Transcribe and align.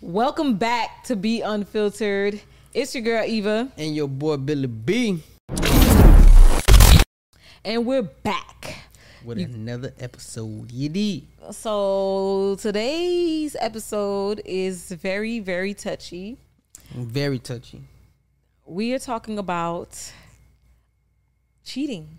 Welcome 0.00 0.56
back 0.56 1.04
to 1.04 1.16
Be 1.16 1.40
Unfiltered. 1.40 2.40
It's 2.72 2.94
your 2.94 3.02
girl 3.02 3.24
Eva, 3.24 3.70
And 3.76 3.96
your 3.96 4.08
boy 4.08 4.36
Billy 4.36 4.66
B 4.66 5.22
and 7.64 7.84
we're 7.84 8.02
back. 8.02 8.76
with 9.24 9.38
another 9.38 9.92
episode. 9.98 10.70
You 10.70 10.88
did. 10.88 11.26
So 11.50 12.56
today's 12.60 13.56
episode 13.58 14.40
is 14.44 14.90
very, 14.92 15.40
very 15.40 15.74
touchy. 15.74 16.38
Very 16.94 17.38
touchy. 17.38 17.82
We 18.64 18.94
are 18.94 18.98
talking 18.98 19.38
about 19.38 20.12
cheating. 21.64 22.18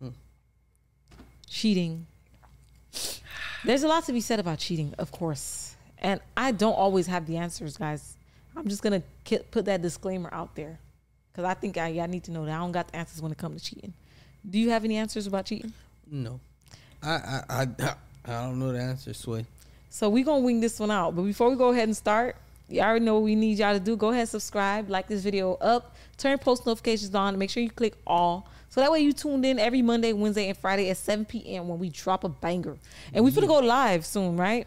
Hmm. 0.00 0.08
Cheating. 1.48 2.06
There's 3.64 3.82
a 3.82 3.88
lot 3.88 4.04
to 4.04 4.12
be 4.12 4.20
said 4.20 4.38
about 4.38 4.58
cheating, 4.58 4.94
of 4.98 5.10
course. 5.10 5.63
And 6.04 6.20
I 6.36 6.52
don't 6.52 6.74
always 6.74 7.06
have 7.06 7.26
the 7.26 7.38
answers, 7.38 7.78
guys. 7.78 8.18
I'm 8.54 8.68
just 8.68 8.82
to 8.82 9.02
put 9.50 9.64
that 9.64 9.80
disclaimer 9.80 10.28
out 10.32 10.54
there 10.54 10.78
because 11.32 11.44
I 11.46 11.54
think 11.54 11.78
I, 11.78 11.88
y'all 11.88 12.06
need 12.06 12.24
to 12.24 12.30
know 12.30 12.44
that 12.44 12.54
I 12.54 12.58
don't 12.58 12.72
got 12.72 12.88
the 12.88 12.96
answers 12.96 13.22
when 13.22 13.32
it 13.32 13.38
comes 13.38 13.62
to 13.62 13.70
cheating. 13.70 13.94
Do 14.48 14.58
you 14.58 14.68
have 14.68 14.84
any 14.84 14.98
answers 14.98 15.26
about 15.26 15.46
cheating? 15.46 15.72
No. 16.08 16.40
I 17.02 17.10
I 17.10 17.42
I, 17.48 17.94
I 18.26 18.42
don't 18.42 18.58
know 18.58 18.70
the 18.70 18.80
answer, 18.80 19.14
Sway. 19.14 19.46
So 19.88 20.10
we 20.10 20.22
gonna 20.22 20.44
wing 20.44 20.60
this 20.60 20.78
one 20.78 20.90
out. 20.90 21.16
But 21.16 21.22
before 21.22 21.48
we 21.48 21.56
go 21.56 21.70
ahead 21.70 21.84
and 21.84 21.96
start, 21.96 22.36
you 22.68 22.82
already 22.82 23.02
know 23.02 23.14
what 23.14 23.22
we 23.22 23.34
need 23.34 23.56
y'all 23.56 23.72
to 23.72 23.80
do. 23.80 23.96
Go 23.96 24.10
ahead, 24.10 24.28
subscribe, 24.28 24.90
like 24.90 25.08
this 25.08 25.22
video 25.22 25.54
up, 25.54 25.96
turn 26.18 26.36
post 26.36 26.66
notifications 26.66 27.14
on, 27.14 27.28
and 27.28 27.38
make 27.38 27.48
sure 27.48 27.62
you 27.62 27.70
click 27.70 27.94
all. 28.06 28.46
So 28.68 28.82
that 28.82 28.92
way 28.92 29.00
you 29.00 29.14
tuned 29.14 29.46
in 29.46 29.58
every 29.58 29.80
Monday, 29.80 30.12
Wednesday, 30.12 30.48
and 30.48 30.58
Friday 30.58 30.90
at 30.90 30.98
7 30.98 31.24
p.m. 31.24 31.68
when 31.68 31.78
we 31.78 31.88
drop 31.88 32.24
a 32.24 32.28
banger. 32.28 32.76
And 33.14 33.24
we're 33.24 33.30
to 33.30 33.46
go 33.46 33.60
live 33.60 34.04
soon, 34.04 34.36
right? 34.36 34.66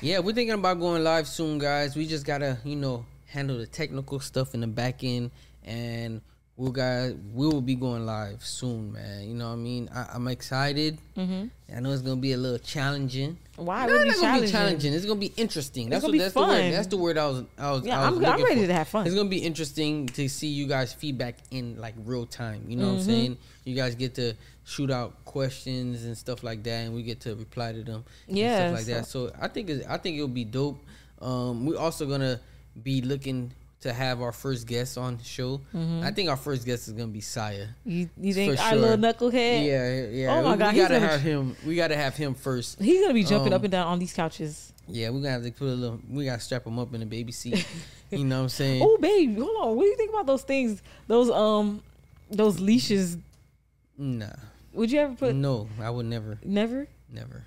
Yeah, 0.00 0.20
we're 0.20 0.32
thinking 0.32 0.54
about 0.54 0.78
going 0.78 1.02
live 1.02 1.26
soon, 1.26 1.58
guys. 1.58 1.96
We 1.96 2.06
just 2.06 2.24
gotta, 2.24 2.58
you 2.64 2.76
know, 2.76 3.04
handle 3.26 3.58
the 3.58 3.66
technical 3.66 4.20
stuff 4.20 4.54
in 4.54 4.60
the 4.60 4.68
back 4.68 5.02
end, 5.02 5.32
and 5.64 6.20
we'll 6.56 6.70
guys 6.70 7.16
we 7.34 7.48
will 7.48 7.60
be 7.60 7.74
going 7.74 8.06
live 8.06 8.44
soon, 8.44 8.92
man. 8.92 9.28
You 9.28 9.34
know 9.34 9.48
what 9.48 9.54
I 9.54 9.56
mean? 9.56 9.88
I, 9.92 10.06
I'm 10.14 10.28
excited. 10.28 11.00
Mm-hmm. 11.16 11.46
I 11.76 11.80
know 11.80 11.90
it's 11.90 12.02
gonna 12.02 12.20
be 12.20 12.32
a 12.32 12.36
little 12.36 12.60
challenging. 12.60 13.38
Why 13.58 13.86
No, 13.86 13.92
would 13.92 14.02
it 14.02 14.08
it's 14.08 14.16
be 14.18 14.22
not 14.22 14.34
gonna 14.34 14.46
be 14.46 14.52
challenging? 14.52 14.92
It's 14.94 15.04
gonna 15.04 15.20
be 15.20 15.32
interesting. 15.36 15.88
That's 15.90 16.02
gonna 16.02 16.10
what 16.10 16.12
be 16.12 16.18
that's 16.18 16.34
the 16.34 16.40
fun. 16.40 16.48
word. 16.48 16.72
That's 16.72 16.86
the 16.86 16.96
word 16.96 17.18
I 17.18 17.26
was 17.26 17.44
I 17.58 17.70
was. 17.72 17.84
Yeah, 17.84 18.00
I 18.00 18.10
was 18.10 18.18
I'm- 18.24 18.34
I'm 18.34 18.42
ready 18.44 18.60
for. 18.62 18.66
to 18.68 18.72
have 18.74 18.88
fun. 18.88 19.06
It's 19.06 19.14
gonna 19.16 19.28
be 19.28 19.38
interesting 19.38 20.06
to 20.08 20.28
see 20.28 20.46
you 20.48 20.66
guys 20.66 20.92
feedback 20.92 21.36
in 21.50 21.76
like 21.80 21.94
real 22.04 22.24
time. 22.24 22.64
You 22.68 22.76
know 22.76 22.86
what 22.86 22.92
I'm 22.92 22.98
Mm-hmm. 23.00 23.06
saying? 23.10 23.36
You 23.64 23.74
guys 23.74 23.94
get 23.96 24.14
to 24.14 24.34
shoot 24.64 24.90
out 24.90 25.24
questions 25.24 26.04
and 26.04 26.16
stuff 26.16 26.42
like 26.42 26.62
that, 26.64 26.86
and 26.86 26.94
we 26.94 27.02
get 27.02 27.20
to 27.20 27.34
reply 27.34 27.72
to 27.72 27.82
them. 27.82 28.04
and 28.28 28.38
Yeah, 28.38 28.68
stuff 28.68 28.78
like 28.78 28.86
that. 28.94 29.06
So 29.06 29.32
I 29.40 29.48
think 29.48 29.70
it's, 29.70 29.86
I 29.86 29.96
think 29.98 30.16
it'll 30.16 30.28
be 30.28 30.44
dope. 30.44 30.78
Um, 31.20 31.66
we're 31.66 31.78
also 31.78 32.06
gonna 32.06 32.40
be 32.82 33.00
looking 33.02 33.52
to 33.80 33.92
have 33.92 34.20
our 34.20 34.32
first 34.32 34.66
guest 34.66 34.98
on 34.98 35.16
the 35.16 35.24
show. 35.24 35.60
Mm-hmm. 35.74 36.02
I 36.02 36.10
think 36.10 36.28
our 36.28 36.36
first 36.36 36.66
guest 36.66 36.88
is 36.88 36.94
gonna 36.94 37.08
be 37.08 37.20
Saya. 37.20 37.68
You, 37.84 38.08
you 38.20 38.34
think 38.34 38.58
our 38.58 38.70
sure. 38.70 38.78
little 38.78 38.96
knucklehead? 38.96 39.64
Yeah, 39.64 40.06
yeah. 40.06 40.34
Oh 40.34 40.42
my 40.42 40.52
we, 40.52 40.58
God, 40.58 40.74
we 40.74 40.80
gotta 40.80 41.00
have 41.00 41.20
him. 41.20 41.56
We 41.66 41.76
gotta 41.76 41.96
have 41.96 42.16
him 42.16 42.34
first. 42.34 42.80
He's 42.80 43.00
gonna 43.00 43.14
be 43.14 43.24
jumping 43.24 43.52
Um, 43.52 43.56
up 43.58 43.62
and 43.62 43.72
down 43.72 43.86
on 43.86 43.98
these 43.98 44.12
couches. 44.12 44.72
Yeah, 44.88 45.10
we're 45.10 45.20
gonna 45.20 45.30
have 45.30 45.44
to 45.44 45.52
put 45.52 45.68
a 45.68 45.74
little. 45.74 46.00
We 46.10 46.24
gotta 46.24 46.40
strap 46.40 46.66
him 46.66 46.78
up 46.78 46.92
in 46.94 47.02
a 47.02 47.06
baby 47.06 47.32
seat. 47.32 47.64
you 48.10 48.24
know 48.24 48.38
what 48.38 48.42
I'm 48.44 48.48
saying? 48.48 48.82
Oh, 48.82 48.96
babe, 48.98 49.38
hold 49.38 49.56
on. 49.60 49.76
What 49.76 49.82
do 49.82 49.88
you 49.88 49.96
think 49.96 50.10
about 50.10 50.26
those 50.26 50.42
things? 50.42 50.82
Those 51.06 51.30
um, 51.30 51.82
those 52.30 52.58
leashes. 52.58 53.16
Nah, 53.96 54.26
Would 54.72 54.90
you 54.90 55.00
ever 55.00 55.14
put? 55.14 55.34
no, 55.34 55.68
I 55.80 55.90
would 55.90 56.06
never, 56.06 56.38
Never. 56.44 56.86
never. 57.12 57.44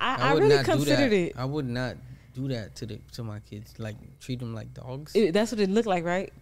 I, 0.00 0.30
I, 0.30 0.34
would 0.34 0.44
really 0.44 0.62
considered 0.62 1.12
it. 1.12 1.32
I 1.36 1.44
would 1.44 1.66
not 1.68 1.96
do 2.38 2.48
that 2.54 2.74
to 2.76 2.86
the 2.86 2.98
to 3.12 3.22
my 3.24 3.40
kids. 3.40 3.74
Like 3.78 3.96
treat 4.20 4.38
them 4.38 4.54
like 4.54 4.72
dogs. 4.74 5.14
It- 5.14 5.32
That's 5.32 5.50
what 5.52 5.60
it 5.60 5.70
looked 5.70 5.88
like, 5.88 6.04
right? 6.04 6.32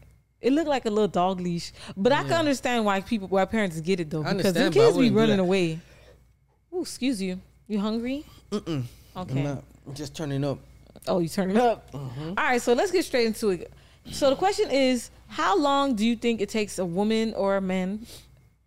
It 0.41 0.53
looked 0.53 0.69
like 0.69 0.85
a 0.85 0.91
little 0.91 1.09
dog 1.09 1.41
leash, 1.41 1.73
but 1.97 2.13
I 2.13 2.23
can 2.23 2.35
understand 2.35 2.85
why 2.85 3.01
people, 3.01 3.27
why 3.29 3.45
parents 3.47 3.81
get 3.81 4.01
it 4.01 4.11
though, 4.11 4.23
I 4.23 4.35
because 4.35 4.53
the 4.53 4.65
understand, 4.67 4.75
but 4.75 4.81
I 4.83 4.87
kids 4.87 4.99
be 4.99 5.11
running 5.11 5.39
away. 5.39 5.81
Oh, 6.73 6.83
excuse 6.83 7.21
you. 7.23 7.41
You 7.69 7.81
hungry? 7.81 8.25
Mm-mm. 8.51 8.85
Okay. 9.17 9.39
I'm 9.39 9.45
not. 9.45 9.65
I'm 9.87 9.95
just 9.95 10.15
turning 10.15 10.45
up. 10.45 10.59
Oh, 11.09 11.21
you 11.21 11.29
turn 11.29 11.51
it 11.51 11.57
up. 11.57 11.91
Mm-hmm. 11.93 12.29
All 12.37 12.45
right, 12.51 12.61
so 12.61 12.75
let's 12.75 12.91
get 12.93 13.05
straight 13.05 13.27
into 13.27 13.51
it. 13.51 13.73
So 14.13 14.29
the 14.31 14.37
question 14.37 14.71
is, 14.71 15.11
how 15.27 15.57
long 15.59 15.95
do 15.97 16.05
you 16.07 16.15
think 16.17 16.41
it 16.41 16.49
takes 16.51 16.79
a 16.79 16.85
woman 16.85 17.33
or 17.35 17.57
a 17.57 17.61
man, 17.61 18.07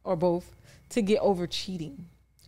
or 0.03 0.15
both, 0.15 0.45
to 0.89 1.01
get 1.01 1.19
over 1.21 1.45
cheating? 1.47 2.07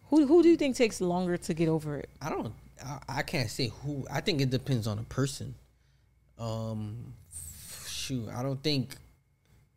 Who 0.09 0.25
who 0.25 0.41
do 0.43 0.49
you 0.49 0.57
think 0.57 0.75
takes 0.75 0.99
longer 0.99 1.37
to 1.37 1.53
get 1.53 1.69
over 1.69 1.97
it? 1.97 2.09
I 2.21 2.29
don't. 2.29 2.53
I, 2.85 2.99
I 3.19 3.21
can't 3.23 3.49
say 3.49 3.71
who. 3.83 4.05
I 4.11 4.21
think 4.21 4.41
it 4.41 4.49
depends 4.49 4.87
on 4.87 4.97
the 4.97 5.03
person. 5.03 5.55
Um, 6.39 7.13
shoot, 7.87 8.27
I 8.33 8.43
don't 8.43 8.61
think. 8.61 8.95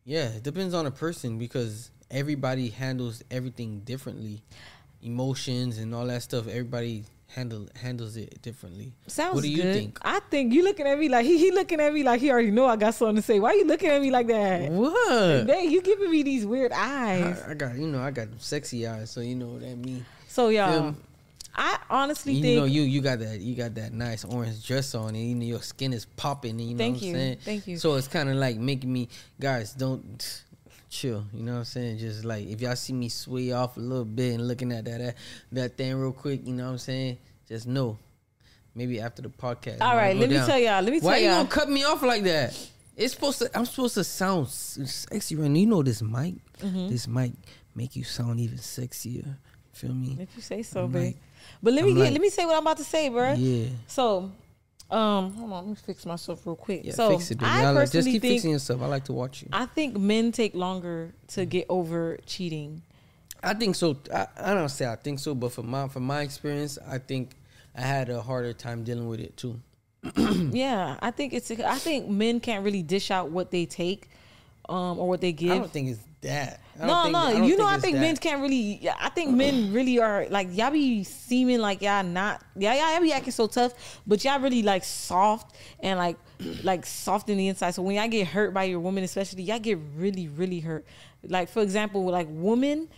Yeah, 0.04 0.28
it 0.28 0.42
depends 0.42 0.74
on 0.74 0.84
the 0.84 0.90
person 0.90 1.38
because 1.38 1.90
everybody 2.10 2.68
handles 2.68 3.22
everything 3.30 3.80
differently. 3.80 4.42
Emotions 5.02 5.78
and 5.78 5.94
all 5.94 6.06
that 6.06 6.22
stuff. 6.22 6.46
Everybody 6.48 7.04
handle 7.28 7.68
handles 7.74 8.16
it 8.16 8.40
differently. 8.42 8.92
Sounds 9.06 9.34
What 9.34 9.42
do 9.44 9.50
you 9.50 9.62
good. 9.62 9.74
think? 9.74 9.98
I 10.02 10.20
think 10.30 10.52
you 10.54 10.62
looking 10.64 10.86
at 10.86 10.98
me 10.98 11.08
like 11.08 11.26
he 11.26 11.36
he 11.38 11.50
looking 11.50 11.80
at 11.80 11.92
me 11.92 12.02
like 12.02 12.20
he 12.20 12.30
already 12.30 12.50
know 12.50 12.66
I 12.66 12.76
got 12.76 12.94
something 12.94 13.16
to 13.16 13.22
say. 13.22 13.40
Why 13.40 13.52
you 13.54 13.66
looking 13.66 13.90
at 13.90 14.00
me 14.00 14.10
like 14.10 14.26
that? 14.28 14.70
What? 14.70 15.46
Dang, 15.46 15.70
you 15.70 15.82
giving 15.82 16.10
me 16.10 16.22
these 16.22 16.46
weird 16.46 16.72
eyes. 16.72 17.42
I, 17.46 17.50
I 17.50 17.54
got 17.54 17.76
you 17.76 17.86
know 17.86 18.00
I 18.00 18.10
got 18.10 18.28
sexy 18.38 18.86
eyes, 18.86 19.10
so 19.10 19.20
you 19.20 19.34
know 19.34 19.48
what 19.48 19.60
that 19.62 19.76
means. 19.76 20.04
So 20.28 20.48
y'all, 20.48 20.88
Um, 20.88 20.96
I 21.56 21.78
honestly 21.88 22.34
You 22.34 22.42
think 22.42 22.58
know 22.58 22.64
you 22.64 22.82
you 22.82 23.00
got 23.00 23.20
that 23.20 23.40
you 23.40 23.54
got 23.54 23.74
that 23.76 23.92
nice 23.92 24.24
orange 24.24 24.66
dress 24.66 24.94
on, 24.94 25.10
and 25.10 25.18
you 25.18 25.34
know 25.34 25.44
your 25.44 25.62
skin 25.62 25.92
is 25.92 26.04
popping. 26.04 26.58
You 26.58 26.74
know 26.74 26.78
Thank 26.78 26.96
what 26.96 27.02
I'm 27.02 27.08
you. 27.08 27.14
saying? 27.14 27.38
Thank 27.44 27.66
you. 27.66 27.76
So 27.76 27.94
it's 27.94 28.08
kind 28.08 28.28
of 28.28 28.36
like 28.36 28.56
making 28.56 28.92
me 28.92 29.08
guys 29.40 29.72
don't 29.72 30.42
chill. 30.90 31.24
You 31.32 31.42
know 31.44 31.52
what 31.52 31.58
I'm 31.58 31.64
saying? 31.64 31.98
Just 31.98 32.24
like 32.24 32.46
if 32.46 32.60
y'all 32.60 32.76
see 32.76 32.92
me 32.92 33.08
sway 33.08 33.52
off 33.52 33.76
a 33.76 33.80
little 33.80 34.04
bit 34.04 34.34
and 34.34 34.48
looking 34.48 34.72
at 34.72 34.84
that 34.86 34.98
that, 34.98 35.14
that 35.52 35.76
thing 35.76 35.94
real 35.96 36.12
quick, 36.12 36.46
you 36.46 36.54
know 36.54 36.64
what 36.64 36.70
I'm 36.72 36.78
saying? 36.78 37.18
Just 37.48 37.66
know. 37.66 37.98
Maybe 38.76 39.00
after 39.00 39.22
the 39.22 39.28
podcast. 39.28 39.80
All 39.80 39.94
right, 39.94 40.10
it 40.10 40.14
might 40.14 40.14
right, 40.14 40.14
go 40.14 40.20
let 40.20 40.30
me 40.30 40.36
tell 40.46 40.58
y'all. 40.58 40.82
Let 40.82 40.92
me 40.92 40.98
tell 41.00 41.08
Why 41.10 41.18
you 41.18 41.26
y'all. 41.26 41.36
gonna 41.44 41.48
cut 41.48 41.70
me 41.70 41.84
off 41.84 42.02
like 42.02 42.24
that? 42.24 42.58
It's 42.96 43.14
supposed 43.14 43.38
to. 43.38 43.50
I'm 43.56 43.66
supposed 43.66 43.94
to 43.94 44.02
sound 44.02 44.48
sexy 44.48 45.36
right 45.36 45.48
now. 45.48 45.58
You 45.58 45.66
know 45.66 45.82
this 45.84 46.02
mic. 46.02 46.34
Mm-hmm. 46.60 46.88
This 46.88 47.06
mic 47.06 47.32
make 47.76 47.94
you 47.94 48.02
sound 48.02 48.40
even 48.40 48.58
sexier. 48.58 49.36
Feel 49.72 49.94
me? 49.94 50.16
If 50.20 50.28
you 50.36 50.42
say 50.42 50.62
so, 50.62 50.86
babe. 50.86 51.14
But 51.62 51.72
let 51.74 51.84
me 51.84 51.94
get 51.94 52.00
like- 52.00 52.12
let 52.12 52.20
me 52.20 52.30
say 52.30 52.44
what 52.46 52.54
I'm 52.56 52.62
about 52.62 52.76
to 52.78 52.84
say, 52.84 53.10
bruh. 53.10 53.34
Yeah. 53.38 53.68
So, 53.86 54.30
um, 54.90 55.32
hold 55.34 55.52
on, 55.52 55.64
let 55.64 55.66
me 55.66 55.74
fix 55.74 56.04
myself 56.06 56.46
real 56.46 56.56
quick. 56.56 56.82
Yeah, 56.84 56.92
so 56.92 57.10
fix 57.10 57.30
it, 57.30 57.38
baby. 57.38 57.50
I 57.50 57.64
I 57.64 57.70
like, 57.70 57.90
just 57.90 58.08
keep 58.08 58.22
fixing 58.22 58.50
yourself. 58.52 58.82
I 58.82 58.86
like 58.86 59.04
to 59.04 59.12
watch 59.12 59.42
you. 59.42 59.48
I 59.52 59.66
think 59.66 59.96
men 59.96 60.30
take 60.32 60.54
longer 60.54 61.14
to 61.28 61.44
get 61.46 61.66
over 61.68 62.18
cheating. 62.26 62.82
I 63.42 63.54
think 63.54 63.74
so. 63.76 63.96
I, 64.12 64.26
I 64.38 64.54
don't 64.54 64.68
say 64.68 64.86
I 64.86 64.96
think 64.96 65.18
so, 65.18 65.34
but 65.34 65.52
from 65.52 65.68
my 65.68 65.88
from 65.88 66.04
my 66.04 66.22
experience, 66.22 66.78
I 66.86 66.98
think 66.98 67.32
I 67.74 67.82
had 67.82 68.08
a 68.08 68.22
harder 68.22 68.52
time 68.52 68.84
dealing 68.84 69.08
with 69.08 69.20
it 69.20 69.36
too. 69.36 69.60
yeah, 70.16 70.96
I 71.00 71.10
think 71.10 71.32
it's. 71.32 71.50
I 71.50 71.76
think 71.76 72.08
men 72.08 72.40
can't 72.40 72.64
really 72.64 72.82
dish 72.82 73.10
out 73.10 73.30
what 73.30 73.50
they 73.50 73.64
take, 73.66 74.10
um, 74.68 74.98
or 74.98 75.08
what 75.08 75.20
they 75.20 75.32
give. 75.32 75.52
I 75.52 75.58
don't 75.58 75.70
think 75.70 75.90
it's 75.90 76.00
that. 76.22 76.60
No, 76.78 77.02
think- 77.04 77.12
no, 77.12 77.28
you 77.44 77.56
know, 77.56 77.66
I 77.66 77.78
think 77.78 77.98
men 77.98 78.16
can't 78.16 78.42
really. 78.42 78.88
I 78.98 79.08
think 79.10 79.30
men 79.30 79.72
really 79.72 80.00
are 80.00 80.26
like 80.28 80.48
y'all 80.52 80.70
be 80.70 81.04
seeming 81.04 81.60
like 81.60 81.82
y'all 81.82 82.02
not. 82.02 82.42
Yeah, 82.56 82.92
y'all 82.92 83.00
be 83.00 83.12
acting 83.12 83.32
so 83.32 83.46
tough, 83.46 84.00
but 84.06 84.24
y'all 84.24 84.40
really 84.40 84.62
like 84.62 84.84
soft 84.84 85.54
and 85.80 85.98
like 85.98 86.16
like 86.64 86.84
soft 86.84 87.28
in 87.28 87.38
the 87.38 87.48
inside. 87.48 87.72
So 87.72 87.82
when 87.82 87.96
y'all 87.96 88.08
get 88.08 88.26
hurt 88.26 88.52
by 88.52 88.64
your 88.64 88.80
woman, 88.80 89.04
especially, 89.04 89.42
y'all 89.44 89.58
get 89.58 89.78
really, 89.96 90.28
really 90.28 90.60
hurt. 90.60 90.86
Like 91.22 91.48
for 91.48 91.62
example, 91.62 92.04
like 92.06 92.26
women. 92.30 92.88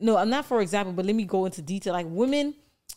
No, 0.00 0.16
I'm 0.16 0.30
not 0.30 0.46
for 0.46 0.60
example, 0.60 0.92
but 0.92 1.04
let 1.06 1.14
me 1.14 1.24
go 1.24 1.44
into 1.44 1.62
detail. 1.62 1.92
Like 1.92 2.06
women, 2.08 2.54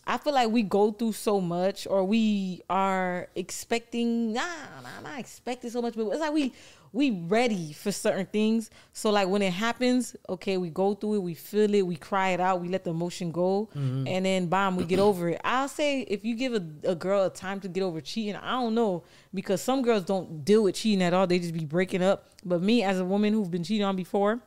I 0.08 0.18
feel 0.18 0.34
like 0.34 0.52
we 0.52 0.62
go 0.62 0.92
through 0.92 1.14
so 1.14 1.42
much, 1.42 1.88
or 1.88 2.04
we 2.04 2.62
are 2.70 3.28
expecting. 3.36 4.34
Nah, 4.34 4.42
nah, 4.84 4.90
I'm 4.98 5.04
not 5.04 5.20
expecting 5.20 5.72
so 5.72 5.82
much, 5.82 5.96
but 5.96 6.08
it's 6.08 6.20
like 6.20 6.34
we 6.34 6.54
we 6.96 7.12
ready 7.12 7.74
for 7.74 7.92
certain 7.92 8.26
things. 8.28 8.70
So 8.94 9.10
like 9.10 9.28
when 9.28 9.42
it 9.42 9.52
happens, 9.52 10.16
okay, 10.30 10.58
we 10.58 10.70
go 10.70 10.94
through 10.94 11.16
it, 11.16 11.24
we 11.24 11.34
feel 11.34 11.74
it, 11.74 11.86
we 11.86 11.98
cry 11.98 12.30
it 12.30 12.40
out, 12.40 12.62
we 12.62 12.70
let 12.70 12.86
the 12.86 12.92
emotion 12.92 13.32
go, 13.32 13.68
and 14.08 14.26
then 14.26 14.48
bam, 14.48 14.78
we 14.78 14.86
get 14.86 15.00
over 15.00 15.30
it. 15.30 15.42
I'll 15.44 15.68
say 15.68 16.02
if 16.02 16.24
you 16.24 16.36
give 16.36 16.54
a, 16.54 16.64
a 16.92 16.96
girl 16.96 17.26
a 17.26 17.30
time 17.30 17.60
to 17.62 17.68
get 17.68 17.84
over 17.84 18.00
cheating, 18.00 18.36
I 18.36 18.52
don't 18.52 18.76
know 18.76 19.04
because 19.34 19.62
some 19.62 19.82
girls 19.82 20.06
don't 20.06 20.46
deal 20.46 20.64
with 20.64 20.76
cheating 20.76 21.04
at 21.04 21.14
all; 21.14 21.28
they 21.28 21.40
just 21.40 21.54
be 21.54 21.66
breaking 21.66 22.02
up. 22.02 22.30
But 22.46 22.62
me, 22.62 22.84
as 22.84 23.00
a 23.00 23.06
woman 23.06 23.34
who's 23.34 23.50
been 23.50 23.64
cheated 23.64 23.86
on 23.86 23.96
before 23.96 24.40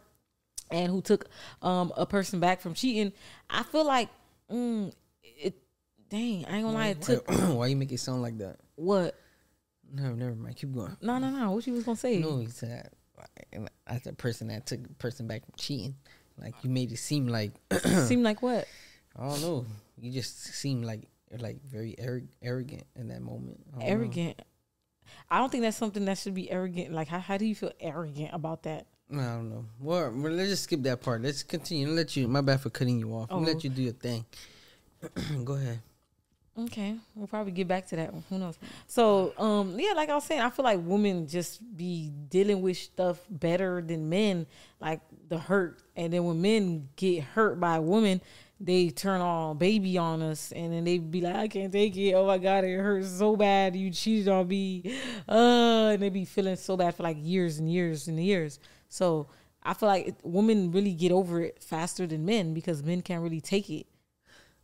and 0.70 0.90
who 0.90 1.02
took 1.02 1.28
um, 1.62 1.92
a 1.96 2.06
person 2.06 2.40
back 2.40 2.60
from 2.60 2.72
cheating, 2.74 3.12
I 3.50 3.62
feel 3.64 3.84
like 3.84 4.08
mm. 4.50 4.92
Dang, 6.10 6.44
I 6.46 6.56
ain't 6.56 6.64
gonna 6.64 6.72
lie. 6.72 6.88
It 6.88 7.02
took 7.02 7.30
Why, 7.30 7.66
you 7.66 7.76
make 7.76 7.92
it 7.92 8.00
sound 8.00 8.22
like 8.22 8.38
that? 8.38 8.56
what? 8.76 9.14
No, 9.90 10.12
never 10.14 10.34
mind. 10.34 10.56
Keep 10.56 10.74
going. 10.74 10.96
No, 11.00 11.18
no, 11.18 11.30
no. 11.30 11.52
What 11.52 11.66
you 11.66 11.72
was 11.72 11.84
gonna 11.84 11.96
say? 11.96 12.18
No, 12.18 12.38
he 12.38 12.46
said 12.46 12.90
as 13.86 14.06
a 14.06 14.12
person 14.12 14.48
that 14.48 14.66
took 14.66 14.84
a 14.84 14.94
person 14.94 15.26
back 15.26 15.44
from 15.44 15.54
cheating. 15.56 15.94
Like 16.40 16.54
you 16.62 16.70
made 16.70 16.92
it 16.92 16.98
seem 16.98 17.26
like 17.26 17.52
Seem 18.06 18.22
like 18.22 18.42
what? 18.42 18.66
I 19.18 19.28
don't 19.28 19.40
know. 19.42 19.66
You 20.00 20.12
just 20.12 20.54
seem 20.54 20.82
like 20.82 21.08
like 21.38 21.62
very 21.64 21.96
arro- 22.00 22.28
arrogant 22.42 22.84
in 22.96 23.08
that 23.08 23.20
moment. 23.20 23.60
I 23.68 23.70
don't 23.72 23.80
know. 23.80 23.92
Arrogant. 23.92 24.42
I 25.30 25.38
don't 25.38 25.50
think 25.50 25.62
that's 25.62 25.76
something 25.76 26.04
that 26.04 26.18
should 26.18 26.34
be 26.34 26.50
arrogant. 26.50 26.92
Like, 26.92 27.08
how, 27.08 27.18
how 27.18 27.36
do 27.36 27.44
you 27.46 27.54
feel 27.54 27.72
arrogant 27.80 28.30
about 28.32 28.62
that? 28.64 28.86
I 29.10 29.16
don't 29.16 29.50
know. 29.50 29.64
Well, 29.80 30.12
well, 30.14 30.32
let's 30.32 30.50
just 30.50 30.64
skip 30.64 30.82
that 30.82 31.00
part. 31.00 31.22
Let's 31.22 31.42
continue. 31.42 31.88
I'll 31.88 31.94
let 31.94 32.14
you. 32.14 32.28
My 32.28 32.42
bad 32.42 32.60
for 32.60 32.70
cutting 32.70 32.98
you 32.98 33.10
off. 33.12 33.28
Oh. 33.30 33.38
let 33.38 33.64
you 33.64 33.70
do 33.70 33.82
your 33.82 33.94
thing. 33.94 34.24
Go 35.44 35.54
ahead. 35.54 35.80
Okay, 36.58 36.96
we'll 37.14 37.28
probably 37.28 37.52
get 37.52 37.68
back 37.68 37.86
to 37.88 37.96
that. 37.96 38.12
one. 38.12 38.24
Who 38.30 38.38
knows? 38.38 38.58
So, 38.88 39.32
um, 39.38 39.78
yeah, 39.78 39.92
like 39.92 40.08
I 40.08 40.14
was 40.16 40.24
saying, 40.24 40.40
I 40.40 40.50
feel 40.50 40.64
like 40.64 40.80
women 40.82 41.28
just 41.28 41.60
be 41.76 42.10
dealing 42.28 42.62
with 42.62 42.76
stuff 42.76 43.20
better 43.30 43.80
than 43.80 44.08
men, 44.08 44.46
like 44.80 45.00
the 45.28 45.38
hurt. 45.38 45.82
And 45.94 46.12
then 46.12 46.24
when 46.24 46.42
men 46.42 46.88
get 46.96 47.22
hurt 47.22 47.60
by 47.60 47.76
a 47.76 47.80
woman, 47.80 48.20
they 48.58 48.90
turn 48.90 49.20
all 49.20 49.54
baby 49.54 49.98
on 49.98 50.20
us, 50.20 50.50
and 50.50 50.72
then 50.72 50.82
they 50.82 50.98
be 50.98 51.20
like, 51.20 51.36
"I 51.36 51.46
can't 51.46 51.72
take 51.72 51.96
it. 51.96 52.14
Oh 52.14 52.26
my 52.26 52.38
god, 52.38 52.64
it 52.64 52.76
hurts 52.76 53.08
so 53.08 53.36
bad. 53.36 53.76
You 53.76 53.90
cheated 53.90 54.26
on 54.28 54.48
me." 54.48 54.82
Uh, 55.28 55.90
and 55.92 56.02
they 56.02 56.08
be 56.08 56.24
feeling 56.24 56.56
so 56.56 56.76
bad 56.76 56.94
for 56.94 57.04
like 57.04 57.18
years 57.20 57.58
and 57.58 57.70
years 57.70 58.08
and 58.08 58.18
years. 58.18 58.58
So 58.88 59.28
I 59.62 59.74
feel 59.74 59.88
like 59.88 60.16
women 60.24 60.72
really 60.72 60.94
get 60.94 61.12
over 61.12 61.40
it 61.40 61.62
faster 61.62 62.04
than 62.06 62.24
men 62.24 62.52
because 62.52 62.82
men 62.82 63.02
can't 63.02 63.22
really 63.22 63.40
take 63.40 63.70
it. 63.70 63.86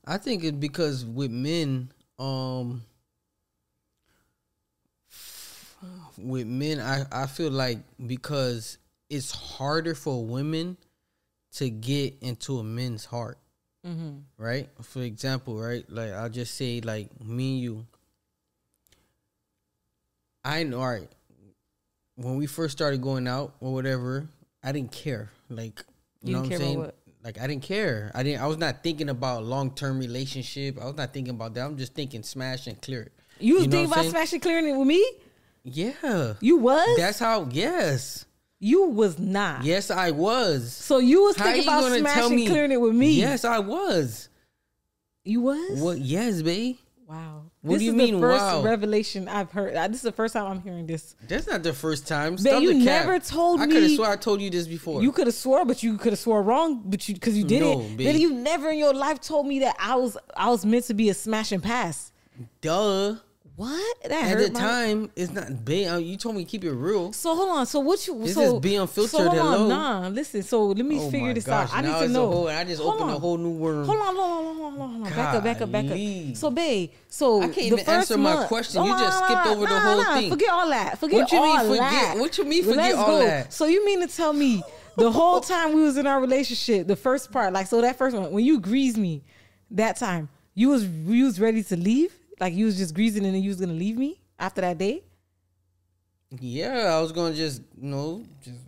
I 0.06 0.19
think 0.19 0.45
it's 0.45 0.56
because 0.56 1.05
with 1.05 1.31
men, 1.31 1.91
um, 2.19 2.83
with 6.19 6.47
men, 6.47 6.81
I 6.81 7.05
I 7.12 7.27
feel 7.27 7.51
like 7.51 7.79
because 8.06 8.79
it's 9.11 9.31
harder 9.31 9.95
for 9.95 10.25
women 10.25 10.77
to 11.55 11.71
get 11.71 12.15
into 12.21 12.59
a 12.59 12.65
man's 12.65 13.05
heart, 13.05 13.39
Mm-hmm. 13.87 14.19
right? 14.39 14.69
For 14.83 15.03
example, 15.03 15.56
right? 15.61 15.85
Like 15.91 16.12
I'll 16.12 16.29
just 16.31 16.55
say, 16.55 16.81
like 16.81 17.09
me 17.21 17.55
and 17.55 17.62
you. 17.62 17.87
I 20.45 20.62
know, 20.65 20.81
all 20.81 20.89
right. 20.89 21.09
When 22.17 22.37
we 22.37 22.47
first 22.47 22.77
started 22.77 23.01
going 23.03 23.27
out 23.27 23.55
or 23.61 23.73
whatever, 23.73 24.27
I 24.62 24.73
didn't 24.73 24.93
care. 24.93 25.31
Like, 25.51 25.83
you, 26.23 26.29
You 26.29 26.33
know 26.35 26.43
what 26.43 26.53
I'm 26.53 26.59
saying? 26.59 26.79
what? 26.79 26.95
Like, 27.25 27.41
I 27.41 27.47
didn't 27.47 27.62
care. 27.62 28.12
I 28.15 28.23
didn't. 28.23 28.43
I 28.43 28.47
was 28.47 28.59
not 28.59 28.82
thinking 28.82 29.09
about 29.09 29.44
long 29.44 29.71
term 29.75 29.99
relationship. 29.99 30.79
I 30.81 30.85
was 30.85 30.94
not 30.97 31.15
thinking 31.15 31.35
about 31.35 31.55
that. 31.55 31.65
I'm 31.65 31.79
just 31.79 31.94
thinking 31.94 32.23
smash 32.23 32.67
and 32.67 32.81
clear 32.82 33.03
it. 33.03 33.12
You 33.41 33.55
was 33.55 33.62
thinking 33.67 33.87
about 33.91 34.05
smashing 34.05 34.41
clearing 34.41 34.69
it 34.69 34.76
with 34.76 34.87
me? 34.87 35.05
Yeah, 35.65 36.35
You 36.41 36.59
was? 36.59 36.97
that's 36.99 37.19
how. 37.19 37.49
Yes, 37.50 38.26
you 38.61 38.85
was 38.91 39.19
not. 39.19 39.65
yes, 39.65 39.91
I 39.91 40.11
was. 40.11 40.71
So 40.73 40.99
you 40.99 41.25
was 41.25 41.37
How 41.37 41.44
thinking 41.47 41.62
you 41.65 41.69
about 41.71 41.99
smashing 41.99 42.37
me? 42.37 42.47
clearing 42.47 42.73
it 42.73 42.81
with 42.81 42.94
me? 42.94 43.12
Yes, 43.12 43.47
I 43.47 43.59
was. 43.61 44.29
You 45.25 45.41
was? 45.41 45.81
What? 45.81 45.99
Yes, 45.99 46.43
babe. 46.43 46.77
Wow. 47.06 47.51
What 47.61 47.75
this 47.75 47.79
do 47.81 47.85
you 47.85 47.91
is 47.91 47.97
mean, 47.97 48.15
the 48.15 48.21
first 48.21 48.43
wow? 48.43 48.62
revelation 48.62 49.29
I've 49.29 49.51
heard. 49.53 49.75
This 49.75 49.97
is 49.97 50.03
the 50.03 50.12
first 50.12 50.33
time 50.33 50.47
I'm 50.47 50.61
hearing 50.62 50.87
this. 50.87 51.15
That's 51.29 51.47
not 51.47 51.62
the 51.62 51.73
first 51.75 52.09
time. 52.09 52.39
Stop 52.39 52.62
you 52.62 52.75
never 52.75 53.19
told 53.19 53.61
me. 53.61 53.65
I 53.65 53.69
could 53.69 53.83
have 53.83 53.93
swore 53.93 54.09
I 54.09 54.17
told 54.17 54.41
you 54.41 54.49
this 54.49 54.67
before. 54.67 55.03
You 55.03 55.12
could 55.12 55.27
have 55.27 55.35
swore, 55.35 55.65
but 55.65 55.83
you 55.83 55.99
could 55.99 56.12
have 56.12 56.19
swore 56.19 56.43
wrong, 56.43 56.83
but 56.87 57.06
you 57.09 57.15
because 57.15 57.37
you 57.37 57.45
did 57.45 57.61
No, 57.61 57.81
it. 57.83 57.99
Then 57.99 58.19
you 58.19 58.33
never 58.33 58.71
in 58.71 58.79
your 58.79 58.95
life 58.95 59.21
told 59.21 59.47
me 59.47 59.59
that 59.61 59.77
I 59.79 59.97
was 59.97 60.17
I 60.37 60.49
was 60.51 60.65
meant 60.65 60.85
to 60.87 60.95
be 60.95 61.11
a 61.11 61.15
smash 61.15 61.53
and 61.53 61.62
pass. 61.62 62.12
Duh. 62.61 63.17
What? 63.56 64.03
That 64.03 64.11
At 64.11 64.29
hurt 64.31 64.47
the 64.49 64.53
my- 64.53 64.59
time, 64.61 65.11
it's 65.15 65.31
not 65.33 65.65
babe. 65.65 65.89
uh, 65.89 65.97
You 65.99 66.17
told 66.17 66.35
me 66.35 66.45
keep 66.45 66.65
it 66.65 66.73
real. 66.73 67.12
So 67.12 67.37
hold 67.37 67.51
on. 67.51 67.67
So 67.67 67.79
what 67.79 68.05
you? 68.05 68.19
This 68.25 68.35
so, 68.35 68.56
is 68.56 68.61
Be 68.61 68.75
Unfiltered, 68.75 69.11
So 69.12 69.19
hold 69.29 69.37
hello? 69.37 69.69
Nah, 69.69 70.09
listen. 70.09 70.43
So 70.43 70.67
let 70.67 70.85
me 70.85 70.99
Oh 70.99 71.09
figure 71.09 71.33
this 71.33 71.45
gosh, 71.45 71.71
out. 71.73 71.77
I 71.79 71.81
need 71.83 72.06
to 72.06 72.09
know. 72.12 72.27
whole- 72.33 72.49
I 72.49 72.65
just 72.65 72.83
Hold 72.83 72.97
opened 72.97 73.11
a 73.12 73.19
whole 73.21 73.37
new 73.39 73.51
worm. 73.51 73.87
Hold 73.87 73.99
on, 74.01 74.17
hold 74.17 74.19
on, 74.19 74.45
hold 74.45 74.49
on, 74.49 74.55
hold 74.56 74.73
on, 74.83 74.91
hold 74.91 75.06
on. 75.06 75.12
Back 75.12 75.35
up, 75.37 75.45
back 75.45 75.61
up, 75.61 75.71
back 75.73 75.85
up. 75.85 76.37
So, 76.37 76.51
babe. 76.51 76.91
So 77.09 77.39
I 77.39 77.45
can't 77.45 77.55
the 77.55 77.62
even 77.67 77.79
first 77.79 77.89
answer 78.11 78.19
my 78.19 78.45
question. 78.47 78.79
Hold 78.83 78.91
You 78.91 78.99
just 78.99 79.23
on, 79.23 79.25
skipped 79.29 79.45
nah, 79.47 79.53
over 79.53 79.67
the 79.67 79.81
whole 79.81 80.03
nah. 80.03 80.15
thing. 80.19 80.31
Forget 80.31 80.51
all 80.51 80.69
that. 80.71 80.99
Forget 80.99 81.21
What 81.21 81.33
you 81.33 81.41
mean 81.43 81.59
forget- 81.61 81.79
that. 81.81 82.15
what 82.19 82.39
you 82.39 82.45
mean 82.45 82.62
forget 82.65 82.77
let's 82.77 82.97
all 82.97 83.06
go. 83.06 83.19
that? 83.25 83.53
So 83.53 83.67
you 83.67 83.87
mean 83.87 84.01
to 84.01 84.09
tell 84.09 84.33
me 84.33 84.65
the 84.97 85.12
whole 85.12 85.41
time 85.53 85.75
we 85.75 85.83
was 85.83 85.97
in 85.97 86.09
our 86.09 86.21
relationship, 86.21 86.89
the 86.89 86.97
first 86.97 87.31
part, 87.31 87.53
like 87.53 87.69
so 87.69 87.81
that 87.83 87.97
first 87.99 88.17
one, 88.17 88.33
when 88.33 88.45
you 88.45 88.59
greased 88.59 88.97
me, 88.97 89.23
that 89.71 89.97
time 89.97 90.29
you 90.56 90.71
was 90.71 90.85
you 90.87 91.25
was 91.27 91.39
ready 91.39 91.62
to 91.62 91.77
leave, 91.77 92.12
like 92.41 92.55
you 92.55 92.67
was 92.67 92.77
just 92.77 92.95
greasing 92.95 93.25
and 93.25 93.35
then 93.35 93.43
you 93.43 93.51
was 93.51 93.61
gonna 93.61 93.73
leave 93.73 93.97
me 93.97 94.21
after 94.39 94.61
that 94.61 94.79
day. 94.79 95.05
Yeah, 96.41 96.95
I 96.97 97.01
was 97.01 97.13
gonna 97.13 97.35
just 97.35 97.63
you 97.81 97.89
know 97.89 98.25
just 98.43 98.59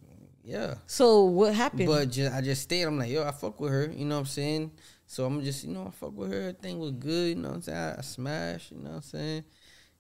yeah. 0.44 0.74
So 0.86 1.24
what 1.24 1.54
happened? 1.54 1.88
But 1.88 2.10
just, 2.10 2.32
I 2.32 2.40
just 2.40 2.62
stayed. 2.62 2.82
I'm 2.84 2.98
like, 2.98 3.10
yo, 3.10 3.24
I 3.26 3.32
fuck 3.32 3.60
with 3.60 3.72
her. 3.72 3.90
You 3.92 4.04
know 4.04 4.14
what 4.14 4.20
I'm 4.20 4.26
saying? 4.26 4.70
So 5.08 5.24
I'm 5.24 5.42
just, 5.42 5.64
you 5.64 5.72
know, 5.72 5.86
I 5.88 5.90
fuck 5.90 6.16
with 6.16 6.30
her. 6.32 6.38
Everything 6.40 6.78
was 6.78 6.92
good. 6.92 7.30
You 7.30 7.42
know 7.42 7.48
what 7.48 7.54
I'm 7.56 7.62
saying? 7.62 7.78
I, 7.78 7.98
I 7.98 8.00
smashed. 8.02 8.70
You 8.70 8.78
know 8.78 8.90
what 8.90 8.96
I'm 8.96 9.02
saying? 9.02 9.44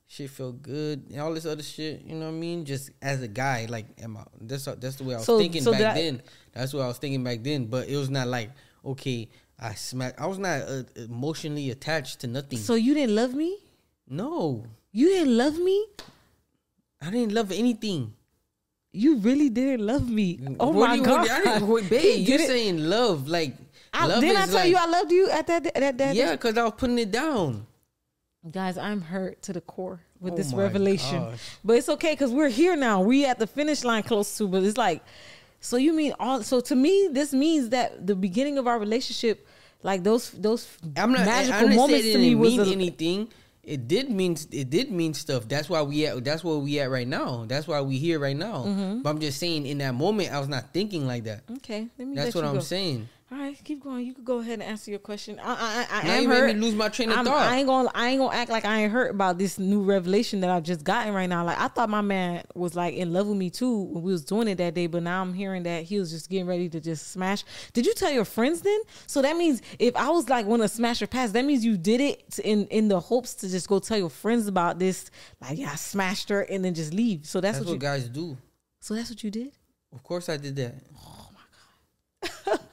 Shit 0.06 0.30
felt 0.30 0.62
good 0.62 1.04
and 1.10 1.20
all 1.20 1.34
this 1.34 1.46
other 1.46 1.64
shit. 1.64 2.02
You 2.02 2.14
know 2.14 2.26
what 2.26 2.36
I 2.36 2.38
mean? 2.38 2.64
Just 2.64 2.90
as 3.02 3.22
a 3.22 3.28
guy, 3.28 3.66
like, 3.68 3.86
am 4.00 4.16
I? 4.18 4.22
That's 4.40 4.66
that's 4.66 4.94
the 4.96 5.04
way 5.04 5.14
I 5.14 5.16
was 5.18 5.26
So- 5.26 5.38
thinking 5.38 5.62
so 5.62 5.72
back 5.72 5.96
I- 5.96 6.00
then. 6.02 6.22
That's 6.52 6.72
what 6.72 6.82
I 6.82 6.86
was 6.86 6.98
thinking 6.98 7.24
back 7.24 7.42
then. 7.42 7.66
But 7.66 7.88
it 7.88 7.96
was 7.96 8.08
not 8.10 8.28
like, 8.28 8.52
okay, 8.84 9.28
I 9.58 9.74
smacked. 9.74 10.20
I 10.20 10.26
was 10.26 10.38
not 10.38 10.62
uh, 10.62 10.82
emotionally 10.96 11.70
attached 11.70 12.20
to 12.20 12.26
nothing. 12.26 12.58
so 12.58 12.74
you 12.74 12.94
didn't 12.94 13.14
love 13.16 13.34
me? 13.34 13.58
no, 14.08 14.64
You 14.92 15.08
didn't 15.08 15.36
love 15.36 15.58
me? 15.58 15.86
I 17.02 17.10
didn't 17.10 17.32
love 17.34 17.50
anything. 17.52 18.12
You 18.92 19.16
really 19.18 19.50
didn't 19.50 19.84
love 19.86 20.08
me. 20.08 20.38
Oh 20.60 20.70
What 20.70 20.88
my 20.88 20.94
you- 20.94 21.02
god! 21.04 21.28
I 21.28 21.42
didn't- 21.44 21.68
wait, 21.68 21.90
babe, 21.90 22.18
you 22.28 22.38
didn't- 22.38 22.46
saying 22.46 22.78
love 22.88 23.28
like 23.28 23.54
I, 23.92 24.06
love 24.06 24.20
didn't 24.20 24.36
I 24.42 24.46
tell 24.46 24.54
like, 24.54 24.70
you 24.70 24.76
I 24.76 24.86
loved 24.86 25.10
you 25.12 25.28
at 25.30 25.46
that 25.48 25.64
that 25.74 25.98
that? 25.98 26.14
yeah, 26.16 26.32
because 26.32 26.56
I 26.58 26.64
was 26.64 26.74
putting 26.76 26.98
it 26.98 27.10
down. 27.10 27.66
Guys, 28.50 28.78
I'm 28.78 29.00
hurt 29.00 29.42
to 29.42 29.52
the 29.52 29.60
core 29.60 30.00
with 30.20 30.34
Oh 30.34 30.36
this 30.36 30.52
revelation. 30.52 31.20
gosh. 31.20 31.40
But 31.64 31.76
it's 31.78 31.88
okay 31.88 32.12
because 32.12 32.30
we're 32.30 32.48
here 32.48 32.76
now. 32.76 33.00
We 33.02 33.24
at 33.26 33.38
the 33.38 33.46
finish 33.46 33.84
line 33.84 34.02
close 34.04 34.36
to, 34.38 34.46
but 34.48 34.62
it's 34.62 34.76
like, 34.78 35.02
so 35.60 35.76
you 35.76 35.92
mean 35.92 36.14
all? 36.18 36.42
So 36.42 36.60
to 36.60 36.74
me, 36.74 37.08
this 37.10 37.32
means 37.32 37.70
that 37.70 38.06
the 38.06 38.14
beginning 38.14 38.58
of 38.58 38.66
our 38.66 38.78
relationship, 38.78 39.46
like 39.82 40.02
those 40.02 40.30
those 40.30 40.68
I'm 40.96 41.12
not. 41.12 41.26
magical 41.26 41.54
I 41.54 41.60
didn't 41.60 41.76
moments 41.76 42.12
to 42.12 42.18
me 42.18 42.34
was 42.34 42.56
mean 42.56 42.60
a, 42.60 42.72
anything. 42.72 43.28
It 43.62 43.88
did 43.88 44.10
mean. 44.10 44.36
It 44.52 44.70
did 44.70 44.92
mean 44.92 45.12
stuff. 45.14 45.48
That's 45.48 45.68
why 45.68 45.82
we 45.82 46.06
at. 46.06 46.24
That's 46.24 46.44
where 46.44 46.56
we 46.56 46.78
at 46.78 46.88
right 46.88 47.08
now. 47.08 47.46
That's 47.46 47.66
why 47.66 47.80
we 47.80 47.98
here 47.98 48.18
right 48.18 48.36
now. 48.36 48.64
Mm-hmm. 48.64 49.02
But 49.02 49.10
I'm 49.10 49.18
just 49.20 49.40
saying, 49.40 49.66
in 49.66 49.78
that 49.78 49.94
moment, 49.94 50.32
I 50.32 50.38
was 50.38 50.48
not 50.48 50.72
thinking 50.72 51.06
like 51.06 51.24
that. 51.24 51.42
okay. 51.56 51.88
Let 51.98 52.08
me. 52.08 52.14
That's 52.14 52.34
what 52.34 52.44
I'm 52.44 52.54
go. 52.54 52.60
saying. 52.60 53.08
All 53.28 53.38
right, 53.38 53.58
keep 53.64 53.82
going. 53.82 54.06
You 54.06 54.14
could 54.14 54.24
go 54.24 54.38
ahead 54.38 54.52
and 54.60 54.62
answer 54.62 54.88
your 54.88 55.00
question. 55.00 55.40
I, 55.42 55.52
I, 55.52 55.86
I, 55.90 56.00
I 56.00 56.02
Now 56.04 56.12
am 56.12 56.22
you 56.22 56.28
made 56.28 56.36
hurt. 56.36 56.54
me 56.54 56.60
lose 56.60 56.76
my 56.76 56.88
train 56.88 57.10
of 57.10 57.16
I'm- 57.16 57.24
thought. 57.26 57.42
I 57.42 57.56
ain't 57.56 57.66
gonna, 57.66 57.90
I 57.92 58.10
ain't 58.10 58.20
gonna 58.20 58.36
act 58.36 58.52
like 58.52 58.64
I 58.64 58.82
ain't 58.82 58.92
hurt 58.92 59.10
about 59.10 59.36
this 59.36 59.58
new 59.58 59.82
revelation 59.82 60.42
that 60.42 60.50
I've 60.50 60.62
just 60.62 60.84
gotten 60.84 61.12
right 61.12 61.26
now. 61.28 61.44
Like 61.44 61.58
I 61.58 61.66
thought 61.66 61.90
my 61.90 62.02
man 62.02 62.44
was 62.54 62.76
like 62.76 62.94
in 62.94 63.12
love 63.12 63.26
with 63.26 63.36
me 63.36 63.50
too 63.50 63.80
when 63.82 64.04
we 64.04 64.12
was 64.12 64.24
doing 64.24 64.46
it 64.46 64.58
that 64.58 64.74
day, 64.74 64.86
but 64.86 65.02
now 65.02 65.22
I'm 65.22 65.34
hearing 65.34 65.64
that 65.64 65.82
he 65.82 65.98
was 65.98 66.12
just 66.12 66.30
getting 66.30 66.46
ready 66.46 66.68
to 66.68 66.80
just 66.80 67.08
smash. 67.10 67.42
Did 67.72 67.84
you 67.84 67.94
tell 67.94 68.12
your 68.12 68.24
friends 68.24 68.60
then? 68.60 68.78
So 69.08 69.20
that 69.22 69.36
means 69.36 69.60
if 69.80 69.96
I 69.96 70.08
was 70.10 70.28
like 70.28 70.46
want 70.46 70.62
to 70.62 70.68
smash 70.68 71.02
or 71.02 71.08
pass, 71.08 71.32
that 71.32 71.44
means 71.44 71.64
you 71.64 71.76
did 71.76 72.00
it 72.00 72.38
in 72.44 72.68
in 72.68 72.86
the 72.86 73.00
hopes 73.00 73.34
to 73.36 73.48
just 73.48 73.66
go 73.68 73.80
tell 73.80 73.98
your 73.98 74.08
friends 74.10 74.46
about 74.46 74.78
this. 74.78 75.10
Like 75.40 75.58
yeah, 75.58 75.70
I 75.72 75.74
smashed 75.74 76.28
her 76.28 76.42
and 76.42 76.64
then 76.64 76.74
just 76.74 76.94
leave. 76.94 77.26
So 77.26 77.40
that's, 77.40 77.58
That's 77.58 77.66
what, 77.66 77.72
what 77.72 77.82
you. 77.82 77.88
guys 77.88 78.08
do. 78.08 78.36
So 78.78 78.94
that's 78.94 79.10
what 79.10 79.24
you 79.24 79.32
did. 79.32 79.50
Of 79.92 80.04
course, 80.04 80.28
I 80.28 80.36
did 80.36 80.54
that. 80.56 80.74
Oh, 80.96 81.15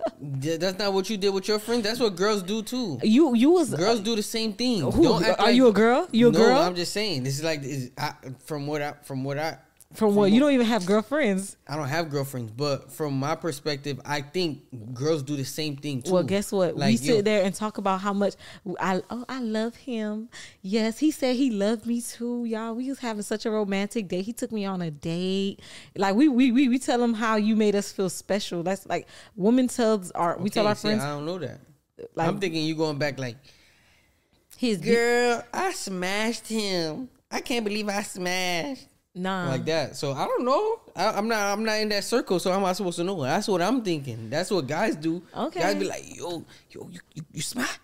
God. 0.06 0.60
That's 0.60 0.78
not 0.78 0.94
what 0.94 1.10
you 1.10 1.18
did 1.18 1.30
with 1.34 1.48
your 1.48 1.60
friends. 1.60 1.84
That's 1.84 2.00
what 2.00 2.16
girls 2.16 2.44
do 2.44 2.62
too. 2.62 3.00
You 3.04 3.36
you 3.36 3.52
was 3.52 3.74
uh, 3.74 3.78
Girls 3.78 4.00
do 4.00 4.16
the 4.16 4.24
same 4.24 4.54
thing. 4.54 4.80
Who- 4.82 5.14
are 5.14 5.20
like- 5.38 5.56
you 5.56 5.68
a 5.68 5.74
girl? 5.74 6.08
You 6.12 6.30
a 6.30 6.32
no, 6.32 6.40
girl? 6.40 6.58
I'm 6.60 6.76
just 6.76 6.94
saying. 6.94 7.24
This 7.24 7.38
is 7.38 7.44
like 7.44 7.64
is 7.64 7.92
I, 7.98 8.14
from 8.46 8.68
what 8.68 8.82
I 8.82 8.94
from 9.04 9.24
what 9.24 9.38
I 9.38 9.58
from 9.94 10.16
what 10.16 10.32
you 10.32 10.40
don't 10.40 10.52
even 10.52 10.66
have 10.66 10.86
girlfriends. 10.86 11.56
I 11.68 11.76
don't 11.76 11.88
have 11.88 12.10
girlfriends, 12.10 12.52
but 12.52 12.92
from 12.92 13.14
my 13.14 13.36
perspective, 13.36 14.00
I 14.06 14.22
think 14.22 14.62
girls 14.94 15.22
do 15.22 15.36
the 15.36 15.46
same 15.46 15.78
thing 15.78 16.02
too. 16.02 16.12
Well, 16.12 16.24
guess 16.24 16.52
what? 16.52 16.76
we 16.76 16.98
sit 16.98 17.16
yo, 17.16 17.22
there 17.22 17.44
and 17.44 17.54
talk 17.54 17.78
about 17.78 18.02
how 18.02 18.14
much 18.14 18.36
I 18.80 19.02
oh 19.10 19.26
I 19.30 19.40
love 19.40 19.76
him. 19.76 20.30
Yes, 20.62 20.98
he 20.98 21.12
said 21.12 21.36
he 21.36 21.52
loved 21.52 21.86
me 21.86 22.02
too, 22.02 22.46
y'all. 22.46 22.74
We 22.74 22.90
was 22.90 23.00
having 23.00 23.22
such 23.22 23.46
a 23.46 23.52
romantic 23.52 24.08
day. 24.08 24.22
He 24.22 24.34
took 24.34 24.52
me 24.52 24.66
on 24.66 24.82
a 24.82 24.90
date. 24.90 25.60
Like 25.96 26.16
we 26.16 26.28
we 26.28 26.52
we, 26.52 26.70
we 26.70 26.80
tell 26.80 27.02
him 27.02 27.14
how 27.14 27.36
you 27.36 27.56
made 27.56 27.76
us 27.76 27.92
feel 27.92 28.10
special. 28.10 28.64
That's 28.64 28.86
like 28.88 29.08
women 29.36 29.68
tells 29.68 30.12
our 30.12 30.38
we 30.38 30.50
tell 30.50 30.66
our 30.66 30.76
see, 30.76 30.88
friends 30.88 31.04
I 31.04 31.10
don't 31.10 31.26
know 31.26 31.38
that. 31.38 31.60
like 32.16 32.28
I'm 32.28 32.40
thinking 32.40 32.66
you 32.66 32.76
going 32.76 32.98
back 32.98 33.20
like, 33.20 33.38
his 34.58 34.80
girl, 34.80 35.44
I 35.54 35.72
smashed 35.74 36.48
him. 36.48 37.10
I 37.30 37.42
can't 37.42 37.66
believe 37.66 37.90
I 37.90 38.02
smashed 38.04 38.88
nah. 39.16 39.50
like 39.50 39.66
that. 39.66 39.96
So 39.96 40.14
I 40.14 40.26
don't 40.26 40.46
know. 40.46 40.82
I, 40.96 41.12
I'm 41.12 41.28
not. 41.28 41.40
I'm 41.40 41.64
not 41.64 41.80
in 41.80 41.90
that 41.90 42.04
circle. 42.04 42.40
So 42.40 42.52
how 42.52 42.58
am 42.58 42.66
I 42.66 42.74
supposed 42.74 42.98
to 42.98 43.04
know? 43.04 43.22
That's 43.22 43.48
what 43.48 43.62
I'm 43.62 43.82
thinking. 43.84 44.30
That's 44.30 44.52
what 44.52 44.68
guys 44.68 44.96
do. 44.96 45.22
Okay. 45.36 45.60
Guys 45.60 45.76
be 45.76 45.86
like, 45.86 46.16
yo, 46.16 46.46
yo, 46.72 46.90
you 46.92 47.00
you, 47.14 47.24
you 47.34 47.42
smash. 47.42 47.80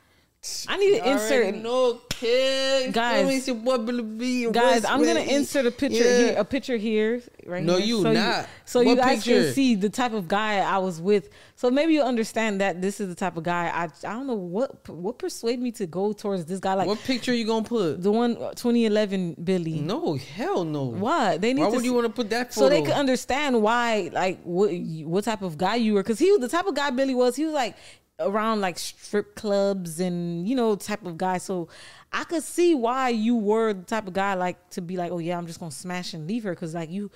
I 0.69 0.77
need 0.77 0.99
to 0.99 1.09
insert. 1.11 2.07
kid. 2.09 2.93
Guys. 2.93 3.29
It's 3.33 3.47
your 3.47 3.57
boy 3.57 3.77
Billy 3.79 4.03
B. 4.03 4.49
Guys, 4.51 4.85
I'm 4.85 5.03
gonna 5.03 5.19
insert 5.19 5.65
a 5.65 5.71
picture 5.71 5.97
Yeah. 6.03 6.17
here, 6.17 6.35
a 6.37 6.45
picture 6.45 6.77
here, 6.77 7.21
right 7.45 7.61
No, 7.63 7.75
here. 7.75 7.85
you 7.85 8.01
so 8.03 8.11
not. 8.13 8.47
so 8.65 8.79
you 8.79 8.95
guys 8.95 9.23
picture? 9.23 9.43
can 9.45 9.53
see 9.53 9.75
the 9.75 9.89
type 9.89 10.13
of 10.13 10.29
guy 10.29 10.59
I 10.59 10.77
was 10.77 11.01
with. 11.01 11.29
So 11.55 11.69
maybe 11.69 11.93
you'll 11.93 12.05
understand 12.07 12.61
that 12.61 12.81
this 12.81 13.01
is 13.01 13.09
the 13.09 13.15
type 13.15 13.35
of 13.35 13.43
guy 13.43 13.67
I. 13.67 13.83
I 14.07 14.13
don't 14.13 14.27
know 14.27 14.33
what 14.35 14.87
what 14.89 15.17
persuaded 15.19 15.61
me 15.61 15.71
to 15.73 15.85
go 15.85 16.13
towards 16.13 16.45
this 16.45 16.59
guy. 16.61 16.73
Like 16.73 16.87
What 16.87 16.99
picture 16.99 17.33
you 17.33 17.45
gonna 17.45 17.65
put? 17.65 18.01
the 18.01 18.11
one 18.11 18.37
uh, 18.37 18.51
2011 18.51 19.35
Billy. 19.43 19.81
No, 19.81 20.15
hell 20.15 20.63
no. 20.63 20.83
What 20.85 21.41
they 21.41 21.53
need 21.53 21.63
Why 21.63 21.69
to 21.69 21.75
would 21.75 21.85
you 21.85 21.93
want 21.93 22.07
to 22.07 22.13
put 22.13 22.29
that 22.29 22.53
photo? 22.53 22.67
so 22.67 22.69
they 22.69 22.81
could 22.81 22.93
understand 22.95 23.61
why 23.61 24.09
like 24.13 24.41
what 24.43 24.71
what 25.03 25.25
type 25.25 25.41
of 25.41 25.57
guy 25.57 25.75
you 25.75 25.95
were 25.95 26.03
because 26.03 26.19
he 26.19 26.31
was 26.31 26.39
the 26.39 26.47
type 26.47 26.65
of 26.65 26.75
guy 26.75 26.89
billy 26.91 27.13
was 27.15 27.35
he 27.35 27.43
was 27.45 27.53
like 27.53 27.75
around 28.19 28.61
like 28.61 28.77
strip 28.77 29.35
clubs 29.35 29.99
and 29.99 30.47
you 30.47 30.55
know 30.55 30.75
type 30.75 31.05
of 31.05 31.17
guy 31.17 31.37
so 31.37 31.67
i 32.11 32.23
could 32.25 32.43
see 32.43 32.75
why 32.75 33.09
you 33.09 33.35
were 33.35 33.73
the 33.73 33.83
type 33.83 34.07
of 34.07 34.13
guy 34.13 34.33
like 34.33 34.69
to 34.69 34.81
be 34.81 34.97
like 34.97 35.11
oh 35.11 35.19
yeah 35.19 35.37
i'm 35.37 35.47
just 35.47 35.59
gonna 35.59 35.71
smash 35.71 36.13
and 36.13 36.27
leave 36.27 36.43
her 36.43 36.51
because 36.51 36.73
like 36.73 36.89
you 36.89 37.09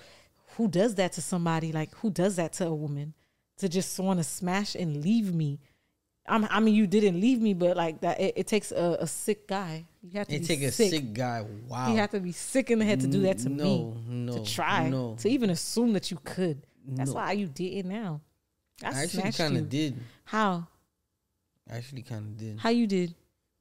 who 0.57 0.67
does 0.67 0.95
that 0.95 1.11
to 1.13 1.21
somebody 1.21 1.71
like 1.71 1.93
who 1.95 2.09
does 2.09 2.35
that 2.37 2.53
to 2.53 2.65
a 2.65 2.73
woman 2.73 3.13
to 3.57 3.67
just 3.67 3.99
want 3.99 4.17
to 4.19 4.23
smash 4.23 4.75
and 4.75 5.03
leave 5.03 5.33
me 5.33 5.59
I'm, 6.25 6.45
i 6.49 6.59
mean 6.61 6.73
you 6.73 6.87
didn't 6.87 7.19
leave 7.19 7.41
me 7.41 7.53
but 7.53 7.75
like 7.75 7.99
that 8.01 8.19
it, 8.21 8.33
it 8.37 8.47
takes 8.47 8.71
a, 8.71 8.97
a 9.01 9.07
sick 9.07 9.47
guy 9.47 9.85
you 10.01 10.17
have 10.19 10.27
to 10.27 10.35
It 10.35 10.45
take 10.45 10.61
a 10.61 10.71
sick. 10.71 10.89
sick, 10.89 11.13
guy. 11.13 11.45
Wow. 11.69 11.89
You 11.89 11.95
have 11.97 12.09
to 12.11 12.19
be 12.19 12.33
sick 12.33 12.69
in 12.69 12.79
the 12.79 12.83
head 12.83 12.99
to 12.99 13.07
do 13.07 13.21
that 13.21 13.37
to 13.39 13.47
no, 13.49 13.63
me. 13.63 13.93
No, 14.05 14.33
to 14.43 14.43
try. 14.51 14.89
No, 14.89 15.15
To 15.19 15.29
even 15.29 15.49
assume 15.49 15.93
that 15.93 16.11
you 16.11 16.19
could. 16.25 16.61
That's 16.85 17.11
No. 17.11 17.15
why 17.15 17.31
you 17.31 17.47
did 17.47 17.71
it 17.71 17.85
now. 17.85 18.19
I, 18.83 18.87
I 18.89 19.03
actually 19.03 19.31
kind 19.31 19.55
of 19.55 19.69
did. 19.69 19.97
How? 20.25 20.67
I 21.71 21.77
actually 21.77 22.01
kind 22.03 22.25
of 22.27 22.37
did. 22.37 22.59
How 22.59 22.69
you 22.69 22.87
did? 22.87 23.15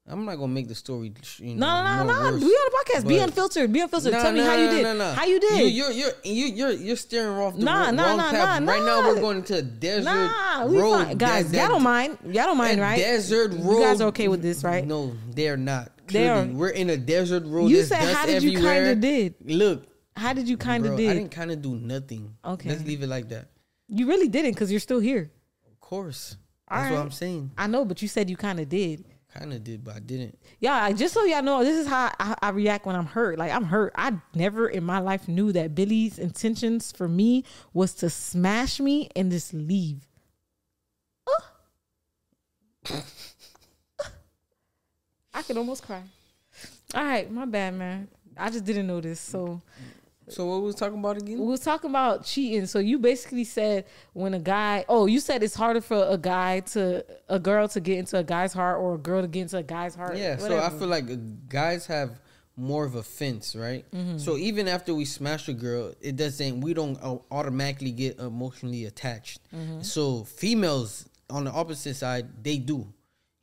I'm 0.09 0.25
not 0.25 0.35
gonna 0.35 0.49
make 0.49 0.67
the 0.67 0.75
story. 0.75 1.13
You 1.39 1.55
No, 1.55 1.67
know, 1.85 2.05
no, 2.05 2.05
no, 2.05 2.23
no. 2.25 2.31
worse. 2.33 2.43
We 2.43 2.49
on 2.49 2.71
the 2.71 2.85
podcast. 2.93 3.07
Be 3.09 3.19
unfiltered. 3.19 3.73
Be 3.73 3.81
unfiltered. 3.81 4.13
Nah, 4.13 4.23
Tell 4.23 4.33
me 4.33 4.41
nah, 4.41 4.47
how 4.47 4.57
you 4.57 4.69
did. 4.71 4.83
nah, 4.83 4.93
nah. 4.95 5.13
How 5.15 5.25
you 5.27 5.39
did? 5.39 5.61
You, 5.61 5.67
you're 5.67 5.91
you're 5.93 6.11
you, 6.25 6.47
you're 6.47 6.71
you're 6.73 6.97
steering 6.97 7.37
off 7.39 7.55
the 7.57 7.65
Nah, 7.65 7.85
wrong, 7.85 7.95
nah, 7.97 8.07
wrong 8.09 8.17
nah, 8.17 8.31
path. 8.33 8.63
nah, 8.63 8.73
right 8.73 8.83
now 8.83 9.07
we're 9.07 9.21
going 9.21 9.37
into 9.39 9.59
a 9.59 9.63
desert 9.63 10.07
nah, 10.11 10.67
we 10.67 10.79
road. 10.81 11.05
fine. 11.05 11.17
Guys, 11.19 11.53
That- 11.53 11.59
y'all 11.59 11.69
don't 11.69 11.85
mind. 11.85 12.19
Y'all 12.25 12.33
don't 12.47 12.59
mind, 12.59 12.81
right? 12.81 12.99
Desert 12.99 13.53
road. 13.53 13.79
You 13.79 13.85
guys 13.85 14.01
are 14.01 14.09
okay 14.09 14.27
with 14.27 14.43
this, 14.43 14.65
right? 14.65 14.85
No, 14.85 15.13
they're 15.31 15.57
not. 15.57 15.93
They 16.09 16.29
are. 16.29 16.47
We're 16.47 16.71
in 16.71 16.91
a 16.91 16.97
desert 16.97 17.45
road. 17.47 17.71
You 17.71 17.85
said 17.85 18.03
how 18.13 18.27
did 18.27 18.43
you 18.43 18.59
kinda 18.59 18.97
did? 18.97 19.37
Look, 19.45 19.87
How 20.17 20.33
did 20.33 20.49
you 20.49 20.57
kind 20.57 20.85
of 20.85 20.95
I 20.95 20.97
didn't 20.97 21.29
kind 21.31 21.53
of 21.53 21.63
do 21.63 21.77
nothing. 21.77 22.35
Okay. 22.45 22.71
let's 22.71 22.83
leave 22.85 23.05
it 23.05 23.09
like 23.09 23.29
that. 23.29 23.51
You 23.89 24.09
really 24.09 24.27
didn't 24.29 24.51
because 24.53 24.71
you're 24.73 24.81
still 24.81 24.99
here. 25.01 25.31
Of 25.71 25.79
course, 25.81 26.37
That's 26.81 26.91
what. 26.93 27.01
I'm 27.01 27.11
saying. 27.11 27.51
I 27.57 27.67
know, 27.67 27.85
but 27.85 28.03
you 28.03 28.09
said 28.09 28.31
you 28.31 28.37
kind 28.37 28.61
of 28.61 28.69
did. 28.69 29.05
Kind 29.35 29.53
of 29.55 29.65
did, 29.65 29.83
but 29.83 29.97
I 29.97 30.01
didn't. 30.01 30.39
Yeah, 30.61 30.93
just 30.93 31.15
so 31.15 31.25
y'all 31.25 31.43
know, 31.43 31.65
this 31.65 31.79
is 31.79 31.87
how 31.87 32.11
I, 32.21 32.37
I 32.43 32.51
react 32.51 32.85
when 32.85 32.95
I'm 32.95 33.07
hurt. 33.07 33.39
Like 33.39 33.51
I'm 33.51 33.65
hurt. 33.65 33.95
I 33.97 34.13
never 34.35 34.69
in 34.69 34.85
my 34.85 34.99
life 34.99 35.27
knew 35.27 35.53
that 35.53 35.75
Billy's 35.75 36.19
intentions 36.19 36.93
for 36.93 37.09
me 37.09 37.45
was 37.73 37.95
to 37.95 38.11
smash 38.11 38.79
me 38.79 39.09
and 39.17 39.31
just 39.31 39.55
leave. 39.55 40.07
Uh. 41.27 43.01
I 45.35 45.43
could 45.43 45.57
almost 45.57 45.85
cry. 45.85 46.03
All 46.95 47.03
right, 47.03 47.31
my 47.31 47.47
bad, 47.47 47.75
man. 47.75 48.09
I 48.37 48.51
just 48.51 48.65
didn't 48.65 48.87
know 48.87 49.01
this. 49.01 49.19
So 49.19 49.63
So 50.29 50.47
what 50.47 50.61
we 50.61 50.67
was 50.67 50.75
talking 50.75 50.99
about 50.99 51.17
again? 51.17 51.39
we 51.39 51.47
was 51.47 51.61
talking 51.61 51.91
about 51.91 52.25
cheating. 52.25 52.67
So 52.67 52.79
you 52.79 52.99
basically 52.99 53.45
said 53.45 53.85
when 54.13 54.35
a 54.35 54.39
guy, 54.39 54.85
oh, 54.89 55.07
you 55.07 55.21
said 55.21 55.43
it's 55.43 55.55
harder 55.55 55.81
for 55.81 56.07
a 56.09 56.19
guy 56.19 56.61
to 56.61 57.05
a 57.29 57.39
girl 57.39 57.69
to 57.69 57.81
get 57.81 57.99
into 57.99 58.19
a 58.19 58.25
guy's 58.25 58.53
heart 58.53 58.81
or 58.81 58.95
a 58.95 58.99
girl 58.99 59.23
to 59.23 59.29
get 59.29 59.43
into 59.43 59.59
a 59.59 59.63
guy's 59.63 59.95
heart. 59.95 60.17
Yeah, 60.17 60.37
so 60.37 60.59
I 60.59 60.71
feel 60.71 60.89
like 60.89 61.49
guys 61.49 61.87
have 61.87 62.21
more 62.57 62.85
of 62.85 62.95
a 62.95 63.03
fence, 63.03 63.57
right? 63.57 63.85
Mm-hmm. 63.93 64.19
So 64.19 64.37
even 64.37 64.69
after 64.69 64.95
we 64.95 65.05
smash 65.05 65.49
a 65.49 65.55
girl, 65.55 65.95
it 66.01 66.17
doesn't. 66.17 66.61
We 66.61 66.75
don't 66.75 66.99
uh, 67.03 67.19
automatically 67.31 67.93
get 67.93 68.19
emotionally 68.19 68.85
attached. 68.85 69.41
Mm-hmm. 69.55 69.83
So 69.83 70.25
females 70.25 71.09
on 71.31 71.45
the 71.45 71.51
opposite 71.51 71.95
side, 71.97 72.45
they 72.45 72.59
do. 72.59 72.93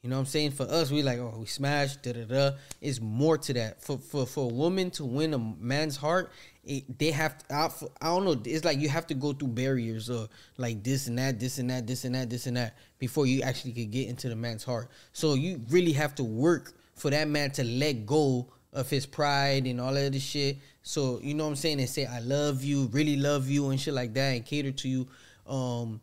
You 0.02 0.10
know 0.10 0.16
what 0.16 0.22
I'm 0.22 0.26
saying? 0.28 0.52
For 0.52 0.64
us, 0.64 0.92
we 0.92 1.04
like, 1.04 1.20
oh, 1.20 1.36
we 1.40 1.46
smashed, 1.46 2.04
da 2.04 2.14
da 2.14 2.24
da. 2.24 2.52
It's 2.80 3.02
more 3.02 3.38
to 3.38 3.54
that. 3.54 3.82
For 3.82 3.98
for 3.98 4.26
for 4.26 4.50
a 4.50 4.54
woman 4.54 4.92
to 4.92 5.04
win 5.04 5.34
a 5.34 5.38
man's 5.38 5.98
heart, 5.98 6.32
it, 6.70 7.00
they 7.00 7.12
have. 7.12 7.38
To, 7.40 7.56
I, 7.56 7.72
I 8.02 8.06
don't 8.08 8.26
know. 8.26 8.42
It's 8.46 8.64
like 8.64 8.80
you 8.80 8.90
have 8.90 9.08
to 9.08 9.14
go 9.14 9.34
through 9.34 9.50
barriers 9.50 10.10
or 10.10 10.28
like 10.58 10.84
this 10.84 11.08
and 11.08 11.18
that, 11.18 11.40
this 11.40 11.58
and 11.58 11.70
that, 11.70 11.88
this 11.88 12.06
and 12.06 12.14
that, 12.16 12.30
this 12.30 12.46
and 12.46 12.58
that 12.58 12.78
before 13.00 13.26
you 13.26 13.42
actually 13.42 13.72
could 13.72 13.92
get 13.92 14.08
into 14.08 14.30
the 14.30 14.36
man's 14.36 14.64
heart. 14.64 14.90
So 15.12 15.34
you 15.34 15.62
really 15.70 15.94
have 15.94 16.14
to 16.16 16.24
work 16.24 16.74
for 16.96 17.10
that 17.10 17.28
man 17.28 17.52
to 17.52 17.64
let 17.64 18.06
go 18.06 18.52
of 18.72 18.90
his 18.90 19.06
pride 19.08 19.66
and 19.66 19.82
all 19.82 19.98
of 19.98 20.14
this 20.14 20.22
shit. 20.22 20.58
So 20.84 21.20
you 21.24 21.34
know 21.34 21.46
what 21.46 21.52
I'm 21.52 21.56
saying? 21.56 21.80
And 21.80 21.90
say 21.90 22.06
I 22.06 22.20
love 22.20 22.64
you, 22.64 22.86
really 22.92 23.18
love 23.18 23.50
you, 23.50 23.70
and 23.70 23.80
shit 23.80 23.96
like 23.96 24.14
that, 24.14 24.36
and 24.36 24.46
cater 24.46 24.72
to 24.72 24.88
you. 24.88 25.08
Um, 25.48 26.02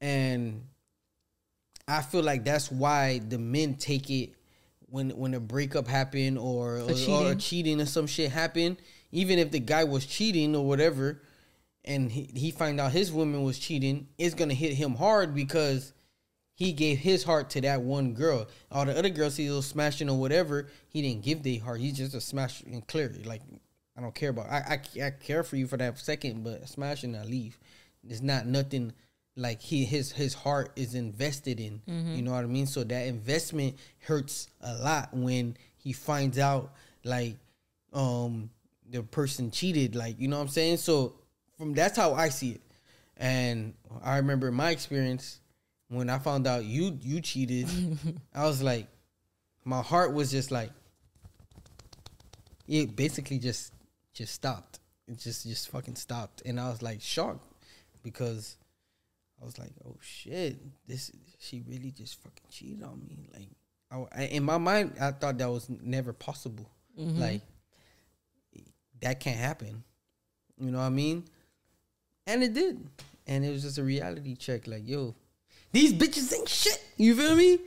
and 0.00 0.62
I 1.86 2.00
feel 2.00 2.22
like 2.22 2.44
that's 2.44 2.70
why 2.70 3.20
the 3.28 3.38
men 3.38 3.74
take 3.74 4.10
it 4.10 4.30
when 4.88 5.10
when 5.10 5.34
a 5.34 5.40
breakup 5.40 5.86
happened 5.86 6.38
or 6.38 6.78
or, 6.78 6.90
or 6.90 6.94
cheating. 6.94 7.38
cheating 7.38 7.80
or 7.80 7.86
some 7.86 8.06
shit 8.06 8.30
happened. 8.30 8.78
Even 9.14 9.38
if 9.38 9.50
the 9.50 9.60
guy 9.60 9.84
was 9.84 10.04
cheating 10.04 10.54
or 10.56 10.66
whatever, 10.66 11.22
and 11.84 12.10
he, 12.10 12.24
he 12.34 12.50
find 12.50 12.80
out 12.80 12.92
his 12.92 13.12
woman 13.12 13.44
was 13.44 13.58
cheating, 13.58 14.08
it's 14.18 14.34
gonna 14.34 14.54
hit 14.54 14.74
him 14.74 14.94
hard 14.96 15.34
because 15.34 15.92
he 16.54 16.72
gave 16.72 16.98
his 16.98 17.24
heart 17.24 17.50
to 17.50 17.60
that 17.60 17.82
one 17.82 18.14
girl. 18.14 18.46
All 18.70 18.84
the 18.84 18.96
other 18.98 19.08
girls 19.08 19.36
he 19.36 19.48
was 19.50 19.66
smashing 19.66 20.10
or 20.10 20.18
whatever, 20.18 20.68
he 20.88 21.00
didn't 21.02 21.22
give 21.22 21.42
their 21.42 21.60
heart. 21.60 21.80
He's 21.80 21.96
just 21.96 22.14
a 22.14 22.20
smash 22.20 22.62
and 22.62 22.86
clear. 22.86 23.14
Like 23.24 23.42
I 23.96 24.00
don't 24.00 24.14
care 24.14 24.30
about. 24.30 24.50
I, 24.50 24.80
I 24.98 25.02
I 25.06 25.10
care 25.10 25.44
for 25.44 25.56
you 25.56 25.66
for 25.66 25.76
that 25.76 25.98
second, 25.98 26.42
but 26.42 26.68
smashing 26.68 27.14
I 27.14 27.24
leave. 27.24 27.58
It's 28.08 28.20
not 28.20 28.46
nothing 28.46 28.92
like 29.36 29.60
he 29.60 29.84
his 29.84 30.10
his 30.12 30.34
heart 30.34 30.72
is 30.76 30.94
invested 30.94 31.60
in. 31.60 31.82
You 32.16 32.22
know 32.22 32.32
what 32.32 32.44
I 32.44 32.46
mean? 32.46 32.66
So 32.66 32.82
that 32.84 33.06
investment 33.06 33.76
hurts 34.00 34.48
a 34.60 34.74
lot 34.74 35.14
when 35.14 35.56
he 35.76 35.92
finds 35.92 36.38
out 36.38 36.72
like 37.04 37.36
um 37.92 38.50
the 38.90 39.02
person 39.02 39.50
cheated. 39.50 39.94
Like 39.94 40.20
you 40.20 40.28
know 40.28 40.36
what 40.36 40.42
I'm 40.42 40.48
saying? 40.48 40.78
So 40.78 41.14
from 41.58 41.74
that's 41.74 41.96
how 41.96 42.14
I 42.14 42.28
see 42.28 42.52
it. 42.52 42.60
And 43.16 43.74
I 44.02 44.16
remember 44.16 44.50
my 44.50 44.70
experience 44.70 45.40
when 45.88 46.10
I 46.10 46.18
found 46.18 46.46
out 46.46 46.64
you 46.64 46.98
you 47.00 47.20
cheated. 47.20 47.68
I 48.34 48.44
was 48.44 48.62
like, 48.62 48.88
my 49.64 49.82
heart 49.82 50.12
was 50.12 50.30
just 50.30 50.50
like, 50.50 50.70
it 52.66 52.96
basically 52.96 53.38
just 53.38 53.72
just 54.12 54.34
stopped. 54.34 54.80
It 55.06 55.18
just 55.18 55.46
just 55.46 55.68
fucking 55.68 55.96
stopped, 55.96 56.42
and 56.44 56.58
I 56.58 56.68
was 56.70 56.82
like 56.82 57.00
shocked 57.00 57.46
because 58.02 58.56
I 59.40 59.44
was 59.44 59.58
like, 59.58 59.72
oh 59.86 59.96
shit, 60.00 60.56
this 60.86 61.10
she 61.38 61.62
really 61.68 61.90
just 61.90 62.22
fucking 62.22 62.46
cheated 62.50 62.82
on 62.82 63.02
me. 63.06 63.28
Like, 63.32 64.08
I, 64.16 64.24
in 64.24 64.44
my 64.44 64.58
mind, 64.58 64.94
I 65.00 65.10
thought 65.10 65.38
that 65.38 65.50
was 65.50 65.68
never 65.68 66.12
possible. 66.12 66.70
Mm-hmm. 66.98 67.20
Like, 67.20 67.42
that 69.04 69.20
can't 69.20 69.38
happen. 69.38 69.84
You 70.58 70.70
know 70.70 70.78
what 70.78 70.84
I 70.84 70.90
mean? 70.90 71.24
And 72.26 72.42
it 72.42 72.52
did, 72.54 72.84
and 73.26 73.44
it 73.44 73.50
was 73.50 73.62
just 73.62 73.78
a 73.78 73.82
reality 73.82 74.34
check. 74.34 74.66
Like, 74.66 74.86
yo, 74.88 75.14
these 75.72 75.92
bitches 75.92 76.32
ain't 76.34 76.48
shit. 76.48 76.82
You 76.96 77.14
feel 77.14 77.36
me? 77.36 77.58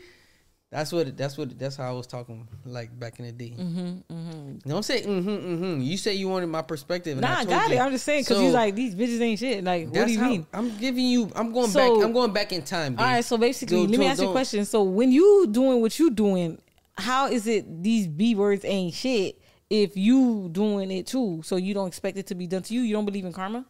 That's 0.71 0.91
what. 0.91 1.15
That's 1.15 1.37
what. 1.37 1.57
That's 1.57 1.75
how 1.77 1.89
I 1.89 1.93
was 1.93 2.07
talking 2.07 2.47
like 2.65 2.97
back 2.99 3.19
in 3.19 3.25
the 3.25 3.31
day. 3.31 3.53
Mm-hmm, 3.57 4.57
Don't 4.67 4.83
say 4.83 5.01
mm-hmm, 5.01 5.29
mm-hmm. 5.29 5.81
You 5.81 5.95
say 5.97 6.15
you 6.15 6.27
wanted 6.27 6.47
my 6.47 6.61
perspective. 6.63 7.13
And 7.13 7.21
Nah, 7.21 7.27
I 7.27 7.31
I 7.31 7.35
told 7.37 7.49
got 7.49 7.69
you. 7.69 7.75
it. 7.75 7.79
I'm 7.79 7.91
just 7.91 8.03
saying 8.05 8.23
because 8.23 8.37
So, 8.37 8.43
he's 8.43 8.53
like 8.53 8.75
these 8.75 8.95
bitches 8.95 9.21
ain't 9.21 9.39
shit. 9.39 9.63
Like, 9.63 9.87
what 9.89 10.07
do 10.07 10.11
you 10.11 10.19
mean? 10.21 10.47
I'm 10.53 10.75
giving 10.77 11.05
you. 11.05 11.31
I'm 11.35 11.53
going 11.53 11.69
So- 11.69 11.95
back. 11.97 12.05
I'm 12.05 12.11
going 12.13 12.33
back 12.33 12.51
in 12.51 12.63
time. 12.63 12.93
Babe. 12.93 12.99
All 13.01 13.05
right, 13.05 13.23
so 13.23 13.37
basically, 13.37 13.77
Don't- 13.77 13.91
let 13.91 13.99
me 13.99 14.05
don't- 14.05 14.11
ask 14.11 14.21
you 14.21 14.29
a 14.29 14.31
question. 14.31 14.65
So 14.65 14.83
when 14.83 15.11
you 15.11 15.47
doing 15.51 15.79
what 15.81 15.97
you 15.99 16.09
doing, 16.09 16.59
how 16.97 17.27
is 17.27 17.45
it 17.47 17.83
these 17.83 18.07
B 18.07 18.33
words 18.35 18.65
ain't 18.65 18.93
shit 18.93 19.39
if 19.69 19.97
you 19.97 20.49
doing 20.51 20.91
it 20.91 21.07
too? 21.07 21.41
So 21.43 21.55
you 21.57 21.73
don't 21.73 21.87
expect 21.87 22.17
it 22.17 22.27
to 22.27 22.35
be 22.35 22.47
done 22.47 22.61
to 22.63 22.73
you? 22.73 22.81
You 22.81 22.93
don't 22.93 23.05
believe 23.05 23.25
in 23.25 23.33
karma? 23.33 23.65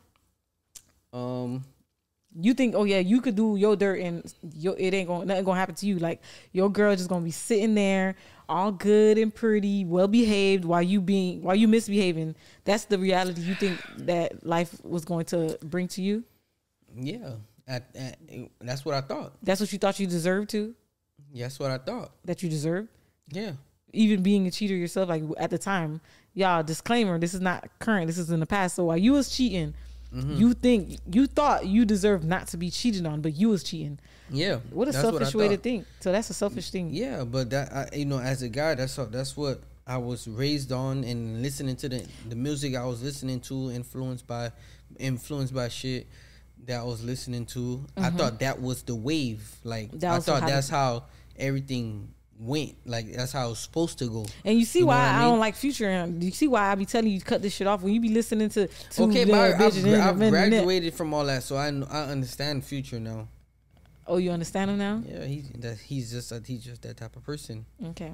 Um, 1.13 1.63
You 2.39 2.53
think, 2.53 2.75
oh 2.75 2.83
yeah, 2.83 2.99
you 2.99 3.21
could 3.21 3.35
do 3.35 3.55
your 3.55 3.75
dirt 3.75 3.99
and 3.99 4.31
your, 4.53 4.75
it 4.77 4.93
ain't 4.93 5.07
going 5.07 5.27
nothing 5.27 5.43
gonna 5.43 5.59
happen 5.59 5.75
to 5.75 5.85
you. 5.85 5.97
Like 5.97 6.21
your 6.51 6.69
girl 6.69 6.95
just 6.95 7.09
gonna 7.09 7.25
be 7.25 7.31
sitting 7.31 7.73
there, 7.73 8.15
all 8.47 8.71
good 8.71 9.17
and 9.17 9.33
pretty, 9.33 9.85
well 9.85 10.07
behaved, 10.07 10.65
while 10.65 10.83
you 10.83 11.01
being 11.01 11.41
while 11.41 11.55
you 11.55 11.67
misbehaving. 11.67 12.35
That's 12.65 12.85
the 12.85 12.99
reality 12.99 13.41
you 13.41 13.55
think 13.55 13.79
that 13.99 14.45
life 14.45 14.83
was 14.83 15.05
going 15.05 15.25
to 15.27 15.57
bring 15.63 15.87
to 15.89 16.01
you. 16.01 16.23
yeah. 16.95 17.31
At, 17.69 17.83
at, 17.95 18.17
that's 18.61 18.85
what 18.85 18.95
I 18.95 19.01
thought. 19.01 19.33
That's 19.43 19.59
what 19.59 19.73
you 19.73 19.77
thought 19.77 19.99
you 19.99 20.07
deserved 20.07 20.49
to. 20.51 20.73
That's 21.35 21.59
what 21.59 21.69
I 21.69 21.77
thought. 21.77 22.11
That 22.23 22.41
you 22.41 22.47
deserved. 22.49 22.87
Yeah. 23.29 23.51
Even 23.93 24.23
being 24.23 24.47
a 24.47 24.51
cheater 24.51 24.75
yourself, 24.75 25.09
like 25.09 25.23
at 25.37 25.49
the 25.49 25.57
time, 25.57 26.01
y'all 26.33 26.63
disclaimer, 26.63 27.17
this 27.19 27.33
is 27.33 27.41
not 27.41 27.67
current, 27.79 28.07
this 28.07 28.17
is 28.17 28.29
in 28.29 28.39
the 28.39 28.45
past. 28.45 28.75
So 28.75 28.85
while 28.85 28.97
you 28.97 29.13
was 29.13 29.29
cheating, 29.29 29.73
Mm-hmm. 30.13 30.35
You 30.37 30.53
think 30.53 30.99
you 31.11 31.27
thought 31.27 31.65
you 31.65 31.85
deserved 31.85 32.23
not 32.23 32.47
to 32.49 32.57
be 32.57 32.69
cheated 32.69 33.05
on, 33.05 33.21
but 33.21 33.35
you 33.35 33.49
was 33.49 33.63
cheating. 33.63 33.99
Yeah. 34.29 34.59
What 34.71 34.87
a 34.87 34.93
selfish 34.93 35.33
way 35.35 35.49
to 35.49 35.57
think. 35.57 35.85
So 35.99 36.11
that's 36.11 36.29
a 36.29 36.33
selfish 36.33 36.69
thing. 36.69 36.89
Yeah, 36.91 37.23
but 37.23 37.49
that 37.49 37.73
I, 37.73 37.95
you 37.95 38.05
know, 38.05 38.19
as 38.19 38.41
a 38.41 38.49
guy, 38.49 38.75
that's 38.75 38.97
what 38.97 39.11
that's 39.11 39.35
what 39.35 39.61
I 39.85 39.97
was 39.97 40.27
raised 40.27 40.71
on, 40.71 41.03
and 41.03 41.41
listening 41.41 41.75
to 41.77 41.89
the 41.89 42.05
the 42.29 42.35
music 42.35 42.75
I 42.75 42.85
was 42.85 43.03
listening 43.03 43.41
to, 43.41 43.71
influenced 43.71 44.25
by 44.25 44.51
influenced 44.97 45.53
by 45.53 45.67
shit 45.67 46.07
that 46.65 46.79
I 46.79 46.83
was 46.83 47.03
listening 47.03 47.45
to. 47.47 47.85
I 47.97 48.09
thought 48.09 48.39
that 48.39 48.61
was 48.61 48.83
the 48.83 48.95
wave. 48.95 49.57
Like 49.63 49.89
Mm-hmm. 49.89 49.99
That 49.99 50.13
I 50.13 50.19
thought 50.19 50.41
how 50.41 50.47
that's 50.47 50.69
how 50.69 51.03
everything 51.37 52.13
went. 52.39 52.75
Like 52.85 53.13
that's 53.13 53.31
how 53.31 53.47
it 53.47 53.49
was 53.49 53.59
supposed 53.59 53.97
to 53.99 54.07
go. 54.09 54.25
And 54.45 54.57
you 54.59 54.65
see 54.65 54.79
You 54.79 54.87
why 54.87 55.07
I 55.07 55.19
mean? 55.19 55.29
don't 55.31 55.39
like 55.39 55.55
Future. 55.55 55.89
And 55.89 56.23
you 56.23 56.31
see 56.31 56.47
why 56.47 56.71
I 56.71 56.75
be 56.75 56.85
telling 56.85 57.11
you 57.11 57.19
to 57.19 57.25
cut 57.25 57.41
this 57.41 57.53
shit 57.53 57.67
off 57.67 57.81
when 57.81 57.93
you 57.93 57.99
be 58.01 58.09
listening 58.09 58.49
to. 58.49 58.67
to 58.67 59.03
okay, 59.03 59.23
the 59.23 59.31
but 59.31 59.61
I, 59.61 59.65
I've, 59.65 60.21
I've 60.23 60.29
graduated 60.29 60.93
from 60.93 61.13
all 61.13 61.25
that, 61.25 61.43
so 61.43 61.55
I 61.57 61.67
I 61.67 62.09
understand 62.11 62.63
future 62.65 62.99
now. 62.99 63.27
Oh, 64.09 64.17
you 64.17 64.31
understand 64.31 64.71
him 64.71 64.77
now? 64.77 65.03
Yeah, 65.05 65.25
he 65.25 65.41
that 65.59 65.77
he's 65.79 66.11
just 66.11 66.31
a, 66.31 66.41
he's 66.45 66.63
just 66.63 66.81
that 66.83 66.95
type 66.97 67.15
of 67.15 67.23
person. 67.25 67.65
Okay. 67.87 68.11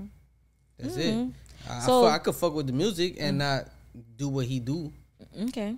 That's 0.79 0.95
Mhm. 0.95 1.29
it. 1.29 1.33
I, 1.69 1.79
So- 1.81 2.05
I, 2.05 2.15
I 2.15 2.17
could 2.17 2.35
fuck 2.35 2.53
with 2.55 2.67
the 2.67 2.73
music 2.73 3.17
and 3.19 3.37
not 3.37 3.67
do 4.17 4.27
what 4.29 4.45
he 4.47 4.59
do. 4.59 4.91
Okay. 5.49 5.75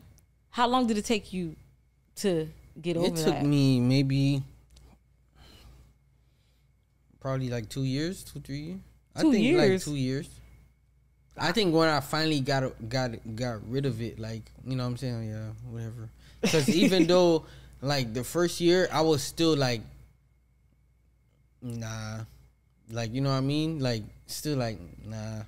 How 0.52 0.68
long 0.68 0.88
did 0.88 0.98
it 0.98 1.04
take 1.06 1.34
you 1.34 1.56
to 2.18 2.48
get 2.82 2.96
over 2.96 3.08
It 3.08 3.16
took 3.18 3.25
that? 3.34 3.46
me 3.46 3.80
maybe 3.82 4.42
probably 7.25 7.50
like 7.50 7.67
two 7.70 7.84
years, 7.84 8.24
two 8.24 8.39
three 8.39 8.77
years. 8.77 8.82
I 9.15 9.22
Two 9.24 9.32
think 9.32 9.58
like 9.58 9.82
two 9.82 9.96
years. 9.96 10.29
I 11.36 11.51
think 11.51 11.74
when 11.74 11.89
I 11.89 12.00
finally 12.00 12.39
got 12.39 12.70
got 12.88 13.17
got 13.36 13.67
rid 13.67 13.88
of 13.88 14.00
it, 14.00 14.20
like 14.20 14.44
you 14.63 14.75
know 14.75 14.84
what 14.84 14.94
I'm 14.94 14.98
saying, 14.98 15.29
yeah, 15.34 15.50
whatever. 15.72 16.08
Because 16.41 16.70
even 16.84 17.08
though 17.08 17.50
like 17.82 18.13
the 18.13 18.24
first 18.24 18.62
year, 18.62 18.88
I 18.94 19.01
was 19.01 19.24
still 19.24 19.58
like, 19.58 19.82
nah, 21.63 22.29
like 22.91 23.12
you 23.12 23.22
know 23.22 23.34
what 23.34 23.41
I 23.41 23.48
mean, 23.50 23.79
like 23.79 24.03
still 24.27 24.58
like 24.62 24.77
nah, 25.03 25.41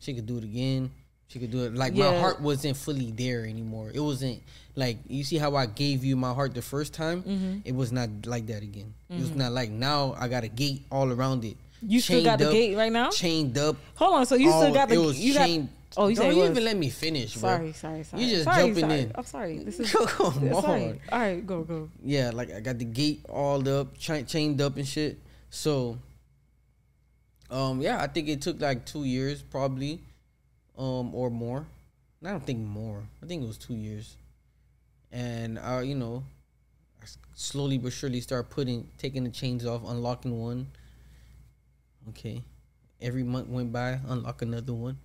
she 0.00 0.12
could 0.12 0.26
do 0.26 0.36
it 0.36 0.44
again. 0.44 0.90
She 1.28 1.38
could 1.38 1.50
do 1.50 1.64
it. 1.64 1.74
Like 1.74 1.94
my 1.94 2.16
heart 2.18 2.40
wasn't 2.40 2.76
fully 2.76 3.10
there 3.10 3.44
anymore. 3.44 3.90
It 3.92 4.00
wasn't 4.00 4.42
like 4.76 4.98
you 5.08 5.24
see 5.24 5.36
how 5.38 5.56
I 5.56 5.66
gave 5.66 6.04
you 6.04 6.16
my 6.16 6.32
heart 6.32 6.54
the 6.54 6.62
first 6.62 6.92
time. 6.94 7.22
Mm-hmm. 7.22 7.58
It 7.64 7.74
was 7.74 7.90
not 7.92 8.08
like 8.26 8.46
that 8.46 8.62
again. 8.62 8.94
It 9.10 9.20
was 9.20 9.34
not 9.34 9.52
like 9.52 9.70
now 9.70 10.14
I 10.18 10.28
got 10.28 10.44
a 10.44 10.48
gate 10.48 10.82
all 10.90 11.10
around 11.10 11.44
it. 11.44 11.56
You 11.86 12.00
still 12.00 12.22
got 12.24 12.38
Chained 12.38 12.50
the 12.50 12.52
gate 12.52 12.76
right 12.76 12.92
now? 12.92 13.10
Chained 13.10 13.58
up. 13.58 13.76
Hold 13.96 14.14
on. 14.14 14.26
So 14.26 14.36
you 14.36 14.50
all- 14.50 14.62
still 14.62 14.74
got 14.74 14.88
the. 14.88 14.94
it 14.94 14.98
was 14.98 15.18
you 15.18 15.34
got, 15.34 15.46
chained. 15.46 15.68
oh, 15.96 16.08
you 16.08 16.16
Don't 16.16 16.34
you 16.36 16.44
even 16.44 16.64
let 16.64 16.76
me 16.76 16.88
finish, 16.88 17.34
bro. 17.36 17.50
Sorry, 17.50 17.72
sorry, 17.72 18.02
sorry. 18.04 18.22
You 18.22 18.30
just 18.30 18.44
sorry, 18.44 18.62
jumping 18.64 18.80
sorry. 18.80 19.00
in. 19.00 19.12
I'm 19.14 19.24
sorry. 19.24 19.58
This 19.58 19.80
is. 19.84 19.92
Come 19.92 20.44
yeah, 20.46 20.60
sorry. 20.60 20.84
on. 20.84 21.00
All 21.12 21.18
right, 21.18 21.46
go 21.46 21.62
go. 21.62 21.90
Yeah, 22.02 22.30
like 22.32 22.52
I 22.52 22.60
got 22.60 22.78
the 22.78 22.84
gate 22.86 23.24
all 23.28 23.66
up, 23.68 23.98
cha- 23.98 24.22
chained 24.22 24.60
up 24.62 24.76
and 24.76 24.86
shit. 24.86 25.18
So, 25.50 25.98
um, 27.50 27.80
yeah, 27.80 28.00
I 28.02 28.06
think 28.06 28.28
it 28.28 28.40
took 28.42 28.60
like 28.60 28.84
two 28.86 29.04
years 29.04 29.42
probably, 29.42 30.00
um, 30.76 31.14
or 31.14 31.30
more. 31.30 31.66
I 32.24 32.30
don't 32.30 32.44
think 32.44 32.58
more. 32.60 33.02
I 33.22 33.26
think 33.26 33.42
it 33.42 33.46
was 33.46 33.58
two 33.58 33.74
years. 33.74 34.16
And 35.12 35.58
I, 35.58 35.82
you 35.82 35.94
know, 35.94 36.24
I 37.02 37.06
slowly 37.34 37.78
but 37.78 37.92
surely 37.92 38.20
start 38.20 38.50
putting 38.50 38.88
taking 38.98 39.24
the 39.24 39.30
chains 39.30 39.64
off, 39.66 39.82
unlocking 39.86 40.40
one. 40.40 40.66
Okay, 42.10 42.42
every 43.00 43.22
month 43.22 43.48
went 43.48 43.72
by, 43.72 43.98
unlock 44.08 44.42
another 44.42 44.74
one 44.74 44.98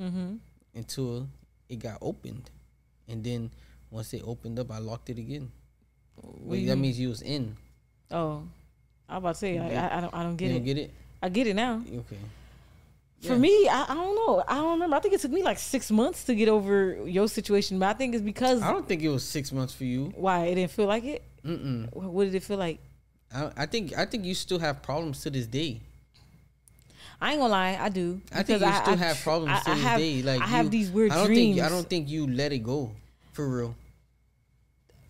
Mm-hmm. 0.00 0.36
until 0.74 1.28
it 1.68 1.76
got 1.78 1.98
opened, 2.00 2.48
and 3.06 3.22
then 3.22 3.50
once 3.90 4.14
it 4.14 4.22
opened 4.24 4.58
up, 4.58 4.70
I 4.72 4.78
locked 4.78 5.10
it 5.10 5.18
again. 5.18 5.50
Do 6.48 6.66
that 6.66 6.76
means 6.76 6.98
you 6.98 7.08
was 7.10 7.20
in. 7.22 7.56
Oh, 8.10 8.42
I 9.08 9.14
was 9.18 9.22
about 9.22 9.32
to 9.34 9.38
say 9.38 9.58
I, 9.58 9.68
I, 9.88 9.98
I 9.98 10.00
don't 10.00 10.14
I 10.14 10.22
don't 10.22 10.36
get 10.36 10.46
you 10.48 10.50
it. 10.52 10.58
don't 10.58 10.64
get 10.64 10.78
it? 10.78 10.90
I 11.22 11.28
get 11.28 11.46
it 11.46 11.54
now. 11.54 11.82
Okay. 11.86 12.16
For 13.20 13.32
Yeah. 13.34 13.38
me, 13.38 13.68
I, 13.68 13.84
I 13.88 13.94
don't 13.94 14.14
know. 14.14 14.42
I 14.48 14.54
don't 14.56 14.70
remember. 14.72 14.96
I 14.96 15.00
think 15.00 15.12
it 15.14 15.20
took 15.20 15.30
me 15.30 15.42
like 15.42 15.58
six 15.58 15.90
months 15.90 16.24
to 16.24 16.34
get 16.34 16.48
over 16.48 17.06
your 17.06 17.28
situation, 17.28 17.78
but 17.78 17.88
I 17.88 17.92
think 17.92 18.14
it's 18.14 18.22
because 18.24 18.62
I 18.62 18.72
don't 18.72 18.88
think 18.88 19.02
it 19.02 19.08
was 19.10 19.22
six 19.24 19.52
months 19.52 19.74
for 19.74 19.84
you. 19.84 20.12
why 20.16 20.44
it 20.46 20.54
didn't 20.54 20.70
feel 20.70 20.86
like 20.86 21.04
it. 21.04 21.22
Mm-mm. 21.44 21.92
What 21.94 22.24
did 22.24 22.34
it 22.34 22.42
feel 22.42 22.56
like? 22.56 22.78
I, 23.34 23.50
I 23.58 23.66
think 23.66 23.96
I 23.96 24.06
think 24.06 24.24
you 24.24 24.34
still 24.34 24.58
have 24.58 24.80
problems 24.82 25.20
to 25.22 25.30
this 25.30 25.46
day. 25.46 25.80
I 27.20 27.32
ain't 27.32 27.40
gonna 27.40 27.52
lie, 27.52 27.76
I 27.78 27.90
do. 27.90 28.22
I 28.32 28.42
think 28.42 28.60
you 28.62 28.72
still 28.72 28.94
I- 28.94 28.96
have 28.96 29.20
problems 29.20 29.52
I, 29.58 29.60
to 29.64 29.70
I 29.70 29.74
this 29.74 29.84
have, 29.84 29.98
day. 29.98 30.22
Like 30.22 30.40
I 30.40 30.46
have 30.46 30.70
these 30.70 30.90
weird 30.90 31.12
I 31.12 31.16
don't 31.16 31.26
dreams. 31.26 31.56
think 31.56 31.66
I 31.66 31.68
don't 31.68 31.88
think 31.88 32.08
you 32.08 32.26
let 32.26 32.52
it 32.52 32.60
go 32.60 32.92
for 33.32 33.46
real. 33.46 33.74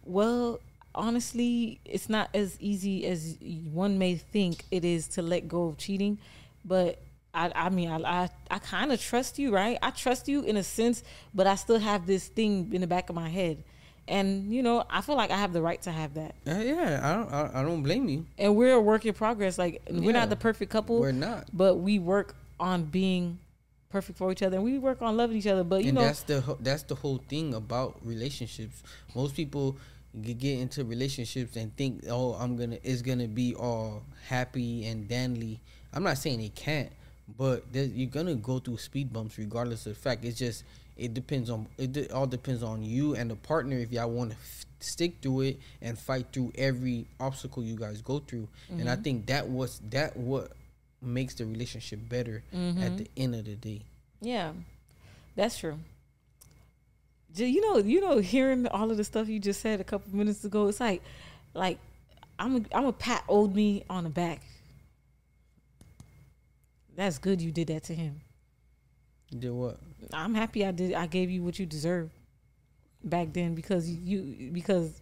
Well, 0.04 0.58
honestly, 0.94 1.78
it's 1.84 2.08
not 2.08 2.28
as 2.34 2.56
easy 2.60 3.06
as 3.06 3.36
one 3.72 3.98
may 3.98 4.16
think 4.16 4.64
it 4.72 4.84
is 4.84 5.06
to 5.08 5.22
let 5.22 5.46
go 5.48 5.66
of 5.68 5.78
cheating. 5.78 6.18
But 6.64 6.98
I, 7.32 7.52
I 7.54 7.68
mean, 7.70 7.88
I, 7.90 7.98
I, 8.24 8.30
I 8.50 8.58
kind 8.58 8.92
of 8.92 9.00
trust 9.00 9.38
you, 9.38 9.54
right? 9.54 9.78
I 9.82 9.90
trust 9.90 10.28
you 10.28 10.42
in 10.42 10.56
a 10.56 10.62
sense, 10.62 11.02
but 11.34 11.46
I 11.46 11.54
still 11.54 11.78
have 11.78 12.06
this 12.06 12.26
thing 12.26 12.70
in 12.72 12.80
the 12.80 12.86
back 12.86 13.08
of 13.08 13.14
my 13.14 13.28
head, 13.28 13.62
and 14.08 14.52
you 14.52 14.62
know, 14.62 14.84
I 14.90 15.00
feel 15.00 15.16
like 15.16 15.30
I 15.30 15.36
have 15.36 15.52
the 15.52 15.62
right 15.62 15.80
to 15.82 15.92
have 15.92 16.14
that. 16.14 16.34
Uh, 16.46 16.58
yeah, 16.58 17.00
I 17.02 17.14
don't 17.14 17.32
I, 17.32 17.60
I 17.60 17.62
don't 17.62 17.82
blame 17.82 18.08
you. 18.08 18.26
And 18.38 18.56
we're 18.56 18.74
a 18.74 18.80
work 18.80 19.06
in 19.06 19.14
progress. 19.14 19.58
Like 19.58 19.82
we're 19.88 20.12
not 20.12 20.28
the 20.30 20.36
perfect 20.36 20.72
couple, 20.72 20.98
We're 21.00 21.12
not. 21.12 21.46
but 21.52 21.76
we 21.76 21.98
work 21.98 22.34
on 22.58 22.84
being 22.84 23.38
perfect 23.90 24.18
for 24.18 24.32
each 24.32 24.42
other, 24.42 24.56
and 24.56 24.64
we 24.64 24.78
work 24.78 25.00
on 25.02 25.16
loving 25.16 25.36
each 25.36 25.46
other. 25.46 25.62
But 25.64 25.82
you 25.82 25.90
and 25.90 25.98
know, 25.98 26.02
that's 26.02 26.22
the 26.22 26.56
that's 26.60 26.82
the 26.84 26.96
whole 26.96 27.18
thing 27.28 27.54
about 27.54 27.98
relationships. 28.04 28.82
Most 29.14 29.36
people 29.36 29.76
get 30.20 30.58
into 30.58 30.84
relationships 30.84 31.54
and 31.54 31.76
think, 31.76 32.04
"Oh, 32.08 32.32
I'm 32.34 32.56
gonna 32.56 32.78
it's 32.82 33.02
gonna 33.02 33.28
be 33.28 33.54
all 33.54 34.02
happy 34.26 34.86
and 34.86 35.06
dandy." 35.06 35.60
I'm 35.92 36.02
not 36.04 36.18
saying 36.18 36.40
it 36.40 36.54
can't, 36.54 36.90
but 37.36 37.72
there, 37.72 37.84
you're 37.84 38.10
gonna 38.10 38.34
go 38.34 38.58
through 38.58 38.78
speed 38.78 39.12
bumps 39.12 39.38
regardless 39.38 39.86
of 39.86 39.94
the 39.94 40.00
fact. 40.00 40.24
It's 40.24 40.38
just 40.38 40.64
it 40.96 41.14
depends 41.14 41.50
on 41.50 41.66
it 41.78 41.92
de- 41.92 42.10
all 42.10 42.26
depends 42.26 42.62
on 42.62 42.82
you 42.82 43.14
and 43.14 43.30
the 43.30 43.36
partner 43.36 43.78
if 43.78 43.90
y'all 43.92 44.10
want 44.10 44.30
to 44.30 44.36
f- 44.36 44.66
stick 44.80 45.14
through 45.22 45.40
it 45.42 45.60
and 45.80 45.98
fight 45.98 46.26
through 46.32 46.52
every 46.56 47.06
obstacle 47.18 47.62
you 47.62 47.76
guys 47.76 48.02
go 48.02 48.18
through. 48.18 48.48
And 48.68 48.88
I 48.88 48.94
mm-hmm. 48.94 49.02
think 49.02 49.26
that 49.26 49.48
was 49.48 49.80
that 49.90 50.16
what 50.16 50.52
makes 51.02 51.34
the 51.34 51.46
relationship 51.46 52.00
better 52.08 52.42
at 52.52 52.96
the 52.98 53.04
mm-hmm. 53.04 53.22
end 53.22 53.34
of 53.34 53.44
the 53.44 53.56
day. 53.56 53.82
Yeah, 54.20 54.52
that's 55.36 55.58
true. 55.58 55.78
You 57.34 57.60
know, 57.60 57.78
you 57.78 58.00
know, 58.00 58.18
hearing 58.18 58.66
all 58.66 58.90
of 58.90 58.96
the 58.96 59.04
stuff 59.04 59.28
you 59.28 59.38
just 59.38 59.60
said 59.60 59.80
a 59.80 59.84
couple 59.84 60.14
minutes 60.14 60.44
ago, 60.44 60.66
it's 60.66 60.80
like, 60.80 61.02
like 61.54 61.78
I'm, 62.38 62.56
a, 62.56 62.76
I'm 62.76 62.86
a 62.86 62.92
pat 62.92 63.24
old 63.28 63.54
me 63.54 63.84
on 63.88 64.04
the 64.04 64.10
back. 64.10 64.42
That's 67.00 67.16
good. 67.16 67.40
You 67.40 67.50
did 67.50 67.68
that 67.68 67.84
to 67.84 67.94
him. 67.94 68.20
You 69.30 69.38
did 69.38 69.52
what? 69.52 69.78
I'm 70.12 70.34
happy. 70.34 70.66
I 70.66 70.70
did. 70.70 70.92
I 70.92 71.06
gave 71.06 71.30
you 71.30 71.42
what 71.42 71.58
you 71.58 71.64
deserved 71.64 72.12
back 73.02 73.32
then 73.32 73.54
because 73.54 73.88
you 73.88 74.50
because 74.52 75.00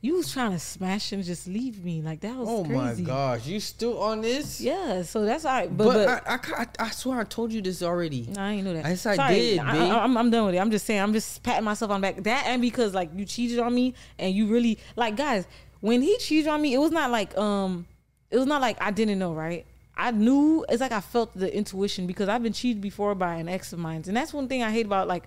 you 0.00 0.14
was 0.14 0.32
trying 0.32 0.52
to 0.52 0.60
smash 0.60 1.12
him, 1.12 1.20
just 1.24 1.48
leave 1.48 1.84
me 1.84 2.00
like 2.00 2.20
that 2.20 2.36
was 2.36 2.48
Oh 2.48 2.64
crazy. 2.64 3.02
my 3.02 3.08
gosh, 3.08 3.44
you 3.48 3.58
still 3.58 4.00
on 4.00 4.20
this? 4.20 4.60
Yeah. 4.60 5.02
So 5.02 5.24
that's 5.24 5.44
all 5.44 5.52
right. 5.52 5.76
But, 5.76 5.84
But, 5.84 6.06
but, 6.06 6.48
I, 6.56 6.62
I, 6.62 6.66
I, 6.86 6.90
swear 6.90 7.18
I 7.18 7.24
told 7.24 7.52
you 7.52 7.60
this 7.60 7.82
already. 7.82 8.28
No, 8.32 8.40
I 8.40 8.52
ain't 8.52 8.64
know 8.64 8.74
that. 8.74 8.84
Yes, 8.84 9.04
I 9.04 9.16
Sorry, 9.16 9.34
did, 9.34 9.58
I. 9.58 9.88
I, 9.88 10.04
am 10.04 10.16
I'm 10.16 10.30
done 10.30 10.46
with 10.46 10.54
it. 10.54 10.58
I'm 10.58 10.70
just 10.70 10.86
saying. 10.86 11.00
I'm 11.00 11.12
just 11.12 11.42
patting 11.42 11.64
myself 11.64 11.90
on 11.90 12.00
the 12.00 12.12
back. 12.12 12.22
That 12.22 12.44
and 12.46 12.62
because 12.62 12.94
like 12.94 13.10
you 13.16 13.24
cheated 13.24 13.58
on 13.58 13.74
me 13.74 13.94
and 14.16 14.32
you 14.32 14.46
really 14.46 14.78
like 14.94 15.16
guys. 15.16 15.44
When 15.80 16.02
he 16.02 16.16
cheated 16.18 16.46
on 16.46 16.62
me, 16.62 16.72
it 16.72 16.78
was 16.78 16.92
not 16.92 17.10
like 17.10 17.36
um, 17.36 17.84
it 18.30 18.36
was 18.36 18.46
not 18.46 18.60
like 18.60 18.80
I 18.80 18.92
didn't 18.92 19.18
know, 19.18 19.32
right? 19.32 19.66
I 19.98 20.12
knew. 20.12 20.64
It's 20.68 20.80
like 20.80 20.92
I 20.92 21.00
felt 21.00 21.36
the 21.36 21.54
intuition 21.54 22.06
because 22.06 22.28
I've 22.28 22.42
been 22.42 22.52
cheated 22.52 22.80
before 22.80 23.14
by 23.16 23.34
an 23.34 23.48
ex 23.48 23.72
of 23.72 23.80
mine, 23.80 24.04
and 24.06 24.16
that's 24.16 24.32
one 24.32 24.48
thing 24.48 24.62
I 24.62 24.70
hate 24.70 24.86
about 24.86 25.08
like 25.08 25.24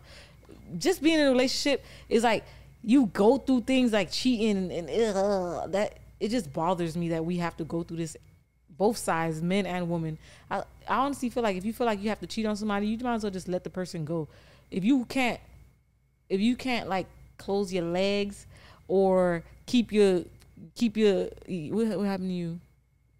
just 0.77 1.03
being 1.03 1.19
in 1.19 1.27
a 1.27 1.29
relationship 1.29 1.83
is 2.07 2.23
like 2.23 2.45
you 2.83 3.07
go 3.07 3.37
through 3.37 3.61
things 3.61 3.91
like 3.91 4.11
cheating 4.11 4.71
and, 4.71 4.89
ugh, 4.89 5.71
that 5.71 5.97
it 6.19 6.29
just 6.29 6.51
bothers 6.53 6.95
me 6.95 7.09
that 7.09 7.23
we 7.23 7.37
have 7.37 7.55
to 7.57 7.63
go 7.63 7.83
through 7.83 7.97
this 7.97 8.17
both 8.69 8.97
sides 8.97 9.41
men 9.41 9.65
and 9.65 9.89
women. 9.89 10.17
I, 10.49 10.59
I 10.87 10.97
honestly 10.97 11.29
feel 11.29 11.43
like 11.43 11.57
if 11.57 11.65
you 11.65 11.73
feel 11.73 11.85
like 11.85 12.01
you 12.01 12.09
have 12.09 12.19
to 12.21 12.27
cheat 12.27 12.45
on 12.45 12.55
somebody 12.55 12.87
you 12.87 12.97
might 12.99 13.15
as 13.15 13.23
well 13.23 13.31
just 13.31 13.47
let 13.47 13.63
the 13.63 13.69
person 13.69 14.05
go. 14.05 14.27
If 14.71 14.83
you 14.83 15.05
can't 15.05 15.39
if 16.29 16.39
you 16.39 16.55
can't 16.55 16.87
like 16.87 17.07
close 17.37 17.73
your 17.73 17.83
legs 17.83 18.47
or 18.87 19.43
keep 19.65 19.91
your 19.91 20.23
keep 20.75 20.97
your 20.97 21.25
what, 21.45 21.97
what 21.99 22.07
happened 22.07 22.29
to 22.29 22.33
you 22.33 22.59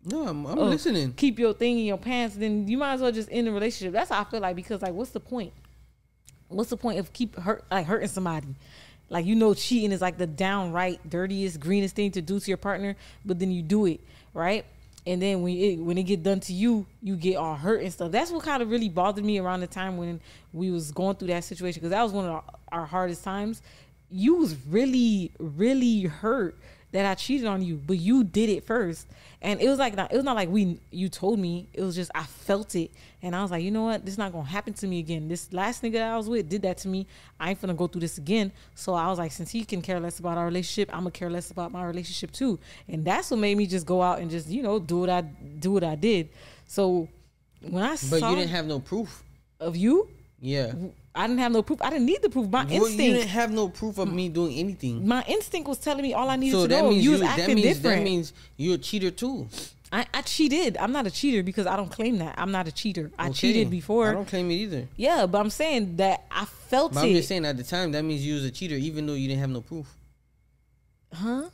No, 0.06 0.28
I'm, 0.28 0.46
I'm 0.48 0.58
Oh, 0.58 0.64
listening. 0.66 1.14
keep 1.14 1.38
your 1.38 1.54
thing 1.54 1.78
in 1.80 1.86
your 1.86 1.98
pants, 1.98 2.36
then 2.36 2.68
you 2.68 2.78
might 2.78 2.94
as 2.94 3.02
well 3.02 3.12
just 3.12 3.30
end 3.32 3.48
the 3.48 3.52
relationship. 3.52 3.94
That's 3.94 4.10
how 4.10 4.22
I 4.22 4.24
feel 4.24 4.40
like 4.40 4.56
because 4.56 4.82
like 4.82 4.94
what's 4.94 5.12
the 5.12 5.20
point? 5.20 5.54
What's 6.48 6.70
the 6.70 6.78
point 6.78 7.00
of 7.00 7.14
keep 7.14 7.36
hurt 7.38 7.64
like 7.72 7.86
hurting 7.86 8.08
somebody? 8.10 8.48
Like 9.10 9.26
you 9.26 9.36
know 9.36 9.54
cheating 9.54 9.92
is 9.92 10.02
like 10.02 10.18
the 10.18 10.28
downright 10.28 11.08
dirtiest, 11.10 11.60
greenest 11.60 11.96
thing 11.96 12.12
to 12.12 12.22
do 12.22 12.40
to 12.40 12.48
your 12.48 12.58
partner, 12.58 12.96
but 13.26 13.40
then 13.40 13.52
you 13.52 13.62
do 13.62 13.86
it, 13.86 14.00
right? 14.34 14.66
And 15.06 15.22
then 15.22 15.42
when 15.42 15.56
it 15.58 15.76
when 15.78 15.98
it 15.98 16.04
get 16.04 16.24
done 16.24 16.40
to 16.42 16.54
you, 16.54 16.86
you 17.02 17.16
get 17.16 17.36
all 17.36 17.56
hurt 17.56 17.82
and 17.82 17.92
stuff. 17.92 18.12
That's 18.12 18.32
what 18.32 18.44
kind 18.44 18.62
of 18.64 18.70
really 18.70 18.90
bothered 18.90 19.24
me 19.26 19.38
around 19.40 19.60
the 19.62 19.68
time 19.68 19.98
when 19.98 20.20
we 20.54 20.72
was 20.72 20.92
going 20.92 21.16
through 21.16 21.30
that 21.30 21.44
situation 21.44 21.80
because 21.80 21.92
that 21.92 22.04
was 22.04 22.12
one 22.12 22.26
of 22.26 22.32
our, 22.32 22.44
our 22.72 22.86
hardest 22.86 23.24
times. 23.24 23.62
you 24.10 24.36
was 24.36 24.56
really, 24.68 25.32
really 25.40 26.04
hurt 26.04 26.58
that 26.92 27.06
I 27.06 27.16
cheated 27.16 27.48
on 27.48 27.62
you, 27.62 27.76
but 27.76 27.98
you 27.98 28.24
did 28.24 28.50
it 28.50 28.66
first. 28.66 29.08
And 29.42 29.60
it 29.60 29.68
was 29.70 29.80
like 29.80 29.94
it 29.98 30.12
was 30.16 30.24
not 30.24 30.36
like 30.36 30.50
we 30.50 30.80
you 30.92 31.10
told 31.10 31.40
me. 31.40 31.68
It 31.74 31.82
was 31.82 31.96
just 31.96 32.12
I 32.14 32.24
felt 32.24 32.76
it, 32.76 32.92
and 33.24 33.36
I 33.36 33.42
was 33.42 33.50
like, 33.50 33.64
you 33.64 33.72
know 33.72 33.84
what, 33.86 34.06
this 34.06 34.14
is 34.14 34.18
not 34.20 34.32
gonna 34.32 34.44
happen 34.48 34.74
to 34.74 34.88
me 34.88 35.00
again. 35.00 35.28
This 35.28 35.52
last 35.52 35.82
nigga 35.82 35.94
that 35.94 36.12
I 36.12 36.18
was 36.18 36.30
with 36.30 36.48
did 36.48 36.62
that 36.62 36.78
to 36.80 36.88
me. 36.88 37.08
I 37.40 37.50
ain't 37.50 37.60
gonna 37.62 37.74
go 37.74 37.88
through 37.88 38.02
this 38.02 38.18
again. 38.20 38.52
So 38.76 38.94
I 38.94 39.08
was 39.08 39.18
like, 39.18 39.32
since 39.32 39.50
he 39.50 39.66
can 39.66 39.82
care 39.82 40.00
less 40.00 40.20
about 40.20 40.38
our 40.38 40.46
relationship, 40.46 40.90
I'm 40.94 41.00
gonna 41.02 41.12
care 41.12 41.30
less 41.30 41.50
about 41.50 41.72
my 41.72 41.84
relationship 41.84 42.32
too. 42.32 42.60
And 42.88 43.04
that's 43.04 43.32
what 43.32 43.40
made 43.40 43.58
me 43.58 43.66
just 43.66 43.86
go 43.88 44.02
out 44.04 44.20
and 44.20 44.30
just 44.30 44.48
you 44.50 44.62
know 44.62 44.78
do 44.78 45.00
what 45.00 45.10
I 45.10 45.22
do 45.22 45.72
what 45.72 45.84
I 45.84 45.96
did. 45.96 46.30
So 46.68 47.08
when 47.62 47.84
I 47.84 47.92
But 47.92 47.98
saw 48.00 48.20
but 48.20 48.30
you 48.30 48.36
didn't 48.36 48.52
have 48.52 48.68
no 48.68 48.80
proof. 48.80 49.24
of 49.60 49.76
you, 49.76 50.08
Yeah. 50.40 50.74
I 51.14 51.28
didn't 51.28 51.40
have 51.40 51.52
no 51.52 51.62
proof. 51.62 51.82
I 51.82 51.90
didn't 51.90 52.06
need 52.06 52.22
the 52.22 52.30
proof. 52.30 52.50
My 52.50 52.64
Well, 52.64 52.74
you 52.74 52.86
instinct, 52.86 53.14
didn't 53.20 53.28
have 53.30 53.52
no 53.52 53.68
proof 53.70 53.98
of 53.98 54.12
me 54.14 54.30
doing 54.30 54.54
anything. 54.58 55.06
my 55.08 55.24
instinct 55.28 55.68
was 55.68 55.78
telling 55.78 56.04
me 56.04 56.14
all 56.14 56.30
I 56.30 56.38
needed 56.38 56.54
So 56.56 56.62
to 56.64 56.68
that 56.70 56.84
know. 56.84 56.90
means 56.92 57.04
You 57.04 57.12
you, 57.12 57.20
was 57.20 57.22
that 57.22 57.40
acting 57.40 57.56
means 57.56 57.68
different. 57.68 57.98
that 57.98 58.04
means 58.04 58.34
you're 58.58 58.76
a 58.76 58.78
cheater 58.78 59.12
too. 59.12 59.48
I, 59.92 60.06
I 60.14 60.22
cheated. 60.22 60.78
I'm 60.78 60.94
not 60.94 61.06
a 61.06 61.12
cheater 61.12 61.44
because 61.44 61.68
I 61.68 61.76
don't 61.76 61.92
claim 61.92 62.18
that. 62.20 62.36
I'm 62.38 62.52
not 62.54 62.66
a 62.66 62.72
cheater. 62.72 63.12
I 63.20 63.26
Okay. 63.26 63.34
cheated 63.34 63.70
before. 63.70 64.10
I 64.10 64.14
don't 64.14 64.26
claim 64.28 64.50
it 64.50 64.54
either. 64.56 64.88
Yeah, 64.96 65.26
but 65.26 65.40
I'm 65.40 65.50
saying 65.50 65.98
that 65.98 66.24
I 66.32 66.46
felt 66.46 66.94
But 66.94 67.04
it. 67.04 67.08
I'm 67.10 67.14
just 67.16 67.28
saying 67.28 67.46
at 67.46 67.58
the 67.58 67.64
time 67.64 67.92
that 67.92 68.04
means 68.06 68.26
you 68.26 68.36
was 68.36 68.46
a 68.46 68.52
cheater 68.52 68.76
even 68.76 69.06
though 69.06 69.16
you 69.16 69.28
didn't 69.28 69.42
have 69.42 69.50
no 69.50 69.60
proof. 69.60 69.88
huh? 71.14 71.50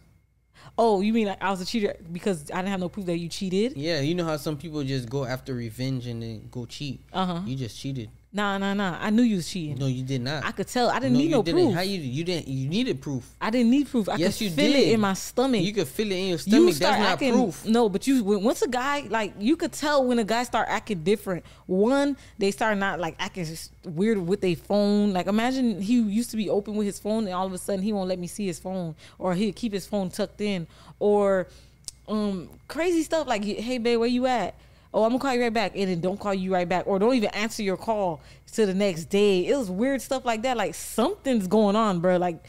Oh, 0.77 1.01
you 1.01 1.13
mean 1.13 1.35
I 1.41 1.49
was 1.49 1.61
a 1.61 1.65
cheater 1.65 1.95
because 2.11 2.51
I 2.51 2.57
didn't 2.57 2.67
have 2.69 2.79
no 2.79 2.89
proof 2.89 3.07
that 3.07 3.17
you 3.17 3.27
cheated? 3.29 3.75
Yeah, 3.75 4.01
you 4.01 4.13
know 4.13 4.25
how 4.25 4.37
some 4.37 4.57
people 4.57 4.83
just 4.83 5.09
go 5.09 5.25
after 5.25 5.55
revenge 5.55 6.05
and 6.05 6.21
then 6.21 6.47
go 6.51 6.65
cheat. 6.67 7.01
Uh 7.11 7.25
huh. 7.25 7.41
You 7.45 7.55
just 7.55 7.79
cheated. 7.79 8.11
Nah, 8.33 8.57
nah, 8.57 8.73
nah. 8.73 8.97
I 8.99 9.09
knew 9.09 9.23
you 9.23 9.37
was 9.37 9.49
cheating. 9.49 9.77
No, 9.79 9.87
you 9.87 10.03
did 10.03 10.21
not. 10.21 10.43
I 10.43 10.51
could 10.51 10.67
tell. 10.67 10.89
I 10.89 10.99
didn't 10.99 11.13
no, 11.13 11.19
need 11.19 11.25
you 11.25 11.31
no 11.37 11.43
didn't. 11.43 11.61
proof. 11.63 11.75
How 11.75 11.81
you 11.81 11.97
you 11.99 12.23
didn't 12.25 12.47
you 12.47 12.67
needed 12.67 13.01
proof. 13.01 13.27
I 13.39 13.49
didn't 13.49 13.71
need 13.71 13.87
proof. 13.89 14.09
I 14.09 14.17
Yes, 14.17 14.37
could 14.37 14.45
you 14.45 14.51
feel 14.51 14.73
did. 14.73 14.87
it 14.87 14.93
in 14.93 14.99
my 14.99 15.13
stomach. 15.13 15.61
You 15.61 15.73
could 15.73 15.87
feel 15.87 16.11
it 16.11 16.15
in 16.15 16.21
your 16.23 16.31
you 16.31 16.37
stomach. 16.37 16.73
start 16.75 16.99
That's 16.99 17.21
not 17.21 17.33
proof. 17.33 17.65
no, 17.65 17.87
but 17.87 18.05
you 18.05 18.23
once 18.23 18.61
a 18.61 18.67
guy 18.67 19.07
like 19.09 19.33
you 19.39 19.55
could 19.55 19.71
tell 19.71 20.05
when 20.05 20.19
a 20.19 20.25
guy 20.25 20.43
start 20.43 20.67
acting 20.69 21.03
different. 21.03 21.45
One, 21.67 22.17
they 22.37 22.51
start 22.51 22.77
not 22.77 22.99
like 22.99 23.15
acting 23.17 23.47
weird 23.85 24.17
with 24.19 24.41
their 24.41 24.57
phone. 24.57 25.13
Like 25.13 25.27
imagine 25.27 25.81
he 25.81 25.99
used 26.01 26.29
to 26.31 26.37
be 26.37 26.49
open 26.49 26.75
with 26.75 26.85
his 26.85 26.99
phone, 26.99 27.25
and 27.25 27.33
all 27.33 27.45
of 27.47 27.53
a 27.53 27.57
sudden 27.57 27.81
he 27.81 27.93
won't 27.93 28.09
let 28.09 28.19
me 28.19 28.27
see 28.27 28.45
his 28.45 28.59
phone, 28.59 28.93
or 29.17 29.35
he'll 29.35 29.53
keep 29.53 29.71
his 29.71 29.87
phone 29.87 30.09
tucked 30.09 30.41
in, 30.41 30.67
or 30.99 31.47
um 32.09 32.49
crazy 32.67 33.03
stuff 33.03 33.25
like 33.25 33.43
hey 33.45 33.77
babe, 33.77 33.99
where 33.99 34.07
you 34.09 34.25
at? 34.27 34.53
Oh, 34.93 35.03
I'm 35.03 35.09
gonna 35.11 35.19
call 35.19 35.33
you 35.33 35.41
right 35.41 35.53
back, 35.53 35.73
and 35.75 35.89
then 35.89 35.99
don't 35.99 36.19
call 36.19 36.33
you 36.33 36.53
right 36.53 36.67
back, 36.67 36.87
or 36.87 36.97
don't 36.97 37.13
even 37.13 37.29
answer 37.31 37.61
your 37.61 37.77
call 37.77 38.21
to 38.53 38.65
the 38.65 38.73
next 38.73 39.05
day. 39.05 39.45
It 39.45 39.57
was 39.57 39.69
weird 39.69 40.01
stuff 40.01 40.25
like 40.25 40.43
that. 40.43 40.57
Like 40.57 40.75
something's 40.75 41.47
going 41.47 41.75
on, 41.75 41.99
bro. 41.99 42.17
Like 42.17 42.43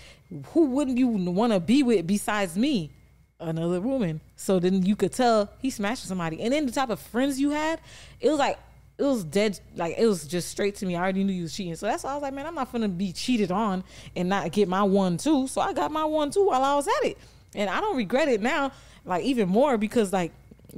who 0.52 0.66
wouldn't 0.66 0.98
you 0.98 1.08
want 1.08 1.52
to 1.52 1.60
be 1.60 1.82
with 1.82 2.06
besides 2.06 2.56
me? 2.56 2.92
Another 3.40 3.80
woman. 3.80 4.20
So 4.36 4.58
then 4.58 4.84
you 4.84 4.96
could 4.96 5.12
tell 5.12 5.50
he 5.60 5.70
smashed 5.70 6.04
somebody, 6.06 6.40
and 6.42 6.52
then 6.52 6.66
the 6.66 6.72
type 6.72 6.90
of 6.90 7.00
friends 7.00 7.40
you 7.40 7.50
had, 7.50 7.80
it 8.20 8.28
was 8.28 8.38
like 8.38 8.58
it 8.98 9.04
was 9.04 9.22
dead. 9.22 9.60
Like 9.76 9.96
it 9.96 10.06
was 10.06 10.26
just 10.26 10.48
straight 10.48 10.74
to 10.76 10.86
me. 10.86 10.96
I 10.96 11.02
already 11.02 11.22
knew 11.22 11.32
you 11.32 11.42
was 11.42 11.54
cheating, 11.54 11.76
so 11.76 11.86
that's 11.86 12.02
why 12.02 12.10
I 12.10 12.14
was 12.14 12.22
like, 12.22 12.34
man, 12.34 12.46
I'm 12.46 12.56
not 12.56 12.72
gonna 12.72 12.88
be 12.88 13.12
cheated 13.12 13.52
on 13.52 13.84
and 14.16 14.28
not 14.28 14.50
get 14.50 14.68
my 14.68 14.82
one 14.82 15.18
too. 15.18 15.46
So 15.46 15.60
I 15.60 15.72
got 15.72 15.92
my 15.92 16.04
one 16.04 16.30
too 16.30 16.46
while 16.46 16.64
I 16.64 16.74
was 16.74 16.88
at 16.88 17.04
it, 17.04 17.18
and 17.54 17.70
I 17.70 17.80
don't 17.80 17.96
regret 17.96 18.28
it 18.28 18.40
now. 18.40 18.72
Like 19.04 19.24
even 19.24 19.48
more 19.48 19.78
because 19.78 20.12
like 20.12 20.32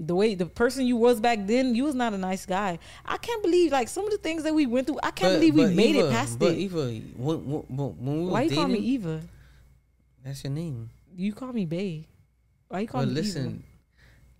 the 0.07 0.15
way 0.15 0.35
the 0.35 0.47
person 0.47 0.87
you 0.87 0.97
was 0.97 1.21
back 1.21 1.47
then, 1.47 1.75
you 1.75 1.85
was 1.85 1.95
not 1.95 2.15
a 2.15 2.19
nice 2.19 2.47
guy. 2.47 2.79
I 3.05 3.17
can't 3.19 3.43
believe 3.43 3.73
like 3.73 3.89
some 3.89 4.05
of 4.07 4.11
the 4.11 4.19
things 4.19 4.43
that 4.45 4.55
we 4.55 4.67
went 4.67 4.87
through. 4.87 5.01
I 5.03 5.11
can't 5.11 5.35
believe 5.35 5.55
we 5.55 5.67
made 5.67 5.97
Eva, 5.97 6.09
it 6.09 6.13
past 6.13 6.39
but 6.39 6.53
it. 6.53 6.59
Eva, 6.59 6.87
when, 7.17 7.39
when, 7.47 7.97
when 7.99 8.25
we 8.25 8.31
Why 8.31 8.43
you 8.43 8.49
dating, 8.49 8.65
call 8.65 8.73
me 8.73 8.79
Eva? 8.79 9.21
that's 10.25 10.43
your 10.45 10.53
name. 10.53 10.91
You 11.17 11.33
call 11.33 11.53
me 11.53 11.67
Bay. 11.67 12.07
Why 12.69 12.81
you 12.81 12.87
call 12.89 13.03
But 13.03 13.09
me 13.09 13.15
listen, 13.15 13.63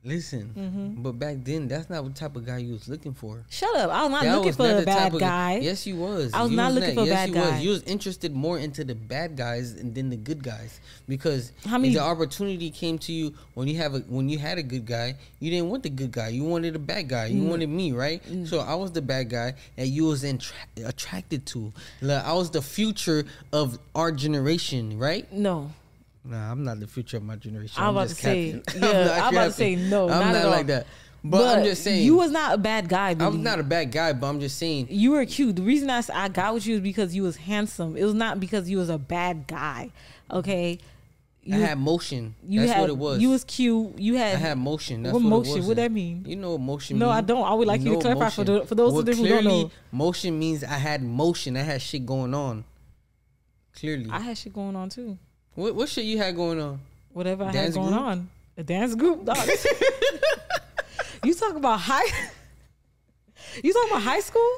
listen. 0.05 0.53
Mhm. 0.57 1.03
But 1.03 1.19
back 1.19 1.37
then, 1.45 1.69
that's 1.69 1.91
not 1.91 2.03
what 2.05 2.15
type 2.15 2.37
of 2.37 2.47
guy 2.47 2.59
you 2.59 2.73
was 2.73 2.89
looking 2.89 3.13
for. 3.15 3.45
Shut 3.51 3.75
up! 3.77 3.91
I 3.91 4.03
was 4.03 4.11
not 4.11 4.23
That 4.25 4.33
looking 4.35 4.47
was 4.49 4.57
for 4.57 4.63
not 4.65 4.77
a 4.77 4.81
the 4.81 4.87
bad 4.87 5.15
of 5.15 5.21
guy. 5.21 5.59
Yes, 5.63 5.87
you 5.87 5.97
was. 5.97 6.33
I 6.33 6.43
was 6.43 6.51
You 6.51 6.57
not 6.57 6.73
looking 6.73 6.95
for 6.95 7.03
a 7.03 7.07
bad 7.07 7.33
guy. 7.33 7.51
Was. 7.57 7.63
You 7.65 7.71
was 7.71 7.83
interested 7.85 8.35
more 8.35 8.59
into 8.59 8.85
the 8.85 8.95
bad 8.95 9.37
guys 9.37 9.73
and 9.73 9.95
than 9.95 10.11
the 10.11 10.17
good 10.17 10.43
guys 10.43 10.81
because 11.09 11.53
How 11.67 11.79
many- 11.79 11.95
the 11.95 12.01
opportunity 12.03 12.71
came 12.71 12.99
to 13.01 13.13
you 13.13 13.35
when 13.55 13.69
you 13.69 13.77
have 13.79 13.95
a 13.95 13.99
when 14.01 14.29
you 14.29 14.39
had 14.39 14.59
a 14.59 14.63
good 14.63 14.87
guy. 14.87 15.17
You 15.41 15.51
didn't 15.51 15.69
want 15.71 15.83
the 15.83 15.91
good 15.91 16.13
guy. 16.13 16.29
You 16.29 16.45
wanted 16.45 16.77
a 16.77 16.79
bad 16.79 17.09
guy. 17.09 17.27
You 17.27 17.43
Mm. 17.43 17.49
wanted 17.49 17.69
me, 17.69 17.93
right? 17.93 18.23
So 18.45 18.61
I 18.61 18.75
was 18.75 18.93
the 18.93 19.03
bad 19.03 19.31
guy 19.31 19.55
that 19.77 19.87
you 19.89 20.05
was 20.05 20.25
intra- 20.25 20.55
attracted 20.85 21.47
to. 21.47 21.73
Like, 22.01 22.25
I 22.25 22.33
was 22.35 22.51
the 22.51 22.63
future 22.63 23.25
of 23.53 23.79
our 23.95 24.13
generation, 24.13 24.99
right? 24.99 25.31
No, 25.33 25.73
Nah, 26.25 26.53
I'm 26.53 26.65
not 26.65 26.81
the 26.81 26.87
future 26.87 27.17
of 27.17 27.23
my 27.23 27.37
generation. 27.37 27.83
I'm 27.83 27.91
about 27.97 28.09
just 28.09 28.21
to 28.21 28.23
say, 28.23 28.63
yeah, 28.75 28.81
not 28.81 29.19
I'm 29.21 29.35
about 29.35 29.45
to 29.47 29.53
say 29.53 29.77
no, 29.77 30.05
I'm 30.05 30.21
not 30.21 30.27
not, 30.27 30.35
at 30.37 30.45
all. 30.45 30.51
like 30.51 30.67
that. 30.67 30.87
But, 31.23 31.59
I'm 31.59 31.65
just 31.65 31.83
saying. 31.83 32.05
you 32.05 32.17
was 32.17 32.31
not 32.31 32.55
a 32.55 32.59
bad 32.59 32.89
guy. 32.89 33.13
Billy. 33.13 33.29
I'm 33.29 33.43
not 33.43 33.61
a 33.61 33.63
bad 33.63 33.93
guy, 33.93 34.13
but 34.15 34.27
I'm 34.27 34.41
just 34.41 34.57
saying. 34.59 34.87
You 34.91 35.13
were 35.13 35.25
cute. 35.27 35.57
The 35.57 35.63
reason 35.63 35.91
I 35.91 36.03
I 36.15 36.29
got 36.29 36.55
with 36.55 36.67
you 36.67 36.77
is 36.77 36.81
because 36.81 37.15
you 37.15 37.23
was 37.23 37.37
handsome. 37.37 37.97
It 37.97 38.05
was 38.05 38.15
not 38.15 38.41
because 38.41 38.71
you 38.71 38.79
was 38.79 38.89
a 38.89 38.97
bad 38.99 39.47
guy. 39.47 39.91
Okay. 40.31 40.79
You, 41.43 41.57
I 41.57 41.59
had 41.59 41.79
motion. 41.79 42.35
you 42.47 42.61
That's 42.61 42.73
had, 42.73 42.81
what 42.83 42.91
it 42.91 42.97
was. 42.97 43.21
You 43.21 43.31
was 43.31 43.45
cute. 43.45 43.99
You 43.99 44.17
had. 44.17 44.35
I 44.35 44.39
had 44.39 44.59
motion. 44.59 45.03
That's 45.03 45.15
what 45.15 45.23
what, 45.23 45.29
motion? 45.31 45.67
What 45.67 45.77
that 45.77 45.91
mean? 45.91 46.25
You 46.27 46.37
know 46.37 46.53
what 46.53 46.61
motion 46.61 46.99
No, 46.99 47.07
mean? 47.07 47.15
I 47.15 47.21
don't. 47.23 47.45
I 47.45 47.55
would 47.55 47.67
like 47.67 47.81
you 47.81 47.89
to 47.89 47.93
know 47.95 48.01
clarify 48.01 48.31
for 48.31 48.45
the- 48.45 48.67
for 48.67 48.75
those 48.75 48.93
well, 48.93 49.03
who 49.03 49.29
don't 49.29 49.45
know. 49.45 49.71
Motion 49.91 50.39
means 50.39 50.63
I 50.63 50.75
had 50.75 51.03
motion. 51.03 51.57
I 51.57 51.63
had 51.63 51.81
shit 51.81 52.05
going 52.05 52.35
on. 52.35 52.65
Clearly. 53.75 54.09
I 54.11 54.21
had 54.21 54.37
shit 54.37 54.53
going 54.53 54.77
on 54.77 54.91
too. 54.91 55.19
What, 55.55 55.75
what 55.75 55.89
shit 55.89 56.05
you 56.05 56.19
had 56.19 56.35
going 56.37 56.61
on? 56.61 56.81
Whatever 57.13 57.45
I 57.45 57.53
Dance 57.53 57.75
had 57.75 57.83
going 57.83 57.93
group? 57.95 58.03
on. 58.03 58.29
A 58.57 58.63
dance 58.63 58.95
group, 58.95 59.25
dog. 59.25 59.37
you 61.25 61.35
talk 61.35 61.55
about 61.55 61.81
high. 61.81 62.05
you 63.63 63.73
talking 63.73 63.91
about 63.91 64.03
high 64.03 64.21
school? 64.21 64.49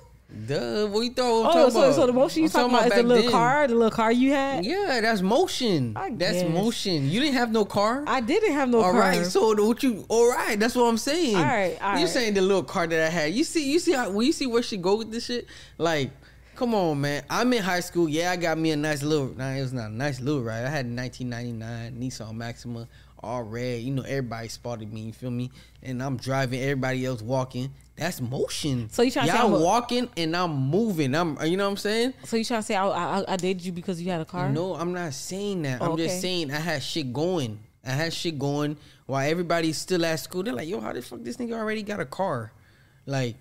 Duh, 0.46 0.87
what 0.87 1.00
you? 1.02 1.11
I'm 1.11 1.18
Oh, 1.18 1.68
so 1.68 1.81
about? 1.83 1.94
so 1.94 2.07
the 2.07 2.12
motion 2.12 2.40
you 2.42 2.46
I'm 2.46 2.52
talking 2.52 2.74
about 2.74 2.87
is 2.87 2.94
the 2.94 3.02
little 3.02 3.22
then. 3.24 3.31
car, 3.33 3.68
the 3.68 3.74
little 3.74 3.90
car 3.90 4.11
you 4.11 4.31
had. 4.33 4.64
Yeah, 4.64 5.00
that's 5.02 5.20
motion. 5.20 5.92
I 5.94 6.09
that's 6.11 6.42
guess. 6.42 6.50
motion. 6.50 7.11
You 7.11 7.20
didn't 7.20 7.35
have 7.35 7.52
no 7.52 7.66
car. 7.66 8.02
I 8.07 8.22
didn't 8.22 8.55
have 8.55 8.70
no 8.70 8.78
All 8.81 8.92
car. 8.92 9.00
right, 9.00 9.26
so 9.26 9.55
the- 9.55 9.62
what 9.64 9.83
you? 9.83 10.07
All 10.09 10.31
right, 10.31 10.59
that's 10.59 10.74
what 10.74 10.85
I'm 10.85 10.96
saying. 10.96 11.37
All 11.37 11.42
right, 11.42 11.76
all 11.83 11.94
You 11.98 12.05
right. 12.07 12.09
saying 12.09 12.33
the 12.35 12.40
little 12.40 12.62
car 12.62 12.87
that 12.87 13.07
I 13.07 13.11
had? 13.11 13.35
You 13.35 13.44
see, 13.44 13.70
you 13.70 13.78
see 13.78 13.92
how 13.92 14.09
when 14.11 14.26
you 14.26 14.33
see 14.33 14.46
where 14.46 14.62
she 14.62 14.78
go 14.78 14.96
with 14.96 15.11
this 15.12 15.26
shit? 15.26 15.46
Like, 15.76 16.11
come 16.57 16.75
on, 16.75 17.01
man. 17.01 17.23
I'm 17.31 17.53
in 17.53 17.62
high 17.62 17.81
school. 17.81 18.09
Yeah, 18.09 18.31
I 18.31 18.37
got 18.37 18.59
me 18.59 18.71
a 18.73 18.77
nice 18.77 19.03
little. 19.03 19.29
Nah, 19.37 19.51
it 19.51 19.61
was 19.62 19.73
not 19.73 19.91
a 19.91 19.95
nice 19.95 20.21
little 20.21 20.43
ride. 20.43 20.65
I 20.65 20.69
had 20.69 20.87
a 20.87 20.88
1999 20.95 21.97
Nissan 22.01 22.35
Maxima, 22.35 22.88
all 23.23 23.43
red. 23.43 23.83
You 23.83 23.93
know, 23.93 24.03
everybody 24.03 24.49
spotted 24.49 24.93
me. 24.93 25.03
You 25.03 25.12
feel 25.12 25.31
me? 25.31 25.51
And 25.83 26.03
I'm 26.03 26.17
driving. 26.17 26.61
Everybody 26.61 27.05
else 27.07 27.23
walking. 27.23 27.73
That's 27.97 28.21
motion. 28.21 28.88
So 28.91 29.03
you 29.03 29.11
say 29.11 29.27
y'all 29.27 29.47
I'm 29.47 29.53
a- 29.53 29.59
walking 29.61 30.09
and 30.17 30.35
I'm 30.37 30.51
moving. 30.53 31.15
I'm. 31.15 31.37
You 31.45 31.57
know 31.57 31.65
what 31.65 31.73
I'm 31.73 31.77
saying? 31.77 32.15
So 32.25 32.37
you 32.37 32.45
trying 32.45 32.61
to 32.61 32.67
say 32.67 32.75
I, 32.75 32.87
I 32.88 33.25
I 33.33 33.37
dated 33.37 33.65
you 33.65 33.73
because 33.73 34.01
you 34.01 34.11
had 34.11 34.21
a 34.21 34.25
car? 34.25 34.49
No, 34.49 34.75
I'm 34.75 34.93
not 34.93 35.12
saying 35.12 35.62
that. 35.62 35.83
Oh, 35.83 35.93
I'm 35.93 35.97
just 35.99 36.21
saying 36.21 36.51
I 36.51 36.59
had 36.59 36.83
shit 36.83 37.12
going. 37.12 37.59
I 37.85 37.91
had 37.91 38.12
shit 38.12 38.38
going 38.38 38.77
while 39.07 39.29
everybody's 39.29 39.77
still 39.77 40.05
at 40.05 40.21
school. 40.21 40.43
They're 40.43 40.55
like, 40.55 40.69
yo, 40.69 40.81
how 40.81 40.93
the 40.93 41.03
fuck 41.03 41.23
this 41.23 41.37
nigga 41.37 41.53
already 41.59 41.83
got 41.83 41.99
a 42.01 42.05
car? 42.07 42.53
Like, 43.07 43.35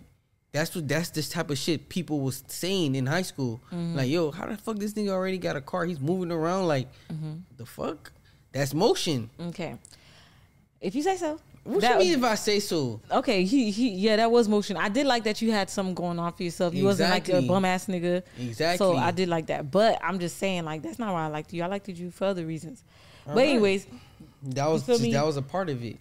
that's 0.54 0.76
what 0.76 0.88
that's 0.88 1.10
this 1.12 1.30
type 1.30 1.50
of 1.50 1.58
shit 1.58 1.88
people 1.90 2.20
was 2.20 2.44
saying 2.48 2.96
in 2.96 3.06
high 3.06 3.22
school. 3.22 3.62
Mm-hmm. 3.68 3.96
Like, 3.96 4.10
yo, 4.10 4.32
how 4.32 4.46
the 4.48 4.58
fuck 4.58 4.78
this 4.78 4.94
nigga 4.94 5.10
already 5.10 5.38
got 5.38 5.56
a 5.56 5.62
car? 5.62 5.86
He's 5.86 6.00
moving 6.00 6.32
around 6.32 6.68
like 6.68 6.88
Mm-hmm. 7.12 7.34
the 7.58 7.66
fuck? 7.66 8.12
That's 8.52 8.74
motion. 8.74 9.30
Okay. 9.40 9.78
If 10.82 10.94
you 10.96 11.04
say 11.04 11.16
so. 11.18 11.40
What 11.64 11.82
That- 11.82 11.94
you 11.94 12.10
mean 12.10 12.18
if 12.18 12.24
I 12.24 12.36
say 12.36 12.60
so? 12.60 13.00
Okay, 13.12 13.46
he 13.46 13.70
he 13.72 13.90
yeah, 13.92 14.16
that 14.16 14.32
was 14.32 14.50
motion. 14.50 14.76
I 14.78 14.90
did 14.90 15.06
like 15.06 15.24
that 15.26 15.42
you 15.44 15.52
had 15.52 15.70
something 15.70 15.94
going 15.94 16.18
on 16.18 16.34
for 16.34 16.42
yourself. 16.44 16.74
You 16.74 16.84
wasn't 16.86 17.12
like 17.12 17.30
a 17.30 17.42
bum 17.44 17.64
ass 17.66 17.86
nigga. 17.86 18.24
Exactly. 18.40 18.78
So 18.78 18.98
I 18.98 19.12
did 19.12 19.30
like 19.30 19.46
that. 19.48 19.70
But 19.70 20.00
I'm 20.04 20.18
just 20.20 20.38
saying, 20.38 20.66
like, 20.66 20.82
that's 20.82 20.98
not 20.98 21.14
why 21.14 21.24
I 21.24 21.28
liked 21.28 21.54
you. 21.54 21.62
I 21.64 21.68
liked 21.68 21.88
you 21.88 22.10
for 22.10 22.26
other 22.26 22.46
reasons. 22.48 22.84
but 23.28 23.36
right. 23.36 23.50
anyways, 23.50 23.86
That 24.44 24.66
was 24.68 24.88
just, 24.88 25.04
that 25.12 25.24
was 25.26 25.38
a 25.38 25.44
part 25.44 25.70
of 25.70 25.84
it. 25.84 25.98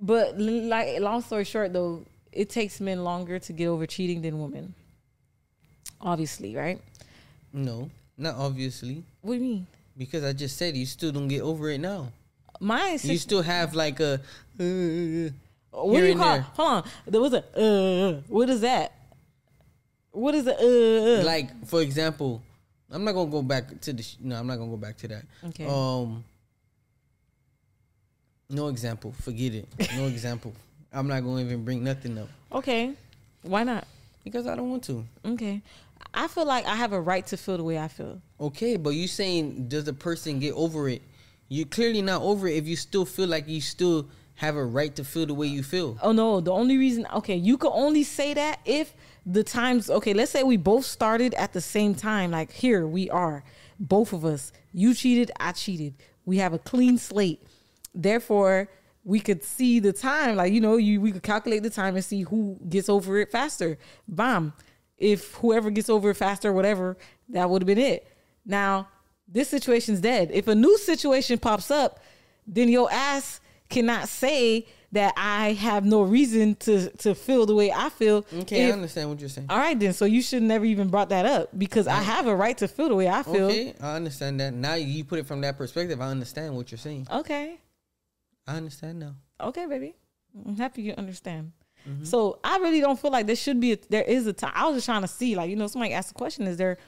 but 0.00 0.38
like 0.40 0.98
long 1.00 1.22
story 1.22 1.44
short 1.44 1.72
though, 1.72 2.04
it 2.32 2.50
takes 2.50 2.80
men 2.80 3.04
longer 3.04 3.38
to 3.38 3.52
get 3.52 3.66
over 3.66 3.86
cheating 3.86 4.22
than 4.22 4.40
women. 4.40 4.74
Obviously, 6.00 6.56
right? 6.56 6.80
No, 7.52 7.90
not 8.16 8.36
obviously. 8.36 9.02
What 9.22 9.34
do 9.34 9.38
you 9.38 9.44
mean? 9.44 9.66
Because 9.96 10.24
I 10.24 10.32
just 10.32 10.56
said 10.56 10.76
you 10.76 10.86
still 10.86 11.12
don't 11.12 11.28
get 11.28 11.42
over 11.42 11.68
it 11.70 11.78
now. 11.78 12.12
Mine 12.60 12.98
You 13.02 13.18
still 13.18 13.42
have 13.42 13.74
like 13.74 14.00
a 14.00 14.14
uh, 14.60 15.30
what 15.72 16.00
do 16.00 16.06
you 16.06 16.16
call 16.16 16.32
there. 16.34 16.40
hold 16.52 16.68
on. 16.68 16.84
There 17.06 17.20
was 17.20 17.32
a 17.32 17.44
uh 17.58 18.20
what 18.28 18.48
is 18.50 18.60
that? 18.60 18.92
What 20.12 20.34
is 20.34 20.46
a 20.46 20.54
uh, 20.54 21.20
uh? 21.20 21.24
like 21.24 21.66
for 21.66 21.80
example, 21.80 22.42
I'm 22.90 23.04
not 23.04 23.12
gonna 23.12 23.30
go 23.30 23.42
back 23.42 23.80
to 23.80 23.92
the. 23.92 24.02
Sh- 24.02 24.16
no, 24.20 24.36
I'm 24.36 24.46
not 24.46 24.56
gonna 24.56 24.70
go 24.70 24.76
back 24.76 24.96
to 24.98 25.08
that. 25.08 25.22
Okay. 25.48 25.66
Um. 25.66 26.24
No 28.48 28.68
example. 28.68 29.12
Forget 29.20 29.54
it. 29.54 29.68
No 29.96 30.06
example. 30.14 30.52
I'm 30.92 31.06
not 31.08 31.20
gonna 31.20 31.42
even 31.42 31.64
bring 31.64 31.84
nothing 31.84 32.18
up 32.18 32.28
Okay. 32.52 32.94
Why 33.42 33.62
not? 33.64 33.86
because 34.24 34.46
I 34.46 34.54
don't 34.54 34.68
want 34.70 34.84
to. 34.84 35.04
Okay. 35.24 35.62
I 36.12 36.28
feel 36.28 36.44
like 36.44 36.66
I 36.66 36.74
have 36.74 36.92
a 36.92 37.00
right 37.00 37.26
to 37.28 37.36
feel 37.36 37.56
the 37.56 37.64
way 37.64 37.78
I 37.78 37.88
feel. 37.88 38.20
Okay, 38.40 38.76
but 38.76 38.90
you 38.90 39.06
saying 39.08 39.68
does 39.68 39.84
the 39.84 39.92
person 39.92 40.40
get 40.40 40.52
over 40.54 40.88
it? 40.88 41.02
You're 41.48 41.66
clearly 41.66 42.02
not 42.02 42.22
over 42.22 42.46
it 42.46 42.56
if 42.56 42.66
you 42.66 42.76
still 42.76 43.04
feel 43.04 43.28
like 43.28 43.48
you 43.48 43.60
still 43.60 44.08
have 44.34 44.56
a 44.56 44.64
right 44.64 44.94
to 44.96 45.04
feel 45.04 45.26
the 45.26 45.34
way 45.34 45.46
you 45.46 45.62
feel. 45.62 45.98
Oh 46.02 46.12
no, 46.12 46.40
the 46.40 46.52
only 46.52 46.76
reason 46.78 47.06
okay, 47.14 47.36
you 47.36 47.56
could 47.56 47.72
only 47.72 48.02
say 48.02 48.34
that 48.34 48.60
if 48.64 48.94
the 49.24 49.44
times 49.44 49.88
okay, 49.90 50.12
let's 50.14 50.30
say 50.30 50.42
we 50.42 50.56
both 50.56 50.84
started 50.84 51.34
at 51.34 51.52
the 51.52 51.60
same 51.60 51.94
time. 51.94 52.30
Like 52.30 52.52
here 52.52 52.86
we 52.86 53.08
are, 53.10 53.42
both 53.78 54.12
of 54.12 54.24
us. 54.24 54.52
You 54.72 54.94
cheated, 54.94 55.30
I 55.40 55.52
cheated. 55.52 55.94
We 56.24 56.38
have 56.38 56.52
a 56.52 56.58
clean 56.58 56.98
slate. 56.98 57.42
Therefore, 57.94 58.68
we 59.04 59.20
could 59.20 59.42
see 59.42 59.80
the 59.80 59.92
time, 59.92 60.36
like 60.36 60.52
you 60.52 60.60
know, 60.60 60.76
you 60.76 61.00
we 61.00 61.12
could 61.12 61.22
calculate 61.22 61.62
the 61.62 61.70
time 61.70 61.96
and 61.96 62.04
see 62.04 62.22
who 62.22 62.58
gets 62.68 62.88
over 62.88 63.18
it 63.18 63.30
faster. 63.30 63.78
Bam. 64.06 64.52
If 64.98 65.34
whoever 65.36 65.70
gets 65.70 65.88
over 65.88 66.10
it 66.10 66.16
faster, 66.16 66.52
whatever, 66.52 66.96
that 67.30 67.48
would 67.48 67.62
have 67.62 67.66
been 67.66 67.78
it. 67.78 68.06
Now, 68.44 68.88
this 69.26 69.48
situation's 69.48 70.00
dead. 70.00 70.30
If 70.32 70.46
a 70.48 70.54
new 70.54 70.76
situation 70.76 71.38
pops 71.38 71.70
up, 71.70 72.00
then 72.46 72.68
your 72.68 72.92
ass 72.92 73.40
cannot 73.70 74.08
say 74.08 74.66
that 74.92 75.14
I 75.16 75.52
have 75.52 75.84
no 75.84 76.02
reason 76.02 76.56
to 76.56 76.90
to 76.98 77.14
feel 77.14 77.46
the 77.46 77.54
way 77.54 77.72
I 77.72 77.88
feel. 77.88 78.26
Okay, 78.40 78.68
I 78.68 78.72
understand 78.72 79.08
what 79.08 79.20
you're 79.20 79.28
saying. 79.28 79.46
all 79.48 79.56
right, 79.56 79.78
then. 79.78 79.92
So 79.92 80.04
you 80.04 80.20
should 80.20 80.42
never 80.42 80.64
even 80.64 80.88
brought 80.88 81.08
that 81.10 81.24
up 81.24 81.56
because 81.56 81.86
I 81.86 82.02
have 82.02 82.26
a 82.26 82.34
right 82.34 82.58
to 82.58 82.68
feel 82.68 82.88
the 82.88 82.96
way 82.96 83.08
I 83.08 83.22
feel. 83.22 83.46
Okay, 83.46 83.72
I 83.80 83.96
understand 83.96 84.40
that. 84.40 84.52
Now 84.52 84.74
you 84.74 85.04
put 85.04 85.18
it 85.20 85.26
from 85.26 85.40
that 85.42 85.56
perspective. 85.56 86.00
I 86.00 86.08
understand 86.08 86.56
what 86.56 86.70
you're 86.70 86.78
saying. 86.78 87.06
Okay. 87.10 87.58
I 88.50 88.56
understand 88.56 88.98
now. 88.98 89.14
Okay, 89.40 89.66
baby. 89.66 89.94
I'm 90.46 90.56
happy 90.56 90.82
you 90.82 90.94
understand. 90.98 91.52
Mm-hmm. 91.88 92.04
So 92.04 92.40
I 92.42 92.58
really 92.58 92.80
don't 92.80 92.98
feel 92.98 93.10
like 93.10 93.26
there 93.26 93.36
should 93.36 93.60
be 93.60 93.72
a, 93.72 93.78
there 93.88 94.02
is 94.02 94.26
a 94.26 94.32
time. 94.32 94.52
I 94.54 94.66
was 94.66 94.76
just 94.78 94.86
trying 94.86 95.02
to 95.02 95.08
see, 95.08 95.34
like, 95.34 95.50
you 95.50 95.56
know, 95.56 95.66
somebody 95.66 95.94
asked 95.94 96.08
the 96.08 96.14
question, 96.14 96.46
is 96.46 96.56
there 96.56 96.78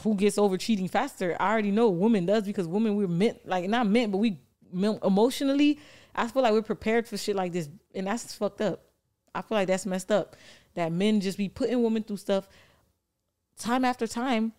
who 0.00 0.14
gets 0.14 0.38
over 0.38 0.56
cheating 0.56 0.88
faster? 0.88 1.36
I 1.38 1.52
already 1.52 1.70
know 1.70 1.90
women 1.90 2.24
does 2.26 2.44
because 2.44 2.66
women 2.66 2.96
we're 2.96 3.08
meant 3.08 3.46
like 3.46 3.68
not 3.68 3.86
meant, 3.86 4.10
but 4.10 4.18
we 4.18 4.40
emotionally, 4.72 5.78
I 6.14 6.28
feel 6.28 6.42
like 6.42 6.52
we're 6.52 6.62
prepared 6.62 7.06
for 7.06 7.16
shit 7.16 7.36
like 7.36 7.52
this, 7.52 7.68
and 7.94 8.06
that's 8.06 8.34
fucked 8.34 8.62
up. 8.62 8.84
I 9.34 9.42
feel 9.42 9.58
like 9.58 9.68
that's 9.68 9.86
messed 9.86 10.10
up. 10.10 10.34
That 10.74 10.92
men 10.92 11.20
just 11.20 11.38
be 11.38 11.48
putting 11.48 11.82
women 11.82 12.02
through 12.02 12.16
stuff 12.16 12.48
time 13.58 13.84
after 13.84 14.06
time, 14.06 14.52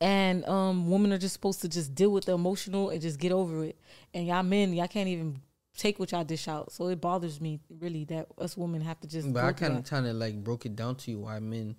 and 0.00 0.44
um, 0.46 0.90
women 0.90 1.12
are 1.12 1.18
just 1.18 1.34
supposed 1.34 1.60
to 1.62 1.68
just 1.68 1.94
deal 1.94 2.10
with 2.10 2.24
the 2.26 2.32
emotional 2.32 2.90
and 2.90 3.00
just 3.00 3.18
get 3.18 3.32
over 3.32 3.64
it. 3.64 3.78
And 4.12 4.26
y'all 4.26 4.42
men, 4.42 4.72
y'all 4.72 4.88
can't 4.88 5.08
even 5.08 5.40
take 5.76 5.98
what 5.98 6.12
y'all 6.12 6.24
dish 6.24 6.48
out. 6.48 6.72
So 6.72 6.88
it 6.88 7.00
bothers 7.00 7.40
me 7.40 7.60
really 7.80 8.04
that 8.06 8.26
us 8.38 8.56
women 8.56 8.80
have 8.82 9.00
to 9.00 9.08
just. 9.08 9.32
But 9.32 9.44
I 9.44 9.52
kind 9.52 9.78
of 9.78 9.84
kind 9.84 10.06
of 10.06 10.16
like 10.16 10.42
broke 10.42 10.66
it 10.66 10.76
down 10.76 10.96
to 10.96 11.10
you 11.10 11.20
why 11.20 11.38
men 11.40 11.76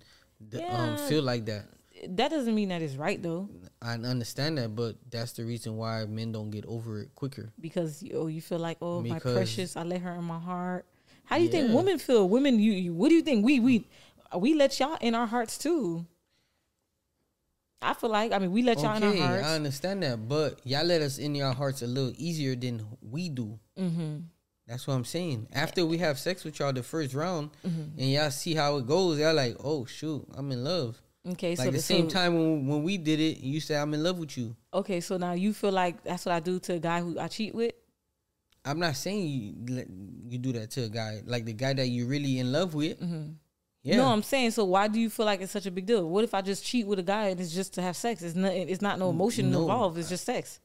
d- 0.48 0.62
um 0.62 0.96
feel 1.08 1.22
like 1.22 1.46
that. 1.46 1.66
that 2.08 2.30
doesn't 2.30 2.54
mean 2.54 2.68
that 2.68 2.82
it's 2.82 2.96
right 2.96 3.22
though, 3.22 3.48
I 3.80 3.94
understand 3.94 4.58
that, 4.58 4.74
but 4.74 4.96
that's 5.10 5.32
the 5.32 5.44
reason 5.44 5.76
why 5.76 6.04
men 6.04 6.32
don't 6.32 6.50
get 6.50 6.66
over 6.66 7.00
it 7.00 7.14
quicker. 7.14 7.52
because 7.60 8.04
oh, 8.14 8.26
you 8.26 8.40
feel 8.40 8.58
like 8.58 8.78
oh 8.82 9.02
my 9.02 9.18
precious, 9.18 9.76
I 9.76 9.82
let 9.82 10.00
her 10.02 10.14
in 10.14 10.24
my 10.24 10.38
heart. 10.38 10.86
How 11.24 11.38
do 11.38 11.42
you 11.42 11.50
think 11.50 11.72
women 11.72 11.98
feel? 11.98 12.28
Women, 12.28 12.60
you, 12.60 12.72
you 12.72 12.94
what 12.94 13.08
do 13.08 13.14
you 13.16 13.22
think? 13.22 13.44
We 13.44 13.60
we 13.60 13.88
we 14.36 14.54
let 14.54 14.78
y'all 14.78 14.98
in 15.00 15.14
our 15.14 15.26
hearts 15.26 15.58
too. 15.58 16.06
I 17.82 17.94
feel 17.94 18.10
like 18.10 18.32
I 18.32 18.38
mean 18.38 18.52
we 18.52 18.62
let 18.62 18.78
y'all 18.78 18.96
in 18.96 19.04
Okay, 19.04 19.20
our 19.20 19.40
I 19.42 19.54
understand 19.54 20.02
that, 20.02 20.28
but 20.28 20.60
y'all 20.64 20.84
let 20.84 21.02
us 21.02 21.18
in 21.18 21.34
your 21.34 21.52
hearts 21.52 21.82
a 21.82 21.86
little 21.86 22.12
easier 22.16 22.54
than 22.56 22.84
we 23.02 23.28
do. 23.28 23.58
Mm-hmm. 23.78 24.16
That's 24.66 24.86
what 24.86 24.94
I'm 24.94 25.04
saying. 25.04 25.46
After 25.52 25.86
we 25.86 25.98
have 25.98 26.18
sex 26.18 26.42
with 26.42 26.58
y'all 26.58 26.72
the 26.72 26.82
first 26.82 27.14
round, 27.14 27.50
Mm-hmm. 27.64 27.98
and 28.00 28.10
y'all 28.10 28.30
see 28.30 28.54
how 28.54 28.76
it 28.78 28.86
goes, 28.86 29.18
y'all 29.18 29.34
like, 29.34 29.56
oh 29.62 29.84
shoot, 29.84 30.26
I'm 30.34 30.50
in 30.52 30.64
love. 30.64 31.00
Okay, 31.28 31.50
Like 31.56 31.66
so 31.66 31.70
the 31.70 31.78
so- 31.78 31.94
same 31.94 32.08
time 32.08 32.34
when 32.34 32.66
when 32.66 32.82
we 32.82 32.98
did 32.98 33.20
it, 33.20 33.38
you 33.40 33.60
said 33.60 33.80
I'm 33.80 33.92
in 33.94 34.02
love 34.02 34.18
with 34.18 34.36
you. 34.38 34.56
Okay, 34.72 35.00
so 35.00 35.16
now 35.18 35.32
you 35.32 35.52
feel 35.52 35.72
like 35.72 36.02
that's 36.02 36.24
what 36.24 36.34
I 36.34 36.40
do 36.40 36.58
to 36.60 36.74
a 36.74 36.78
guy 36.78 37.00
who 37.00 37.18
I 37.18 37.28
cheat 37.28 37.54
with. 37.54 37.72
I'm 38.64 38.80
not 38.80 38.96
saying 38.96 39.26
you 39.28 39.84
you 40.28 40.38
do 40.38 40.52
that 40.52 40.70
to 40.72 40.84
a 40.84 40.88
guy 40.88 41.20
like 41.24 41.44
the 41.44 41.52
guy 41.52 41.72
that 41.74 41.86
you're 41.86 42.08
really 42.08 42.38
in 42.40 42.50
love 42.52 42.74
with. 42.74 42.98
Yeah, 43.86 43.98
No, 43.98 44.06
I'm 44.08 44.22
saying 44.24 44.50
so. 44.50 44.64
Why 44.64 44.88
do 44.88 44.98
you 44.98 45.08
feel 45.08 45.26
like 45.26 45.40
it's 45.40 45.52
such 45.52 45.66
a 45.66 45.70
big 45.70 45.86
deal? 45.86 46.08
What 46.08 46.24
if 46.24 46.34
I 46.34 46.42
just 46.42 46.64
cheat 46.64 46.86
with 46.86 46.98
a 46.98 47.04
guy 47.04 47.28
and 47.28 47.40
it's 47.40 47.54
just 47.54 47.74
to 47.74 47.82
have 47.82 47.96
sex? 47.96 48.20
It's 48.20 48.34
not. 48.34 48.52
It's 48.52 48.82
not 48.82 48.98
no 48.98 49.10
emotion 49.10 49.50
No. 49.52 49.60
involved. 49.62 49.96
It's 49.96 50.08
just 50.08 50.24
sex. 50.24 50.58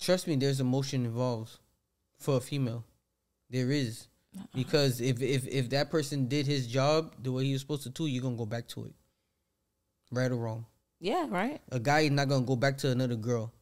trust 0.00 0.26
me, 0.26 0.36
there's 0.36 0.58
emotion 0.60 1.04
involved 1.04 1.58
for 2.18 2.38
a 2.38 2.40
female. 2.40 2.84
There 3.50 3.70
is 3.70 4.08
because 4.54 5.00
if 5.02 5.20
if 5.20 5.46
if 5.46 5.68
that 5.70 5.90
person 5.90 6.26
did 6.28 6.46
his 6.46 6.66
job 6.66 7.14
the 7.22 7.30
way 7.30 7.44
he 7.44 7.52
was 7.52 7.60
supposed 7.60 7.82
to 7.82 7.90
do, 7.90 8.06
you're 8.06 8.22
gonna 8.22 8.36
go 8.36 8.46
back 8.46 8.68
to 8.68 8.86
it, 8.86 8.94
right 10.10 10.30
or 10.30 10.36
wrong. 10.36 10.64
Yeah, 11.00 11.26
right. 11.28 11.60
A 11.70 11.78
guy 11.78 12.00
is 12.00 12.10
not 12.10 12.28
gonna 12.28 12.46
go 12.46 12.56
back 12.56 12.78
to 12.78 12.90
another 12.90 13.16
girl 13.16 13.52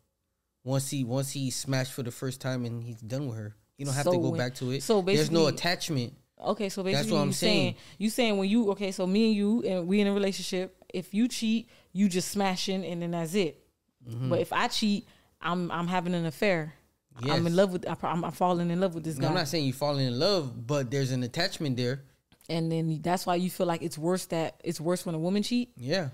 once 0.63 0.89
he 0.91 1.03
once 1.03 1.33
he 1.33 1.51
smashed 1.51 1.93
for 1.93 2.05
the 2.05 2.13
first 2.13 2.41
time 2.41 2.65
and 2.65 2.85
he's 2.85 3.01
done 3.01 3.27
with 3.27 3.37
her. 3.37 3.57
You 3.77 3.87
don't 3.87 3.95
have 3.95 4.05
So 4.05 4.13
to 4.13 4.19
go 4.19 4.33
back 4.33 4.55
to 4.57 4.71
it. 4.71 4.83
so 4.85 5.03
there's 5.03 5.31
no 5.33 5.49
attachment. 5.49 6.15
Okay, 6.43 6.69
so 6.69 6.83
That's 6.83 6.97
basically 6.97 7.13
what 7.17 7.23
I'm 7.23 7.27
you 7.29 7.33
saying 7.33 7.63
saying. 7.63 7.75
you 7.99 8.11
saying 8.11 8.39
when 8.39 8.49
you 8.49 8.71
okay, 8.73 8.91
so 8.93 9.07
me 9.07 9.27
and 9.29 9.35
you 9.35 9.63
and 9.63 9.87
we 9.87 10.01
in 10.01 10.07
a 10.07 10.13
relationship. 10.13 10.77
If 10.93 11.15
you 11.15 11.27
cheat, 11.29 11.69
you 11.93 12.09
just 12.09 12.31
smashing 12.31 12.85
and 12.85 13.01
then 13.03 13.13
that's 13.13 13.35
it. 13.35 13.63
Mm-hmm. 14.09 14.29
But 14.31 14.41
if 14.41 14.53
I 14.53 14.69
cheat, 14.69 15.07
I'm 15.41 15.71
I'm 15.71 15.87
having 15.89 16.15
an 16.15 16.27
affair. 16.27 16.75
I'm 17.23 17.47
in 17.47 17.55
love 17.55 17.73
with. 17.73 17.85
I'm, 17.89 18.25
I'm 18.25 18.33
falling 18.33 18.71
in 18.71 18.81
love 18.81 18.95
with 18.95 19.05
this 19.05 19.17
No, 19.17 19.23
guy, 19.23 19.29
I'm 19.29 19.35
not 19.35 19.49
saying 19.49 19.67
you 19.67 19.73
falling 19.75 20.07
in 20.07 20.19
love, 20.19 20.67
but 20.67 20.91
there's 20.91 21.13
an 21.13 21.23
attachment 21.23 21.77
there. 21.77 22.03
and 22.49 22.73
then 22.73 23.01
that's 23.03 23.25
why 23.27 23.35
you 23.37 23.51
feel 23.51 23.67
like 23.67 23.83
it's 23.83 23.99
worse 23.99 24.25
that 24.27 24.61
it's 24.65 24.81
worse 24.81 25.05
when 25.07 25.15
a 25.15 25.19
woman 25.19 25.43
cheat. 25.43 25.71
Yeah, 25.77 26.09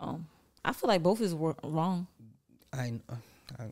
Um, 0.00 0.26
I 0.64 0.72
feel 0.72 0.88
like 0.88 1.02
both 1.02 1.20
is 1.20 1.32
wrong. 1.32 2.06
I, 2.72 2.92
I 3.58 3.64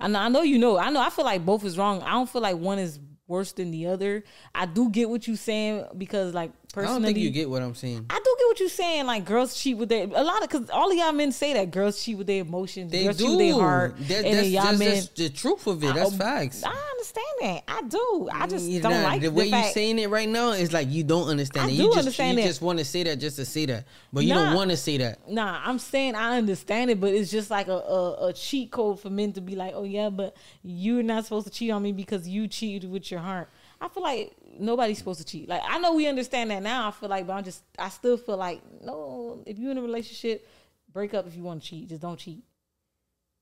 I 0.00 0.08
know, 0.08 0.18
I 0.18 0.28
know 0.28 0.42
you 0.42 0.58
know. 0.58 0.78
I 0.78 0.90
know. 0.90 1.00
I 1.00 1.10
feel 1.10 1.24
like 1.24 1.44
both 1.46 1.64
is 1.64 1.78
wrong. 1.78 2.02
I 2.02 2.10
don't 2.12 2.28
feel 2.28 2.42
like 2.42 2.56
one 2.56 2.78
is 2.78 2.98
worse 3.28 3.52
than 3.52 3.70
the 3.70 3.86
other. 3.86 4.24
I 4.54 4.66
do 4.66 4.90
get 4.90 5.08
what 5.08 5.28
you're 5.28 5.36
saying 5.36 5.84
because, 5.96 6.34
like, 6.34 6.50
personally, 6.72 6.96
I 6.96 6.98
don't 6.98 7.04
think 7.04 7.18
you 7.18 7.30
get 7.30 7.48
what 7.48 7.62
I'm 7.62 7.74
saying. 7.74 8.06
I 8.10 8.20
what 8.58 8.60
you're 8.60 8.68
saying. 8.68 9.06
Like, 9.06 9.24
girls 9.24 9.60
cheat 9.60 9.76
with 9.76 9.88
their 9.88 10.04
a 10.04 10.22
lot 10.22 10.42
of 10.42 10.48
because 10.48 10.70
all 10.70 10.90
of 10.90 10.96
y'all 10.96 11.12
men 11.12 11.32
say 11.32 11.52
that 11.54 11.70
girls 11.70 12.02
cheat 12.02 12.18
with 12.18 12.26
their 12.26 12.42
emotions. 12.42 12.90
They 12.92 13.04
girls 13.04 13.16
do. 13.16 13.24
cheat 13.24 13.30
with 13.36 13.38
their 13.38 13.54
heart, 13.54 13.96
That- 14.08 14.24
and 14.24 14.38
that's, 14.38 14.48
y'all 14.48 14.62
that's, 14.64 14.78
men. 14.78 14.94
that's 14.94 15.08
the 15.08 15.28
truth 15.30 15.66
of 15.66 15.82
it. 15.84 15.94
That's 15.94 16.14
I- 16.14 16.16
facts. 16.18 16.62
I 16.64 16.68
understand 16.92 17.26
that. 17.42 17.62
I 17.68 17.82
do. 17.82 18.28
I 18.32 18.46
just 18.46 18.64
You 18.66 18.80
don't 18.80 18.92
know, 18.92 19.02
like 19.02 19.20
the 19.22 19.28
way 19.30 19.44
you're 19.46 19.58
fact. 19.58 19.74
saying 19.74 19.98
it 19.98 20.10
right 20.10 20.28
now 20.28 20.50
is 20.52 20.72
like 20.72 20.88
you 20.90 21.04
don't 21.04 21.28
understand 21.28 21.70
I 21.70 21.72
it. 21.72 21.76
do 21.76 21.82
You 21.82 21.88
just 21.88 21.98
understand 21.98 22.38
you 22.38 22.44
it. 22.44 22.46
just 22.48 22.62
want 22.62 22.78
to 22.78 22.84
say 22.84 23.02
that 23.04 23.16
just 23.20 23.36
to 23.36 23.44
say 23.44 23.66
that, 23.66 23.84
but 24.12 24.24
you 24.24 24.34
Nah. 24.34 24.46
don't 24.46 24.54
want 24.54 24.70
to 24.70 24.76
say 24.76 24.96
that. 24.98 25.28
Nah, 25.30 25.60
I'm 25.64 25.78
saying 25.78 26.14
I 26.14 26.36
understand 26.38 26.90
it, 26.90 27.00
but 27.00 27.12
it's 27.14 27.30
just 27.30 27.50
like 27.50 27.68
a, 27.68 27.72
a, 27.72 28.28
a 28.28 28.32
cheat 28.32 28.70
code 28.70 29.00
for 29.00 29.10
men 29.10 29.32
to 29.34 29.40
be 29.40 29.54
like, 29.56 29.72
oh 29.74 29.84
yeah, 29.84 30.10
but 30.10 30.36
you're 30.62 31.02
not 31.02 31.24
supposed 31.24 31.46
to 31.46 31.52
cheat 31.52 31.70
on 31.70 31.82
me 31.82 31.92
because 31.92 32.26
you 32.28 32.48
cheated 32.48 32.90
with 32.90 33.10
your 33.10 33.20
heart. 33.20 33.48
I 33.80 33.86
feel 33.88 34.02
like 34.02 34.32
nobody's 34.58 34.98
supposed 34.98 35.20
to 35.20 35.26
cheat. 35.26 35.48
Like 35.48 35.62
I 35.64 35.78
know 35.78 35.94
we 35.94 36.06
understand 36.06 36.50
that 36.50 36.62
now. 36.62 36.88
I 36.88 36.90
feel 36.90 37.08
like, 37.08 37.26
but 37.26 37.34
I'm 37.34 37.44
just, 37.44 37.62
I 37.78 37.88
still 37.88 38.16
feel 38.16 38.36
like 38.36 38.62
no. 38.82 39.42
If 39.46 39.58
you're 39.58 39.70
in 39.70 39.78
a 39.78 39.82
relationship, 39.82 40.48
break 40.92 41.14
up 41.14 41.26
if 41.26 41.36
you 41.36 41.42
want 41.42 41.62
to 41.62 41.68
cheat. 41.68 41.88
Just 41.88 42.02
don't 42.02 42.18
cheat. 42.18 42.44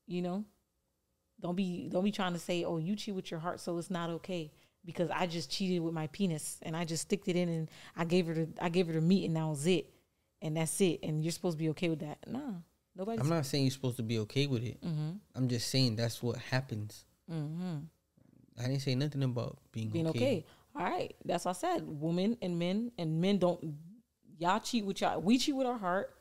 You 0.07 0.23
know, 0.23 0.45
don't 1.41 1.57
be 1.57 1.89
don't 1.91 2.05
be 2.05 2.13
trying 2.13 2.33
to 2.33 2.39
say, 2.39 2.65
oh, 2.65 2.79
you 2.79 2.97
cheat 2.97 3.15
with 3.15 3.31
your 3.31 3.41
heart, 3.41 3.61
so 3.61 3.77
it's 3.79 3.91
not 3.91 4.11
okay 4.11 4.53
because 4.87 5.11
I 5.11 5.27
just 5.27 5.51
cheated 5.51 5.83
with 5.83 5.93
my 5.93 6.07
penis 6.07 6.59
and 6.63 6.77
I 6.77 6.85
just 6.85 7.03
sticked 7.03 7.29
it 7.29 7.37
in 7.37 7.49
and 7.49 7.69
I 7.97 8.05
gave 8.05 8.27
her 8.29 8.35
the 8.35 8.49
I 8.61 8.69
gave 8.69 8.87
her 8.87 8.93
the 8.93 9.01
meat 9.01 9.27
and 9.27 9.37
that 9.37 9.47
was 9.47 9.67
it 9.67 9.91
and 10.41 10.57
that's 10.57 10.81
it. 10.81 11.01
And 11.03 11.23
you're 11.23 11.33
supposed 11.33 11.59
to 11.59 11.65
be 11.65 11.69
okay 11.71 11.89
with 11.89 12.01
that. 12.01 12.19
Nah, 12.27 12.41
nobody's. 12.95 13.21
I'm 13.21 13.29
not 13.29 13.45
saying 13.45 13.65
you're 13.65 13.73
supposed 13.73 13.97
to 13.97 14.03
be 14.03 14.21
okay 14.21 14.47
with 14.47 14.63
it. 14.63 14.81
Mm-hmm. 14.83 15.11
I'm 15.35 15.49
just 15.49 15.69
saying 15.69 15.97
that's 15.97 16.23
what 16.23 16.37
happens. 16.39 17.05
Mm-hmm. 17.31 17.79
I 18.59 18.63
didn't 18.63 18.81
say 18.81 18.95
nothing 18.95 19.23
about 19.23 19.59
being, 19.73 19.91
being 19.91 20.07
okay. 20.09 20.19
okay. 20.19 20.45
All 20.79 20.85
right, 20.85 21.15
that's 21.25 21.45
what 21.45 21.57
I 21.57 21.61
said. 21.61 21.83
Women 21.87 22.37
and 22.43 22.59
men 22.59 22.93
and 22.99 23.21
men 23.21 23.39
don't. 23.39 23.75
Y'all 24.39 24.61
cheat 24.61 24.85
with 24.85 25.01
y'all. 25.01 25.21
We 25.21 25.39
cheat 25.39 25.57
with 25.57 25.67
our 25.67 25.79
heart. 25.79 26.15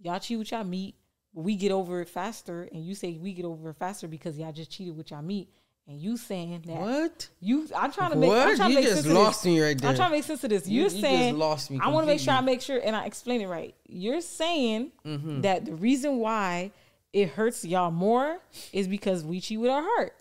Y'all 0.00 0.20
cheat 0.20 0.38
with 0.38 0.50
y'all 0.52 0.64
meat. 0.64 0.94
We 1.34 1.56
get 1.56 1.72
over 1.72 2.00
it 2.00 2.08
faster, 2.08 2.68
and 2.72 2.84
you 2.84 2.94
say 2.94 3.18
we 3.20 3.32
get 3.32 3.44
over 3.44 3.70
it 3.70 3.76
faster 3.76 4.06
because 4.06 4.38
y'all 4.38 4.52
just 4.52 4.70
cheated 4.70 4.96
with 4.96 5.10
y'all 5.10 5.22
meat. 5.22 5.48
And 5.88 5.98
you 6.00 6.16
saying 6.16 6.62
that 6.66 6.78
What? 6.80 7.28
you? 7.40 7.66
I'm 7.76 7.90
trying 7.90 8.10
to 8.12 8.16
make. 8.16 8.28
What? 8.28 8.46
I'm 8.48 8.56
trying 8.56 8.70
You 8.70 8.76
to 8.76 8.80
make 8.82 8.88
just 8.90 9.02
sense 9.02 9.06
of 9.06 9.12
lost 9.14 9.42
this. 9.42 9.52
me 9.52 9.60
right 9.60 9.76
there. 9.76 9.90
I'm 9.90 9.96
trying 9.96 10.10
to 10.10 10.16
make 10.16 10.24
sense 10.24 10.44
of 10.44 10.50
this. 10.50 10.68
You- 10.68 10.74
You're 10.74 10.84
you 10.84 10.90
just 10.90 11.00
saying 11.02 11.36
lost 11.38 11.70
me 11.72 11.80
I 11.82 11.88
want 11.88 12.04
to 12.06 12.12
make 12.12 12.20
sure 12.20 12.34
I 12.34 12.40
make 12.40 12.60
sure 12.60 12.78
and 12.84 12.94
I 12.94 13.06
explain 13.06 13.40
it 13.40 13.48
right. 13.48 13.74
You're 13.88 14.20
saying 14.20 14.92
Mm-hmm. 15.04 15.40
that 15.40 15.64
the 15.64 15.74
reason 15.74 16.18
why 16.18 16.70
it 17.12 17.30
hurts 17.30 17.64
y'all 17.64 17.90
more 17.90 18.38
is 18.72 18.86
because 18.86 19.24
we 19.24 19.40
cheat 19.40 19.58
with 19.58 19.70
our 19.70 19.82
heart, 19.82 20.14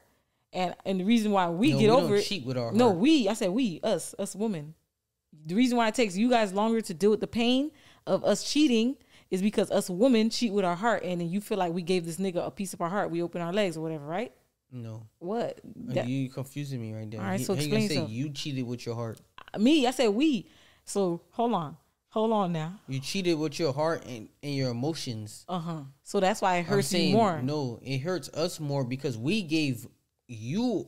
and 0.53 0.75
and 0.85 0.99
the 0.99 1.03
reason 1.03 1.31
why 1.31 1.49
we 1.49 1.71
No, 1.73 1.79
get 1.79 1.85
we 1.85 1.89
over 1.91 2.07
don't 2.09 2.17
it. 2.17 2.23
cheat 2.23 2.45
with 2.45 2.57
our 2.57 2.71
no, 2.71 2.87
heart. 2.89 2.97
we. 2.97 3.27
I 3.29 3.33
said 3.33 3.49
we. 3.51 3.79
Us. 3.83 4.13
Us 4.19 4.35
women. 4.35 4.73
The 5.45 5.55
reason 5.55 5.77
why 5.77 5.87
it 5.87 5.95
takes 5.95 6.15
you 6.17 6.29
guys 6.29 6.53
longer 6.53 6.81
to 6.81 6.93
deal 6.93 7.09
with 7.09 7.21
the 7.21 7.27
pain 7.27 7.71
of 8.05 8.23
us 8.23 8.43
cheating 8.43 8.97
is 9.29 9.41
because 9.41 9.71
us 9.71 9.89
women 9.89 10.29
cheat 10.29 10.51
with 10.51 10.65
our 10.65 10.75
heart, 10.75 11.03
and 11.03 11.21
then 11.21 11.29
you 11.29 11.39
feel 11.39 11.57
like 11.57 11.71
we 11.73 11.81
gave 11.81 12.05
this 12.05 12.17
nigga 12.17 12.45
a 12.45 12.51
piece 12.51 12.73
of 12.73 12.81
our 12.81 12.89
heart. 12.89 13.09
We 13.11 13.21
open 13.23 13.41
our 13.41 13.53
legs 13.53 13.77
or 13.77 13.81
whatever, 13.81 14.05
right? 14.05 14.33
No, 14.73 15.07
What? 15.19 15.59
That- 15.87 16.07
you 16.07 16.29
confusing 16.29 16.81
me 16.81 16.93
right 16.93 17.09
there. 17.09 17.19
All 17.21 17.27
right, 17.27 17.39
He- 17.39 17.45
so 17.45 17.53
you 17.53 17.59
explain 17.59 17.79
gonna 17.81 17.87
say 17.89 17.93
yourself. 17.95 18.11
you 18.11 18.29
cheated 18.29 18.65
with 18.67 18.85
your 18.85 18.95
heart. 18.95 19.19
me, 19.57 19.85
I 19.87 19.91
said 19.91 20.09
we. 20.09 20.47
So 20.85 21.21
hold 21.31 21.53
on. 21.53 21.77
Hold 22.09 22.31
on 22.33 22.51
now. 22.51 22.79
You 22.89 22.99
cheated 22.99 23.37
with 23.39 23.57
your 23.57 23.71
heart 23.73 24.03
and, 24.05 24.27
and 24.43 24.53
your 24.55 24.69
emotions. 24.71 25.45
Uh 25.47 25.59
huh. 25.59 25.81
So 26.03 26.19
that's 26.19 26.41
why 26.41 26.57
it 26.57 26.65
hurts 26.65 26.91
you 26.93 27.13
more. 27.13 27.41
no, 27.41 27.79
it 27.83 27.99
hurts 27.99 28.27
us 28.29 28.59
more 28.59 28.83
because 28.83 29.17
we 29.17 29.41
gave 29.43 29.87
you 30.31 30.87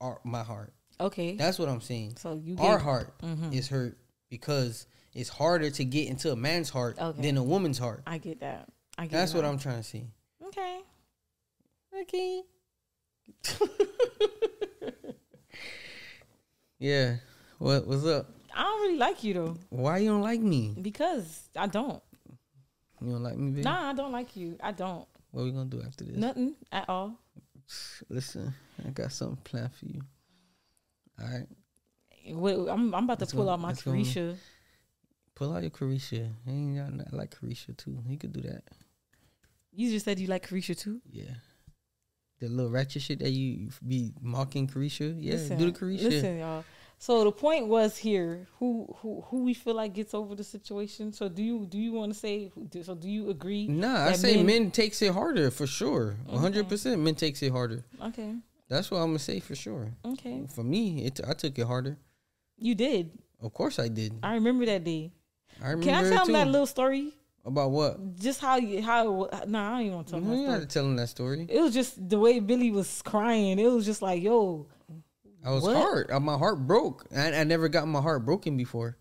are 0.00 0.20
my 0.24 0.42
heart. 0.42 0.72
Okay. 1.00 1.36
That's 1.36 1.58
what 1.58 1.68
I'm 1.68 1.80
saying. 1.80 2.16
So 2.18 2.40
you 2.42 2.56
our 2.58 2.76
gave- 2.76 2.84
heart 2.84 3.18
mm-hmm. 3.20 3.52
is 3.52 3.68
hurt 3.68 3.98
because 4.30 4.86
it's 5.14 5.28
harder 5.28 5.70
to 5.70 5.84
get 5.84 6.08
into 6.08 6.30
a 6.32 6.36
man's 6.36 6.70
heart 6.70 6.98
Okay. 7.00 7.22
than 7.22 7.36
a 7.36 7.42
woman's 7.42 7.78
heart. 7.78 8.02
I 8.06 8.18
get 8.18 8.40
that. 8.40 8.68
I 8.98 9.04
get 9.04 9.12
That's 9.12 9.32
it 9.32 9.36
what. 9.36 9.44
I'm 9.44 9.58
trying 9.58 9.78
to 9.78 9.82
see. 9.82 10.06
Okay. 10.46 10.80
Okay. 12.02 12.42
yeah. 16.78 17.16
What 17.58 17.86
what's 17.86 18.04
up? 18.04 18.30
I 18.54 18.62
don't 18.62 18.82
really 18.82 18.98
like 18.98 19.24
you 19.24 19.34
though 19.34 19.56
Why 19.70 19.98
you 19.98 20.10
don't 20.10 20.20
like 20.22 20.40
me? 20.40 20.74
because 20.80 21.48
I 21.56 21.66
don't. 21.66 22.02
You 23.00 23.12
don't 23.12 23.22
like 23.22 23.36
me, 23.36 23.50
baby? 23.50 23.62
Nah, 23.62 23.90
I 23.90 23.92
don't 23.94 24.12
like 24.12 24.36
you. 24.36 24.56
I 24.62 24.72
don't. 24.72 25.06
What 25.30 25.42
are 25.42 25.44
we 25.44 25.50
gonna 25.50 25.64
do 25.66 25.82
after 25.84 26.04
this? 26.04 26.16
Nothing 26.16 26.54
at 26.70 26.88
all. 26.88 27.18
Listen, 28.08 28.54
I 28.86 28.90
got 28.90 29.12
something 29.12 29.38
planned 29.44 29.74
for 29.74 29.86
you. 29.86 30.02
All 31.20 31.26
right. 31.28 31.46
What- 32.34 32.68
I'm, 32.72 32.94
I'm 32.94 33.04
about 33.04 33.18
to 33.20 33.24
Let's 33.24 33.32
pull 33.32 33.44
go- 33.44 33.50
out 33.50 33.60
my. 33.60 33.72
Carisha. 33.72 34.36
Pull 35.34 35.52
out 35.54 35.62
your 35.62 35.70
Carisha. 35.72 36.30
I 36.46 36.50
ain't 36.50 36.78
I 36.78 37.16
like 37.16 37.34
Carisha 37.38 37.76
too. 37.76 37.98
You 38.08 38.16
could 38.18 38.32
do 38.32 38.40
that. 38.42 38.62
You 39.72 39.90
just 39.90 40.04
said 40.04 40.20
you 40.20 40.28
like 40.28 40.48
Carisha 40.48 40.78
too. 40.78 41.00
Yeah. 41.10 41.34
The 42.40 42.48
little 42.48 42.70
ratchet 42.70 43.02
shit 43.02 43.18
that 43.20 43.30
you 43.30 43.70
be 43.86 44.12
mocking 44.20 44.68
Carisha. 44.68 45.16
Yeah, 45.18 45.32
listen, 45.32 45.58
do 45.58 45.70
the 45.70 45.78
Carisha. 45.78 46.02
Listen, 46.04 46.38
y'all. 46.38 46.64
So 46.98 47.24
the 47.24 47.32
point 47.32 47.66
was 47.66 47.96
here 47.98 48.46
who 48.58 48.86
who 49.00 49.22
who 49.28 49.44
we 49.44 49.52
feel 49.52 49.74
like 49.74 49.92
gets 49.92 50.14
over 50.14 50.34
the 50.34 50.44
situation. 50.44 51.12
So 51.12 51.28
do 51.28 51.42
you 51.42 51.66
do 51.68 51.76
you 51.78 51.92
want 51.92 52.12
to 52.12 52.18
say? 52.18 52.50
So 52.82 52.94
do 52.94 53.08
you 53.10 53.30
agree? 53.30 53.66
Nah, 53.68 54.06
I 54.06 54.12
say 54.12 54.36
men, 54.36 54.46
men- 54.46 54.70
takes 54.70 55.02
it 55.02 55.12
harder 55.12 55.50
for 55.50 55.66
sure. 55.66 56.16
One 56.26 56.40
hundred 56.40 56.68
percent, 56.68 57.00
men 57.02 57.14
takes 57.14 57.42
it 57.42 57.52
harder. 57.52 57.84
Okay. 58.02 58.34
That's 58.68 58.90
what 58.90 58.98
I'm 58.98 59.08
gonna 59.08 59.18
say 59.18 59.40
for 59.40 59.54
sure. 59.54 59.92
Okay. 60.04 60.46
For 60.54 60.64
me, 60.64 61.04
it 61.04 61.20
I 61.28 61.34
took 61.34 61.58
it 61.58 61.66
harder. 61.66 61.98
You 62.56 62.74
did. 62.74 63.10
Of 63.42 63.52
course, 63.52 63.78
I 63.78 63.88
did. 63.88 64.14
I 64.22 64.34
remember 64.34 64.64
that 64.66 64.84
day. 64.84 65.12
I 65.62 65.70
remember 65.70 65.84
Can 65.84 66.04
I 66.04 66.08
tell 66.08 66.26
him 66.26 66.32
that 66.32 66.48
little 66.48 66.66
story? 66.66 67.12
about 67.46 67.70
what? 67.72 68.16
Just 68.16 68.40
how 68.40 68.56
you 68.56 68.80
how? 68.80 69.28
Nah, 69.46 69.68
I 69.68 69.70
don't 69.72 69.80
even 69.82 69.94
want 69.96 70.06
to 70.06 70.12
tell 70.12 70.20
You 70.22 70.26
him 70.26 70.30
that 70.30 70.40
ain't 70.40 70.46
story. 70.48 70.60
to 70.60 70.66
tell 70.66 70.84
him 70.86 70.96
that 70.96 71.08
story. 71.10 71.46
It 71.50 71.60
was 71.60 71.74
just 71.74 72.08
the 72.08 72.18
way 72.18 72.40
Billy 72.40 72.70
was 72.70 73.02
crying. 73.02 73.58
It 73.58 73.66
was 73.70 73.84
just 73.84 74.00
like, 74.00 74.22
yo, 74.22 74.66
I 75.44 75.50
was 75.52 75.62
What? 75.64 75.76
hard. 75.76 76.10
Uh, 76.10 76.20
My 76.20 76.38
heart 76.38 76.66
broke. 76.66 77.06
I, 77.14 77.32
I 77.40 77.44
never 77.44 77.68
got 77.68 77.86
my 77.86 78.00
heart 78.00 78.24
broken 78.24 78.56
before. 78.56 78.96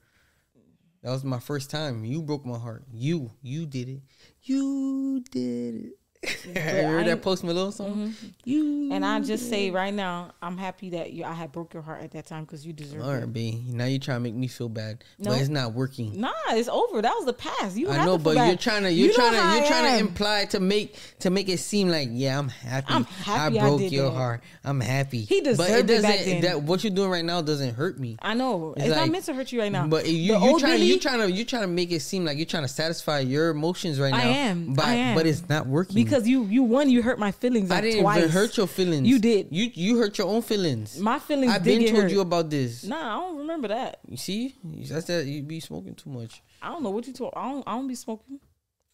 That 1.01 1.12
was 1.12 1.23
my 1.23 1.39
first 1.39 1.69
time. 1.69 2.03
You 2.06 2.21
broke 2.21 2.45
my 2.45 2.58
heart. 2.58 2.86
You, 2.91 3.32
you 3.41 3.65
did 3.65 3.89
it. 3.89 4.01
You 4.43 5.23
did 5.32 5.75
it. 5.75 5.93
you 6.46 6.52
I 6.56 6.60
heard 6.60 6.84
Mm-hmm. 7.04 7.06
that 7.08 7.22
Post 7.22 7.44
Malone 7.44 7.72
song? 7.72 8.14
You. 8.46 8.92
and 8.94 9.06
I 9.06 9.20
just 9.20 9.50
say 9.50 9.72
right 9.72 9.94
now, 9.94 10.32
I'm 10.42 10.58
happy 10.58 10.90
that 10.92 11.12
you 11.14 11.24
I 11.26 11.34
had 11.34 11.52
broke 11.52 11.74
your 11.74 11.84
heart 11.84 12.02
at 12.04 12.12
that 12.12 12.26
time 12.26 12.44
because 12.46 12.66
you 12.66 12.72
deserve 12.74 13.02
All 13.02 13.10
it. 13.12 13.20
right, 13.20 13.34
B. 13.34 13.64
Now 13.68 13.86
you're 13.86 14.00
trying 14.00 14.18
to 14.18 14.22
make 14.24 14.34
me 14.36 14.48
feel 14.48 14.70
bad, 14.70 15.04
No. 15.20 15.32
but 15.32 15.40
it's 15.40 15.50
not 15.50 15.74
working. 15.74 16.20
Nah, 16.20 16.32
it's 16.50 16.70
over. 16.70 17.02
That 17.02 17.14
was 17.16 17.26
the 17.26 17.34
past. 17.34 17.76
You 17.78 17.90
I 17.90 18.06
know, 18.06 18.18
to 18.18 18.24
but 18.24 18.36
you're 18.48 18.56
trying 18.56 18.84
to 18.84 18.92
You 18.92 19.06
you're 19.06 19.18
know 19.18 19.30
trying 19.30 19.32
to 19.32 19.38
you're 19.58 19.66
I 19.66 19.68
trying 19.68 19.94
to 19.94 20.00
imply 20.00 20.46
to 20.46 20.60
make 20.60 20.96
to 21.20 21.30
make 21.30 21.50
it 21.50 21.60
seem 21.60 21.90
like 21.90 22.10
yeah, 22.12 22.38
I'm 22.40 22.50
happy. 22.50 22.94
I'm 22.94 23.04
happy 23.06 23.60
I 23.60 23.66
I 23.66 23.68
broke 23.68 23.80
did 23.80 23.92
your 23.92 24.10
that. 24.10 24.16
heart. 24.18 24.44
I'm 24.64 24.80
happy. 24.80 25.22
He 25.22 25.42
but 25.42 25.48
it 25.50 25.58
deserved 25.58 25.72
it 25.80 25.88
doesn't. 25.88 26.10
back 26.10 26.20
then. 26.26 26.42
That 26.42 26.62
what 26.64 26.84
you're 26.84 26.94
doing 26.94 27.10
right 27.10 27.26
now 27.26 27.42
doesn't 27.42 27.76
hurt 27.76 28.00
me. 28.00 28.18
I 28.22 28.34
know 28.34 28.74
it's, 28.78 28.88
It's 28.88 28.96
not 28.96 29.10
meant 29.10 29.26
to 29.26 29.34
hurt 29.34 29.52
you 29.52 29.60
right 29.62 29.72
now. 29.72 29.88
But 29.88 30.08
you 30.08 30.38
you 30.38 30.60
trying 30.60 30.82
you 30.84 31.00
trying 31.00 31.20
to 31.20 31.32
you 31.32 31.44
trying 31.46 31.64
to 31.64 31.68
make 31.68 31.92
it 31.92 32.02
seem 32.02 32.26
like 32.26 32.38
you're 32.38 32.46
trying 32.46 32.64
to 32.64 32.70
satisfy 32.70 33.20
your 33.20 33.50
emotions 33.50 34.00
right 34.00 34.12
now. 34.12 34.18
I 34.20 34.22
am. 34.24 34.74
But, 34.74 34.86
I 34.86 35.14
but 35.16 35.26
it's 35.26 35.48
not 35.50 35.68
working 35.68 35.96
because 36.13 36.28
you 36.28 36.43
you 36.45 36.63
won, 36.63 36.89
you 36.89 37.02
hurt 37.02 37.17
my 37.19 37.32
feelings. 37.32 37.71
I 37.71 37.76
Like 37.76 37.84
didn't 37.84 38.02
twice. 38.02 38.17
even 38.19 38.30
hurt 38.30 38.58
your 38.58 38.67
feelings. 38.67 39.08
You 39.08 39.19
did. 39.19 39.47
You 39.52 39.71
you 39.73 39.97
hurt 39.97 40.17
your 40.17 40.28
own 40.28 40.41
feelings. 40.41 40.99
My 40.99 41.19
feelings. 41.19 41.52
I've 41.52 41.63
been 41.63 41.84
told 41.88 42.04
hurt. 42.04 42.12
you 42.12 42.21
about 42.21 42.49
this. 42.49 42.84
Nah, 42.84 43.17
I 43.17 43.19
don't 43.19 43.38
remember 43.39 43.67
that. 43.69 43.99
You 44.08 44.17
see, 44.17 44.56
that's 44.63 45.08
that 45.08 45.26
you 45.26 45.41
be 45.41 45.60
smoking 45.60 45.95
too 45.95 46.10
much. 46.10 46.41
I 46.62 46.67
don't 46.69 46.84
know 46.84 46.91
what 46.91 47.08
you 47.08 47.13
told. 47.13 47.34
I 47.36 47.52
don't. 47.52 47.63
I 47.67 47.71
don't 47.73 47.88
be 47.88 47.95
smoking 47.95 48.39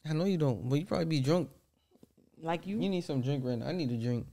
I 0.09 0.13
know 0.13 0.23
you 0.25 0.37
don't, 0.37 0.67
but 0.69 0.79
you 0.79 0.85
probably 0.85 1.05
be 1.05 1.19
drunk. 1.19 1.49
like 2.41 2.65
you. 2.65 2.79
You 2.79 2.89
need 2.89 3.03
some 3.03 3.21
drink 3.21 3.43
right 3.45 3.57
now. 3.57 3.67
I 3.67 3.73
need 3.73 3.91
a 3.91 3.97
drink. 3.97 4.25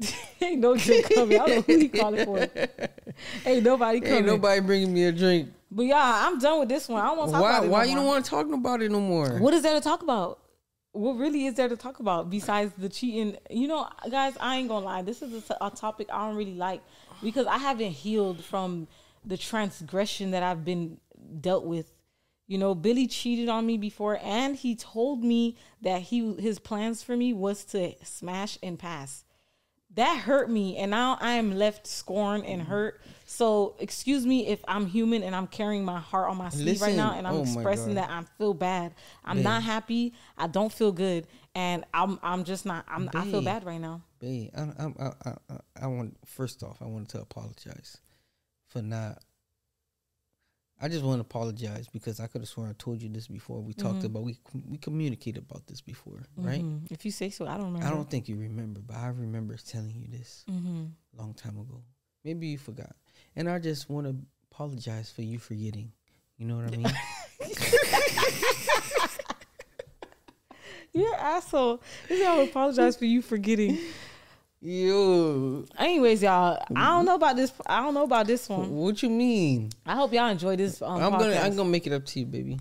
Ain't 0.40 0.60
no 0.60 0.74
drink 0.76 1.12
coming. 1.14 1.38
I 1.38 1.46
don't 1.46 1.68
know 1.68 1.74
who 1.74 1.78
he 1.80 1.88
calling 1.88 2.24
for. 2.24 2.38
Ain't 3.46 3.62
nobody 3.62 4.00
coming. 4.00 4.16
Ain't 4.16 4.26
nobody 4.26 4.60
bringing 4.60 4.94
me 4.94 5.04
a 5.04 5.12
drink. 5.12 5.50
But 5.70 5.82
yeah, 5.86 6.26
I'm 6.26 6.38
done 6.38 6.60
with 6.60 6.68
this 6.68 6.88
one. 6.88 7.00
I 7.00 7.06
don't 7.06 7.18
want 7.18 7.28
to 7.30 7.32
talk 7.34 7.42
Why? 7.42 7.50
about 7.50 7.64
it. 7.64 7.70
Why 7.70 7.84
no 7.84 7.84
you 7.84 7.94
more. 7.94 8.04
don't 8.04 8.06
want 8.06 8.24
to 8.24 8.30
talk 8.30 8.52
about 8.52 8.82
it 8.82 8.90
no 8.90 9.00
more? 9.00 9.38
What 9.38 9.54
is 9.54 9.62
there 9.62 9.74
to 9.74 9.80
talk 9.80 10.02
about? 10.02 10.40
What 10.92 11.12
really 11.12 11.46
is 11.46 11.54
there 11.54 11.68
to 11.68 11.76
talk 11.76 12.00
about 12.00 12.28
besides 12.28 12.72
the 12.76 12.88
cheating? 12.88 13.36
You 13.48 13.68
know, 13.68 13.88
guys, 14.10 14.34
I 14.40 14.56
ain't 14.56 14.68
gonna 14.68 14.84
lie. 14.84 15.02
This 15.02 15.22
is 15.22 15.48
a, 15.50 15.56
a 15.60 15.70
topic 15.70 16.08
I 16.12 16.26
don't 16.26 16.36
really 16.36 16.54
like 16.56 16.82
because 17.22 17.46
I 17.46 17.58
haven't 17.58 17.92
healed 17.92 18.42
from 18.42 18.88
the 19.24 19.36
transgression 19.36 20.32
that 20.32 20.42
I've 20.42 20.64
been 20.64 20.98
dealt 21.40 21.64
with. 21.64 21.92
You 22.48 22.58
know, 22.58 22.74
Billy 22.74 23.06
cheated 23.06 23.48
on 23.48 23.64
me 23.64 23.78
before, 23.78 24.18
and 24.24 24.56
he 24.56 24.74
told 24.74 25.22
me 25.22 25.56
that 25.82 26.02
he 26.02 26.34
his 26.34 26.58
plans 26.58 27.00
for 27.00 27.16
me 27.16 27.32
was 27.32 27.64
to 27.66 27.94
smash 28.02 28.58
and 28.60 28.76
pass. 28.76 29.24
That 29.94 30.18
hurt 30.18 30.50
me, 30.50 30.76
and 30.76 30.90
now 30.90 31.18
I 31.20 31.32
am 31.32 31.56
left 31.56 31.86
scorned 31.86 32.44
and 32.44 32.62
hurt. 32.62 33.00
So, 33.30 33.76
excuse 33.78 34.26
me 34.26 34.48
if 34.48 34.58
I'm 34.66 34.86
human 34.86 35.22
and 35.22 35.36
I'm 35.36 35.46
carrying 35.46 35.84
my 35.84 36.00
heart 36.00 36.28
on 36.28 36.36
my 36.36 36.48
sleeve 36.48 36.82
right 36.82 36.96
now, 36.96 37.14
and 37.14 37.28
I'm 37.28 37.36
oh 37.36 37.42
expressing 37.42 37.94
that 37.94 38.10
I 38.10 38.24
feel 38.38 38.54
bad. 38.54 38.92
I'm 39.24 39.44
not 39.44 39.62
happy. 39.62 40.14
I 40.36 40.48
don't 40.48 40.72
feel 40.72 40.90
good, 40.90 41.28
and 41.54 41.84
I'm 41.94 42.18
I'm 42.24 42.42
just 42.42 42.66
not. 42.66 42.84
I'm 42.88 43.08
I 43.14 43.30
feel 43.30 43.40
bad 43.40 43.64
right 43.64 43.80
now. 43.80 44.02
Babe, 44.18 44.50
I, 44.56 44.62
I, 44.62 44.88
I, 44.98 45.30
I, 45.48 45.56
I 45.82 45.86
want 45.86 46.16
first 46.26 46.64
off, 46.64 46.82
I 46.82 46.86
wanted 46.86 47.10
to 47.10 47.20
apologize 47.20 47.98
for 48.66 48.82
not. 48.82 49.22
I 50.80 50.88
just 50.88 51.04
want 51.04 51.18
to 51.18 51.20
apologize 51.20 51.86
because 51.86 52.18
I 52.18 52.26
could 52.26 52.40
have 52.40 52.48
sworn 52.48 52.68
I 52.68 52.74
told 52.78 53.00
you 53.00 53.08
this 53.10 53.28
before. 53.28 53.60
We 53.60 53.74
talked 53.74 54.02
about 54.02 54.24
we 54.24 54.38
we 54.68 54.76
communicated 54.76 55.44
about 55.48 55.68
this 55.68 55.80
before, 55.80 56.24
right? 56.36 56.64
Mhm. 56.64 56.90
If 56.90 57.04
you 57.04 57.12
say 57.12 57.30
so, 57.30 57.46
I 57.46 57.56
don't 57.56 57.66
remember. 57.66 57.86
I 57.86 57.90
don't 57.90 58.10
think 58.10 58.28
you 58.28 58.34
remember, 58.36 58.80
but 58.80 58.96
I 58.96 59.06
remember 59.06 59.56
telling 59.56 59.94
you 59.94 60.08
this 60.08 60.44
hmm 60.48 60.86
long 61.16 61.32
time 61.34 61.58
ago. 61.58 61.84
Maybe 62.24 62.48
you 62.48 62.58
forgot, 62.58 62.94
and 63.36 63.48
I 63.48 63.58
just 63.58 63.88
want 63.88 64.06
to 64.06 64.16
apologize 64.50 65.10
for 65.10 65.22
you 65.22 65.38
forgetting. 65.38 65.92
You 66.38 66.46
know 66.46 66.56
what 66.56 66.72
I 66.72 66.76
mean? 66.76 66.86
You're 70.92 71.14
an 71.14 71.20
asshole. 71.20 71.82
This 72.08 72.20
is 72.20 72.26
how 72.26 72.40
I 72.40 72.42
apologize 72.42 72.96
for 72.96 73.04
you 73.04 73.22
forgetting. 73.22 73.78
You. 74.60 75.66
Anyways, 75.78 76.22
y'all, 76.22 76.62
I 76.74 76.86
don't 76.88 77.06
know 77.06 77.14
about 77.14 77.36
this. 77.36 77.52
I 77.66 77.80
don't 77.82 77.94
know 77.94 78.02
about 78.04 78.26
this 78.26 78.48
one. 78.48 78.70
what 78.70 79.02
you 79.02 79.08
mean? 79.08 79.70
I 79.86 79.94
hope 79.94 80.12
y'all 80.12 80.28
enjoy 80.28 80.56
this. 80.56 80.82
Um, 80.82 81.02
I'm 81.02 81.12
gonna 81.12 81.24
podcast. 81.24 81.44
I'm 81.44 81.56
gonna 81.56 81.68
make 81.70 81.86
it 81.86 81.92
up 81.92 82.04
to 82.04 82.20
you, 82.20 82.26
baby. 82.26 82.58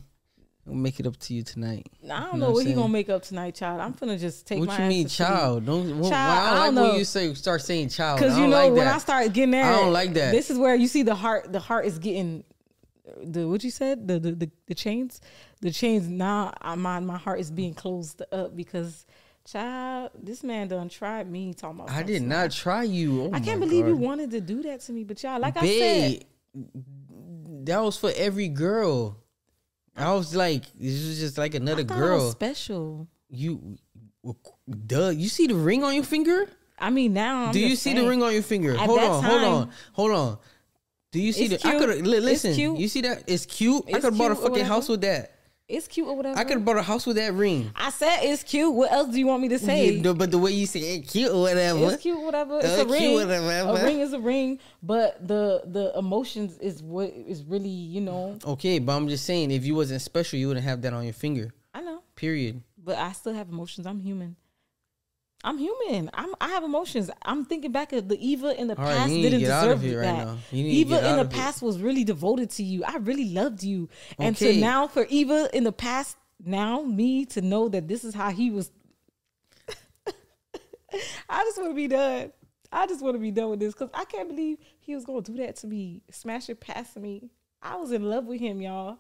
Make 0.70 1.00
it 1.00 1.08
up 1.08 1.18
to 1.18 1.34
you 1.34 1.44
tonight. 1.44 1.88
I 2.04 2.08
don't 2.08 2.34
know 2.34 2.38
know 2.38 2.46
what 2.48 2.54
what 2.56 2.66
he 2.66 2.74
gonna 2.74 2.90
make 2.90 3.10
up 3.10 3.24
tonight, 3.24 3.56
child. 3.56 3.82
I'm 3.82 3.92
gonna 3.94 4.18
just 4.18 4.46
take 4.48 4.60
What 4.60 4.68
my 4.70 4.84
you 4.84 4.90
mean, 4.90 5.08
sleep. 5.10 5.28
child? 5.28 5.66
Don't. 5.66 5.88
Child, 5.88 6.04
Child, 6.12 6.14
I 6.14 6.14
I 6.14 6.46
don't 6.46 6.56
like 6.56 6.66
don't 6.66 6.76
when 6.76 6.92
know. 6.94 6.98
you 6.98 7.06
say 7.06 7.34
start 7.34 7.62
saying 7.62 7.90
child. 7.90 8.20
Because 8.20 8.38
you 8.38 8.44
know 8.46 8.50
like 8.50 8.72
when 8.74 8.86
that. 8.86 8.96
I 8.96 8.98
start 9.00 9.34
getting 9.34 9.52
there, 9.52 9.66
I 9.66 9.78
don't 9.78 9.94
like 9.94 10.14
that. 10.14 10.32
This 10.32 10.50
is 10.50 10.58
where 10.58 10.76
you 10.76 10.88
see 10.88 11.04
the 11.04 11.16
heart. 11.16 11.52
The 11.52 11.60
heart 11.60 11.86
is 11.86 11.98
getting 12.00 12.44
the 13.24 13.48
what 13.48 13.64
you 13.64 13.72
said. 13.72 14.08
The 14.08 14.20
the 14.20 14.32
the, 14.34 14.52
the 14.68 14.76
chains. 14.76 15.22
The 15.62 15.72
chains. 15.72 16.08
Now 16.08 16.54
I 16.62 16.76
my 16.76 17.00
my 17.00 17.18
heart 17.18 17.40
is 17.40 17.50
being 17.52 17.74
closed 17.74 18.22
up 18.32 18.56
because 18.56 19.06
child, 19.46 20.12
this 20.22 20.44
man 20.44 20.68
done 20.68 20.90
tried 20.90 21.30
me. 21.30 21.54
Talking 21.54 21.80
about 21.82 21.92
I 21.92 22.04
did 22.04 22.22
not 22.22 22.52
try 22.52 22.84
you. 22.84 23.24
Oh 23.24 23.30
I 23.34 23.40
can't 23.40 23.60
believe 23.60 23.88
you 23.88 23.96
wanted 23.98 24.30
to 24.32 24.42
do 24.42 24.62
that 24.64 24.82
to 24.82 24.92
me, 24.94 25.04
but 25.04 25.22
y'all, 25.24 25.40
like 25.40 25.58
I 25.58 25.66
said, 25.68 26.26
that 27.66 27.80
was 27.82 27.98
for 27.98 28.12
every 28.16 28.48
girl. 28.48 29.18
I 30.00 30.14
was 30.14 30.36
like, 30.36 30.64
this 30.74 31.06
was 31.08 31.20
just 31.20 31.38
like 31.38 31.56
another 31.56 31.84
girl. 31.84 32.32
special. 32.32 33.08
you, 33.30 33.78
duh. 34.88 35.10
You 35.10 35.28
see 35.30 35.48
the 35.48 35.56
ring 35.56 35.84
on 35.84 35.94
your 35.96 36.04
finger? 36.04 36.48
I 36.78 36.90
mean, 36.90 37.14
now 37.14 37.46
I'm 37.48 37.52
Do 37.52 37.60
you 37.60 37.76
see 37.76 37.92
saying. 37.92 37.98
the 37.98 38.08
ring 38.08 38.24
on 38.24 38.32
your 38.34 38.42
finger? 38.42 38.72
At 38.74 38.80
Hold 38.80 39.00
on, 39.00 39.24
hold 39.24 39.42
on, 39.44 39.70
hold 39.94 40.12
on. 40.12 40.38
Do 41.12 41.20
you 41.20 41.34
see 41.34 41.46
It's 41.46 41.64
the? 41.64 41.70
I 41.70 41.78
could 41.78 41.90
li- 42.06 42.18
It's 42.18 42.26
listen. 42.26 42.54
cute. 42.54 42.78
You 42.80 42.88
see 42.88 43.02
that? 43.02 43.24
It's 43.28 43.46
cute. 43.46 43.84
I 43.94 44.00
could 44.00 44.18
bought 44.18 44.32
a 44.32 44.36
fucking 44.36 44.66
house 44.66 44.88
with 44.88 45.02
that. 45.02 45.34
It's 45.70 45.88
cute 45.88 46.08
or 46.08 46.18
whatever. 46.18 46.36
I 46.38 46.44
could 46.46 46.54
have 46.58 46.66
bought 46.66 46.78
a 46.78 46.82
house 46.82 47.06
with 47.06 47.18
that 47.18 47.32
ring. 47.34 47.70
I 47.76 47.92
said 47.92 48.22
it's 48.24 48.42
cute. 48.42 48.74
What 48.74 48.92
else 48.92 49.12
do 49.14 49.20
you 49.20 49.28
want 49.28 49.44
me 49.44 49.50
to 49.50 49.60
say? 49.60 49.92
Yeah, 49.92 50.14
but 50.14 50.32
the 50.32 50.40
way 50.40 50.52
you 50.52 50.66
say 50.66 50.96
it, 50.96 51.08
cute 51.08 51.32
or 51.32 51.42
whatever. 51.42 51.94
It's 51.94 52.02
cute, 52.02 52.20
whatever. 52.20 52.58
It's 52.58 52.80
Uh, 52.80 52.86
a 52.88 52.90
ring. 52.90 53.14
whatever. 53.14 53.80
A 53.80 53.84
ring 53.86 54.00
is 54.00 54.12
a 54.14 54.20
ring, 54.20 54.58
but 54.82 55.26
the 55.28 55.62
the 55.66 55.94
emotions 55.96 56.58
is 56.58 56.82
what 56.82 57.14
is 57.14 57.44
really, 57.44 57.70
you 57.70 58.02
know. 58.02 58.40
Okay, 58.44 58.80
but 58.80 58.94
I'm 58.96 59.08
just 59.08 59.26
saying, 59.26 59.52
if 59.52 59.64
you 59.64 59.76
wasn't 59.76 60.02
special, 60.02 60.40
you 60.40 60.48
wouldn't 60.48 60.66
have 60.66 60.82
that 60.82 60.94
on 60.94 61.04
your 61.04 61.14
finger. 61.14 61.54
I 61.72 61.82
know, 61.82 62.02
Period. 62.16 62.64
but 62.84 62.98
I 62.98 63.12
still 63.12 63.34
have 63.36 63.50
emotions. 63.50 63.86
I'm 63.86 64.00
human. 64.00 64.38
I'm 65.44 65.58
human. 65.58 66.10
I'm 66.14 66.34
I 66.42 66.50
have 66.50 66.64
emotions. 66.64 67.10
I'm 67.24 67.46
thinking 67.46 67.72
back 67.72 67.94
at 67.94 68.10
the 68.10 68.18
Eva 68.26 68.60
in 68.60 68.68
the 68.68 68.78
All 68.78 68.84
right, 68.84 68.94
past 68.94 69.14
to 69.14 69.22
didn't 69.22 69.40
get 69.40 69.52
out 69.52 69.70
of 69.72 69.82
deserve 69.82 69.94
it 69.94 69.98
right 69.98 70.04
that. 70.18 70.28
now. 70.28 70.38
You 70.52 70.64
need 70.64 70.88
to 70.90 70.96
Eva 70.96 71.10
in 71.10 71.16
the 71.16 71.22
it. 71.22 71.30
past 71.30 71.62
was 71.62 71.80
really 71.80 72.04
devoted 72.04 72.50
to 72.52 72.64
you. 72.64 72.84
I 72.84 72.98
really 72.98 73.30
loved 73.30 73.64
you. 73.64 73.88
And 74.20 74.36
Okay. 74.36 74.56
to 74.56 74.60
now 74.60 74.88
for 74.88 75.06
Eva 75.10 75.50
in 75.54 75.64
the 75.64 75.72
past, 75.72 76.18
now 76.44 76.82
me 76.82 77.26
to 77.28 77.42
know 77.42 77.70
that 77.70 77.88
this 77.88 78.04
is 78.04 78.14
how 78.14 78.32
he 78.32 78.52
was 78.52 78.72
I 81.30 81.44
just 81.44 81.58
want 81.58 81.72
to 81.72 81.76
be 81.76 81.88
done. 81.88 82.32
I 82.72 82.86
just 82.88 83.02
want 83.02 83.16
to 83.16 83.20
be 83.20 83.32
done 83.32 83.50
with 83.52 83.60
this 83.60 83.74
because 83.74 83.90
I 83.94 84.06
can't 84.06 84.28
believe 84.30 84.58
he 84.80 84.94
was 84.96 85.06
going 85.06 85.24
to 85.24 85.32
do 85.32 85.38
that 85.46 85.56
to 85.58 85.68
me, 85.68 86.02
smash 86.12 86.50
it 86.50 86.60
past 86.60 86.98
me. 86.98 87.30
I 87.62 87.76
was 87.78 87.92
in 87.92 88.04
love 88.04 88.26
with 88.26 88.40
him, 88.40 88.62
y'all. 88.62 88.98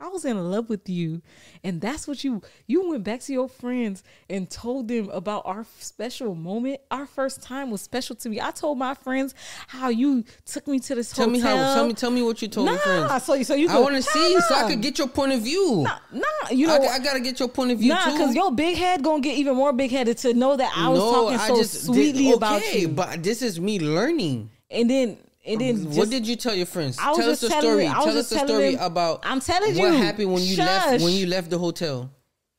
I 0.00 0.06
was 0.08 0.24
in 0.24 0.50
love 0.50 0.68
with 0.68 0.88
you. 0.88 1.22
And 1.64 1.80
that's 1.80 2.06
what 2.06 2.22
you 2.22 2.40
you 2.66 2.88
went 2.88 3.02
back 3.02 3.20
to 3.22 3.32
your 3.32 3.48
friends 3.48 4.04
and 4.30 4.48
told 4.48 4.86
them 4.86 5.10
about 5.10 5.42
our 5.44 5.66
special 5.80 6.36
moment. 6.36 6.80
Our 6.90 7.06
first 7.06 7.42
time 7.42 7.70
was 7.70 7.82
special 7.82 8.14
to 8.16 8.28
me. 8.28 8.40
I 8.40 8.52
told 8.52 8.78
my 8.78 8.94
friends 8.94 9.34
how 9.66 9.88
you 9.88 10.24
took 10.46 10.68
me 10.68 10.78
to 10.80 10.94
this 10.94 11.12
Tell 11.12 11.28
hotel. 11.28 11.42
Tell 11.42 11.56
me 11.56 11.58
how. 11.58 11.74
Tell 11.74 11.86
me. 11.86 11.94
Tell 11.94 12.10
me 12.10 12.22
what 12.22 12.40
you 12.40 12.46
told 12.46 12.66
nah, 12.66 12.72
your 12.72 12.80
friends. 12.80 13.24
so 13.24 13.42
so 13.42 13.54
you 13.54 13.68
I 13.68 13.80
want 13.80 13.96
to 13.96 14.02
see 14.02 14.40
so 14.40 14.54
I 14.54 14.68
could 14.68 14.82
get 14.82 14.98
your 14.98 15.08
point 15.08 15.32
of 15.32 15.42
view. 15.42 15.82
Nah, 15.82 15.98
nah, 16.12 16.50
you 16.50 16.68
know 16.68 16.76
I, 16.76 16.94
I 16.94 16.98
gotta 17.00 17.20
get 17.20 17.40
your 17.40 17.48
point 17.48 17.72
of 17.72 17.78
view 17.78 17.92
Nah, 17.92 18.12
because 18.12 18.34
your 18.36 18.52
big 18.52 18.76
head 18.76 19.02
gonna 19.02 19.20
get 19.20 19.36
even 19.36 19.56
more 19.56 19.72
big 19.72 19.90
headed 19.90 20.18
to 20.18 20.32
know 20.32 20.56
that 20.56 20.72
I 20.76 20.88
was 20.88 21.00
talking 21.00 21.38
so 21.38 21.56
did- 21.56 21.68
sweetly 21.68 22.32
about 22.32 22.60
you 22.62 22.68
okay, 22.68 22.80
you. 22.82 22.88
But 22.88 23.22
this 23.22 23.42
is 23.42 23.58
me 23.58 23.80
learning. 23.80 24.50
and 24.70 24.88
then 24.88 25.18
and 25.48 25.60
then 25.60 25.84
what 25.86 25.94
just- 25.94 26.10
did 26.10 26.26
you 26.26 26.36
tell 26.36 26.54
your 26.54 26.66
friends? 26.66 26.98
I 26.98 27.10
was 27.10 27.18
tell 27.18 27.30
us 27.30 27.40
the 27.40 27.50
story. 27.50 27.84
them- 27.86 27.94
Tell 27.94 28.18
us 28.18 28.28
the 28.30 28.38
story 28.38 28.74
them- 28.76 28.84
about. 28.84 29.20
I'm 29.24 29.40
telling 29.40 29.74
you 29.74 29.80
what 29.82 29.94
happened 29.94 30.32
when 30.32 30.42
you 30.42 30.56
left 30.56 31.02
when 31.02 31.12
you 31.12 31.26
left 31.26 31.50
the 31.50 31.58
hotel, 31.58 32.10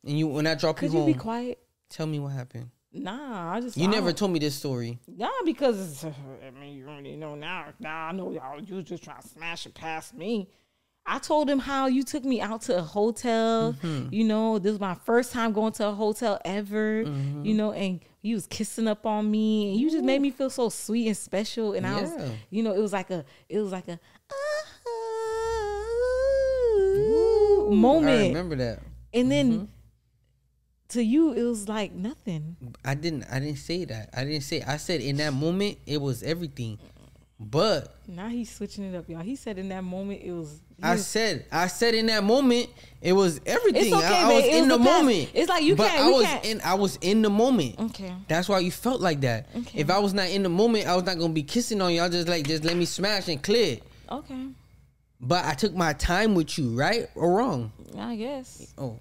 and 0.05 0.17
you 0.17 0.27
when 0.27 0.47
I 0.47 0.55
dropped 0.55 0.79
Could 0.79 0.91
you 0.91 0.97
you 0.99 1.03
home. 1.05 1.13
be 1.13 1.17
quiet? 1.17 1.59
Tell 1.89 2.05
me 2.07 2.19
what 2.19 2.33
happened. 2.33 2.69
Nah, 2.91 3.53
I 3.53 3.61
just 3.61 3.77
You 3.77 3.87
I 3.87 3.91
never 3.91 4.11
told 4.11 4.31
me 4.31 4.39
this 4.39 4.55
story. 4.55 4.97
Nah, 5.07 5.29
because 5.45 6.03
I 6.05 6.49
mean, 6.59 6.75
you 6.75 6.87
already 6.87 7.15
know 7.15 7.35
now. 7.35 7.65
Now 7.79 8.07
I 8.07 8.11
know 8.11 8.31
y'all. 8.31 8.59
You 8.61 8.75
was 8.75 8.85
just 8.85 9.03
trying 9.03 9.21
to 9.21 9.27
smash 9.27 9.65
it 9.67 9.75
past 9.75 10.13
me. 10.15 10.49
I 11.05 11.17
told 11.19 11.49
him 11.49 11.59
how 11.59 11.87
you 11.87 12.03
took 12.03 12.23
me 12.23 12.39
out 12.41 12.61
to 12.63 12.77
a 12.77 12.81
hotel. 12.81 13.73
Mm-hmm. 13.73 14.13
You 14.13 14.23
know, 14.25 14.59
this 14.59 14.73
is 14.73 14.79
my 14.79 14.95
first 14.95 15.31
time 15.31 15.53
going 15.53 15.71
to 15.73 15.87
a 15.87 15.91
hotel 15.91 16.39
ever. 16.45 17.03
Mm-hmm. 17.03 17.45
You 17.45 17.53
know, 17.55 17.71
and 17.71 17.99
you 18.21 18.35
was 18.35 18.47
kissing 18.47 18.87
up 18.87 19.05
on 19.05 19.29
me, 19.31 19.71
and 19.71 19.79
you 19.79 19.89
just 19.89 20.03
made 20.03 20.21
me 20.21 20.31
feel 20.31 20.49
so 20.49 20.69
sweet 20.69 21.07
and 21.07 21.15
special. 21.17 21.73
And 21.73 21.85
I 21.87 22.01
was, 22.01 22.11
you 22.49 22.63
know, 22.63 22.73
it 22.73 22.79
was 22.81 22.91
like 22.93 23.09
a, 23.11 23.23
it 23.47 23.59
was 23.59 23.71
like 23.71 23.87
a 23.87 23.99
I 27.69 27.75
moment. 27.75 28.07
I 28.09 28.27
remember 28.27 28.55
that. 28.57 28.79
And 29.13 29.31
then 29.31 29.51
Mm-hmm. 29.51 29.65
to 30.89 31.03
you, 31.03 31.33
it 31.33 31.43
was 31.43 31.67
like 31.69 31.91
nothing. 31.93 32.57
I 32.83 32.95
didn't. 32.95 33.25
I 33.31 33.39
didn't 33.39 33.57
say 33.57 33.85
that. 33.85 34.09
I 34.13 34.23
didn't 34.25 34.41
say. 34.43 34.61
I 34.61 34.77
said 34.77 35.01
in 35.01 35.17
that 35.17 35.33
moment 35.33 35.77
it 35.85 36.01
was 36.01 36.23
everything, 36.23 36.77
but 37.39 37.95
Now 38.07 38.27
he's 38.27 38.51
switching 38.53 38.83
it 38.83 38.95
up, 38.97 39.07
y'all. 39.09 39.21
He 39.21 39.35
said 39.35 39.57
in 39.57 39.69
that 39.69 39.83
moment 39.83 40.21
it 40.23 40.31
was. 40.31 40.59
I 40.81 40.93
was- 40.93 41.05
said. 41.07 41.45
I 41.51 41.67
said 41.67 41.93
in 41.95 42.05
that 42.07 42.23
moment 42.23 42.69
it 43.01 43.13
was 43.13 43.39
everything. 43.45 43.85
It's 43.87 43.95
okay, 43.95 44.05
I, 44.05 44.23
I 44.23 44.27
man. 44.27 44.35
was 44.35 44.43
It 44.45 44.53
in 44.53 44.59
was 44.59 44.67
the, 44.69 44.77
the 44.77 44.83
moment. 44.83 45.31
It's 45.33 45.49
like 45.49 45.63
you 45.63 45.75
but 45.75 45.89
can't- 45.89 46.01
I 46.03 46.09
was 46.09 46.25
can't- 46.25 46.45
in. 46.45 46.61
I 46.61 46.73
was 46.73 46.95
in 47.01 47.21
the 47.21 47.29
moment. 47.29 47.79
Okay. 47.79 48.13
That's 48.27 48.49
why 48.49 48.59
you 48.59 48.71
felt 48.71 48.99
like 49.01 49.21
that. 49.21 49.47
Okay. 49.55 49.79
If 49.79 49.89
I 49.89 49.99
was 49.99 50.13
not 50.13 50.29
in 50.29 50.43
the 50.43 50.49
moment, 50.49 50.87
I 50.87 50.95
was 50.95 51.05
not 51.05 51.17
gonna 51.17 51.33
be 51.33 51.43
kissing 51.43 51.81
on 51.81 51.95
was 51.95 52.11
just 52.11 52.27
like, 52.27 52.45
just 52.47 52.63
let 52.65 52.75
me 52.77 52.85
smash 52.85 53.27
and 53.29 53.41
clear. 53.41 53.77
Okay, 54.11 54.47
But 55.21 55.45
I 55.45 55.53
took 55.53 55.73
my 55.75 55.93
time 55.93 56.33
with 56.35 56.57
you, 56.57 56.69
right 56.77 57.07
or 57.15 57.31
wrong? 57.37 57.71
I 57.97 58.15
guess. 58.15 58.73
Oh, 58.77 58.97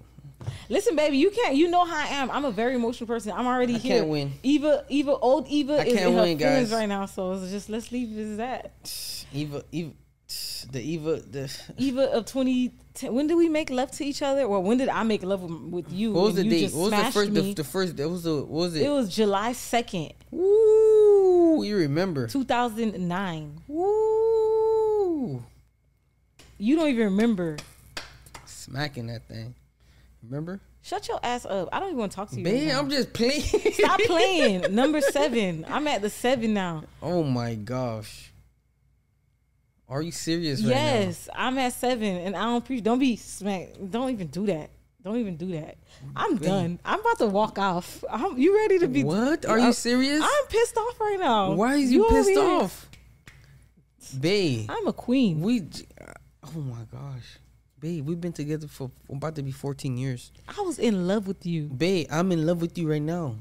Listen, 0.69 0.95
baby, 0.95 1.17
you 1.17 1.29
can't. 1.31 1.55
You 1.55 1.69
know 1.69 1.85
how 1.85 1.97
I 1.97 2.07
am. 2.07 2.31
I'm 2.31 2.45
a 2.45 2.51
very 2.51 2.75
emotional 2.75 3.07
person. 3.07 3.31
I'm 3.31 3.47
already 3.47 3.75
I 3.75 3.79
here. 3.79 3.97
can't 3.99 4.09
win. 4.09 4.33
Eva, 4.43 4.85
Eva, 4.89 5.15
old 5.17 5.47
Eva 5.47 5.79
I 5.79 5.83
is 5.83 5.93
in 5.93 6.13
her 6.13 6.21
win, 6.21 6.37
feelings 6.37 6.69
guys. 6.69 6.71
right 6.71 6.89
now. 6.89 7.05
So 7.05 7.33
it's 7.33 7.51
just 7.51 7.69
let's 7.69 7.91
leave 7.91 8.17
it 8.17 8.21
as 8.21 8.37
that. 8.37 9.25
Eva, 9.33 9.63
Eva, 9.71 9.91
the 10.71 10.81
Eva, 10.81 11.15
the. 11.17 11.57
Eva 11.77 12.03
of 12.11 12.25
2010. 12.25 13.13
When 13.13 13.27
did 13.27 13.35
we 13.35 13.49
make 13.49 13.69
love 13.69 13.91
to 13.91 14.05
each 14.05 14.21
other? 14.21 14.43
Or 14.43 14.61
when 14.61 14.77
did 14.77 14.89
I 14.89 15.03
make 15.03 15.23
love 15.23 15.41
with, 15.41 15.51
with 15.51 15.91
you? 15.91 16.13
What 16.13 16.25
was 16.25 16.35
the 16.35 16.43
date? 16.43 16.71
What 16.73 16.91
was 16.91 17.03
the 17.05 17.11
first? 17.11 17.33
The, 17.33 17.53
the 17.53 17.63
first. 17.63 17.97
That 17.97 18.09
was 18.09 18.23
the. 18.23 18.35
What 18.37 18.49
was 18.49 18.75
it? 18.75 18.85
it 18.85 18.89
was 18.89 19.13
July 19.13 19.51
2nd, 19.51 20.13
Woo! 20.31 21.63
You 21.63 21.77
remember? 21.77 22.27
2009. 22.27 23.61
Woo! 23.67 25.43
You 26.57 26.75
don't 26.75 26.89
even 26.89 27.05
remember. 27.05 27.57
Smacking 28.45 29.07
that 29.07 29.27
thing. 29.27 29.55
Remember? 30.29 30.59
Shut 30.83 31.07
your 31.07 31.19
ass 31.23 31.45
up. 31.45 31.69
I 31.73 31.79
don't 31.79 31.89
even 31.89 31.99
want 31.99 32.11
to 32.11 32.15
talk 32.15 32.29
to 32.29 32.39
you. 32.39 32.45
right 32.45 32.53
Man, 32.53 32.67
now. 32.67 32.79
I'm 32.79 32.89
just 32.89 33.13
playing. 33.13 33.41
Stop 33.41 33.99
playing. 34.01 34.61
Number 34.75 35.01
seven. 35.01 35.65
I'm 35.67 35.87
at 35.87 36.01
the 36.01 36.09
seven 36.09 36.53
now. 36.53 36.83
Oh 37.01 37.23
my 37.23 37.55
gosh. 37.55 38.31
Are 39.89 40.03
you 40.03 40.11
serious 40.11 40.61
right 40.61 40.69
yes, 40.69 41.29
I'm 41.33 41.57
at 41.57 41.73
seven, 41.73 42.17
and 42.17 42.35
I 42.35 42.43
don't 42.43 42.63
preach. 42.63 42.83
Don't 42.83 42.99
be 42.99 43.15
smack. 43.15 43.69
Don't 43.89 44.11
even 44.11 44.27
do 44.27 44.45
that. 44.45 44.69
Don't 45.03 45.17
even 45.17 45.35
do 45.35 45.47
that. 45.53 45.77
I'm 46.15 46.37
done. 46.37 46.77
I'm 46.85 46.99
about 46.99 47.17
to 47.17 47.25
walk 47.25 47.57
off. 47.57 48.03
I'm, 48.07 48.37
you 48.37 48.55
ready 48.55 48.77
to 48.79 48.87
be? 48.87 49.03
What? 49.03 49.47
Are 49.47 49.57
you 49.57 49.73
serious? 49.73 50.21
I'm 50.21 50.45
pissed 50.47 50.77
off 50.77 50.99
right 50.99 51.17
now. 51.19 51.53
Why 51.53 51.75
is 51.75 51.91
you, 51.91 52.05
over 52.05 52.23
pissed 52.23 52.37
off? 52.37 52.89
Babe, 54.19 54.69
I'm 54.69 54.85
a 54.85 54.93
queen. 54.93 55.41
we. 55.41 55.63
Oh 56.55 56.59
my 56.59 56.83
gosh. 56.91 57.39
Babe, 57.79 58.05
we've 58.05 58.19
been 58.19 58.33
together 58.33 58.67
for 58.67 58.91
about 59.09 59.35
to 59.35 59.41
be 59.41 59.51
14 59.51 59.97
years. 59.97 60.31
I 60.47 60.61
was 60.61 60.79
in 60.79 61.07
love 61.07 61.27
with 61.27 61.45
you. 61.45 61.63
Babe, 61.63 62.07
I'm 62.11 62.31
in 62.31 62.45
love 62.45 62.61
with 62.61 62.77
you 62.77 62.89
right 62.89 63.01
now. 63.01 63.35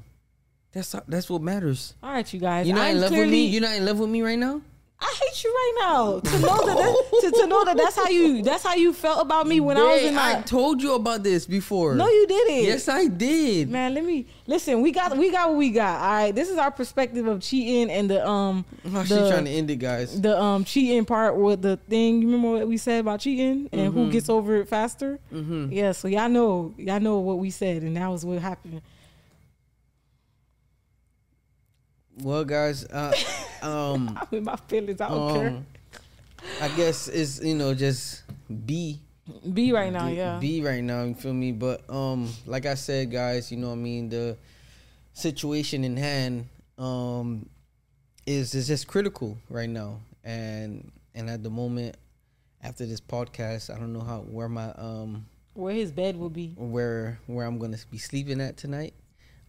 That's 0.72 0.95
that's 1.09 1.28
what 1.30 1.43
matters. 1.43 1.95
All 2.03 2.12
right, 2.12 2.32
you 2.32 2.39
guys. 2.39 2.66
You're 2.66 2.76
not 2.76 2.86
I'm 2.86 2.97
in 2.97 3.01
love 3.01 3.11
with 3.12 3.28
me. 3.28 3.47
You're 3.47 3.62
not 3.62 3.76
in 3.76 3.84
love 3.84 3.99
with 3.99 4.11
me 4.11 4.22
right 4.22 4.39
now. 4.39 4.61
I 5.01 5.14
hate 5.22 5.44
you 5.44 5.51
right 5.51 5.74
now. 5.80 6.18
To 6.18 6.38
know 6.40 6.66
that, 6.66 6.76
that 6.76 7.20
to, 7.20 7.30
to 7.30 7.46
know 7.46 7.64
that 7.64 7.76
that's 7.76 7.94
how 7.94 8.09
you 8.09 8.42
that's 8.42 8.64
how 8.64 8.74
you 8.74 8.92
felt 8.92 9.22
about 9.22 9.46
me 9.46 9.61
when 9.61 9.76
I 9.76 9.82
was 9.84 10.03
in 10.03 10.18
I 10.18 10.42
told 10.42 10.82
you 10.82 10.94
about 10.94 11.22
this 11.22 11.46
before. 11.46 11.94
no, 11.94 12.09
you 12.09 12.26
didn't. 12.26 12.64
Yes, 12.64 12.88
I 12.88 13.07
did. 13.07 13.70
Man, 13.70 13.94
let 13.94 14.05
me 14.05 14.26
listen. 14.49 14.82
We 14.82 14.90
got 14.90 15.16
we 15.16 15.30
got 15.30 15.51
what 15.51 15.59
we 15.59 15.70
got. 15.70 16.01
All 16.01 16.11
right, 16.11 16.34
this 16.34 16.49
is 16.49 16.59
our 16.59 16.72
perspective 16.72 17.28
of 17.28 17.40
cheating 17.40 17.90
and 17.92 18.11
the 18.11 18.26
um 18.28 18.64
Oh, 18.92 19.05
she 19.05 19.14
the, 19.14 19.30
trying 19.30 19.44
to 19.44 19.51
end 19.53 19.70
it, 19.70 19.76
guys. 19.76 20.20
the 20.20 20.36
um 20.36 20.64
cheating 20.64 21.05
part 21.05 21.36
with 21.36 21.62
the 21.62 21.76
thing. 21.76 22.20
You 22.20 22.26
remember 22.26 22.59
what 22.59 22.66
we 22.66 22.76
said 22.76 22.99
about 23.01 23.20
cheating 23.20 23.68
and 23.70 23.94
who 23.94 24.11
gets 24.11 24.28
over 24.28 24.57
it 24.57 24.68
faster? 24.68 25.20
Mm-hmm. 25.32 25.72
Yeah. 25.72 25.92
So 25.92 26.09
y'all 26.09 26.28
know 26.28 26.74
y'all 26.76 26.99
know 26.99 27.20
what 27.20 27.38
we 27.38 27.51
said, 27.51 27.82
and 27.82 27.96
that 27.96 28.09
was 28.09 28.24
what 28.24 28.40
happened. 28.40 28.82
Well, 32.20 32.44
guys, 32.44 32.84
uh, 32.86 33.12
um, 33.63 34.19
I'm 34.33 34.39
in 34.39 34.45
my 34.45 34.57
feelings. 34.69 35.01
I 35.01 35.09
don't 35.09 35.35
care. 35.35 35.49
um, 35.49 35.67
I 36.61 36.69
guess 36.77 37.09
it's 37.09 37.43
you 37.43 37.55
know 37.55 37.75
just 37.75 38.23
be 38.67 39.01
Be 39.53 39.73
right 39.73 39.93
now, 39.93 40.09
yeah. 40.09 40.39
be 40.39 40.63
right 40.63 40.83
now. 40.83 41.03
You 41.05 41.15
feel 41.15 41.35
me? 41.35 41.53
But 41.53 41.89
um, 41.91 42.31
like 42.47 42.65
I 42.67 42.75
said, 42.75 43.11
guys, 43.11 43.51
you 43.51 43.59
know 43.59 43.69
what 43.69 43.75
I 43.75 43.77
mean. 43.77 44.09
The 44.09 44.37
situation 45.13 45.85
in 45.85 45.97
hand 45.97 46.47
um 46.79 47.49
is 48.27 48.55
is 48.55 48.67
just 48.69 48.87
critical 48.87 49.37
right 49.51 49.69
now, 49.69 50.01
and 50.25 50.91
and 51.15 51.29
at 51.29 51.43
the 51.43 51.51
moment 51.51 51.97
after 52.63 52.87
this 52.87 53.01
podcast, 53.01 53.75
I 53.75 53.79
don't 53.79 53.93
know 53.93 54.01
how 54.01 54.21
where 54.21 54.49
my 54.49 54.71
um 54.73 55.27
Where 55.55 55.75
his 55.75 55.91
bed 55.93 56.17
will 56.17 56.31
be. 56.31 56.55
where 56.57 57.19
where 57.27 57.47
I'm 57.47 57.59
gonna 57.59 57.79
be 57.91 57.99
sleeping 57.99 58.41
at 58.41 58.57
tonight. 58.57 58.95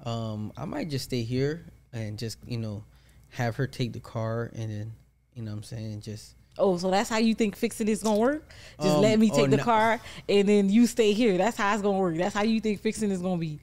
Um, 0.05 0.51
I 0.57 0.66
might 0.66 0.89
just 0.89 1.05
stay 1.05 1.24
here 1.24 1.66
and 1.93 2.18
just 2.18 2.38
you 2.47 2.57
know 2.57 2.84
have 3.32 3.55
her 3.57 3.67
take 3.67 3.93
the 3.93 3.99
car 3.99 4.51
and 4.55 4.71
then 4.71 4.93
you 5.36 5.43
know 5.43 5.51
what 5.51 5.57
I'm 5.57 5.63
saying 5.63 6.01
just 6.01 6.36
Oh, 6.57 6.77
so 6.77 6.91
that's 6.91 7.09
how 7.09 7.17
you 7.17 7.34
think 7.36 7.55
fixing 7.55 7.88
is 7.88 8.03
gonna 8.03 8.19
work? 8.19 8.49
Just 8.82 8.95
Um, 8.95 9.01
let 9.01 9.17
me 9.17 9.30
oh, 9.32 9.36
take 9.36 9.49
the 9.49 9.57
no. 9.57 9.63
car 9.63 10.01
and 10.27 10.49
then 10.49 10.69
you 10.69 10.88
stay 10.88 11.13
here. 11.13 11.38
That's 11.38 11.55
how 11.55 11.73
it's 11.73 11.82
gonna 11.82 11.97
work. 11.97 12.17
That's 12.17 12.36
how 12.36 12.43
you 12.43 12.59
think 12.59 12.82
fixing 12.82 13.11
is 13.11 13.21
gonna 13.21 13.38
be. 13.38 13.59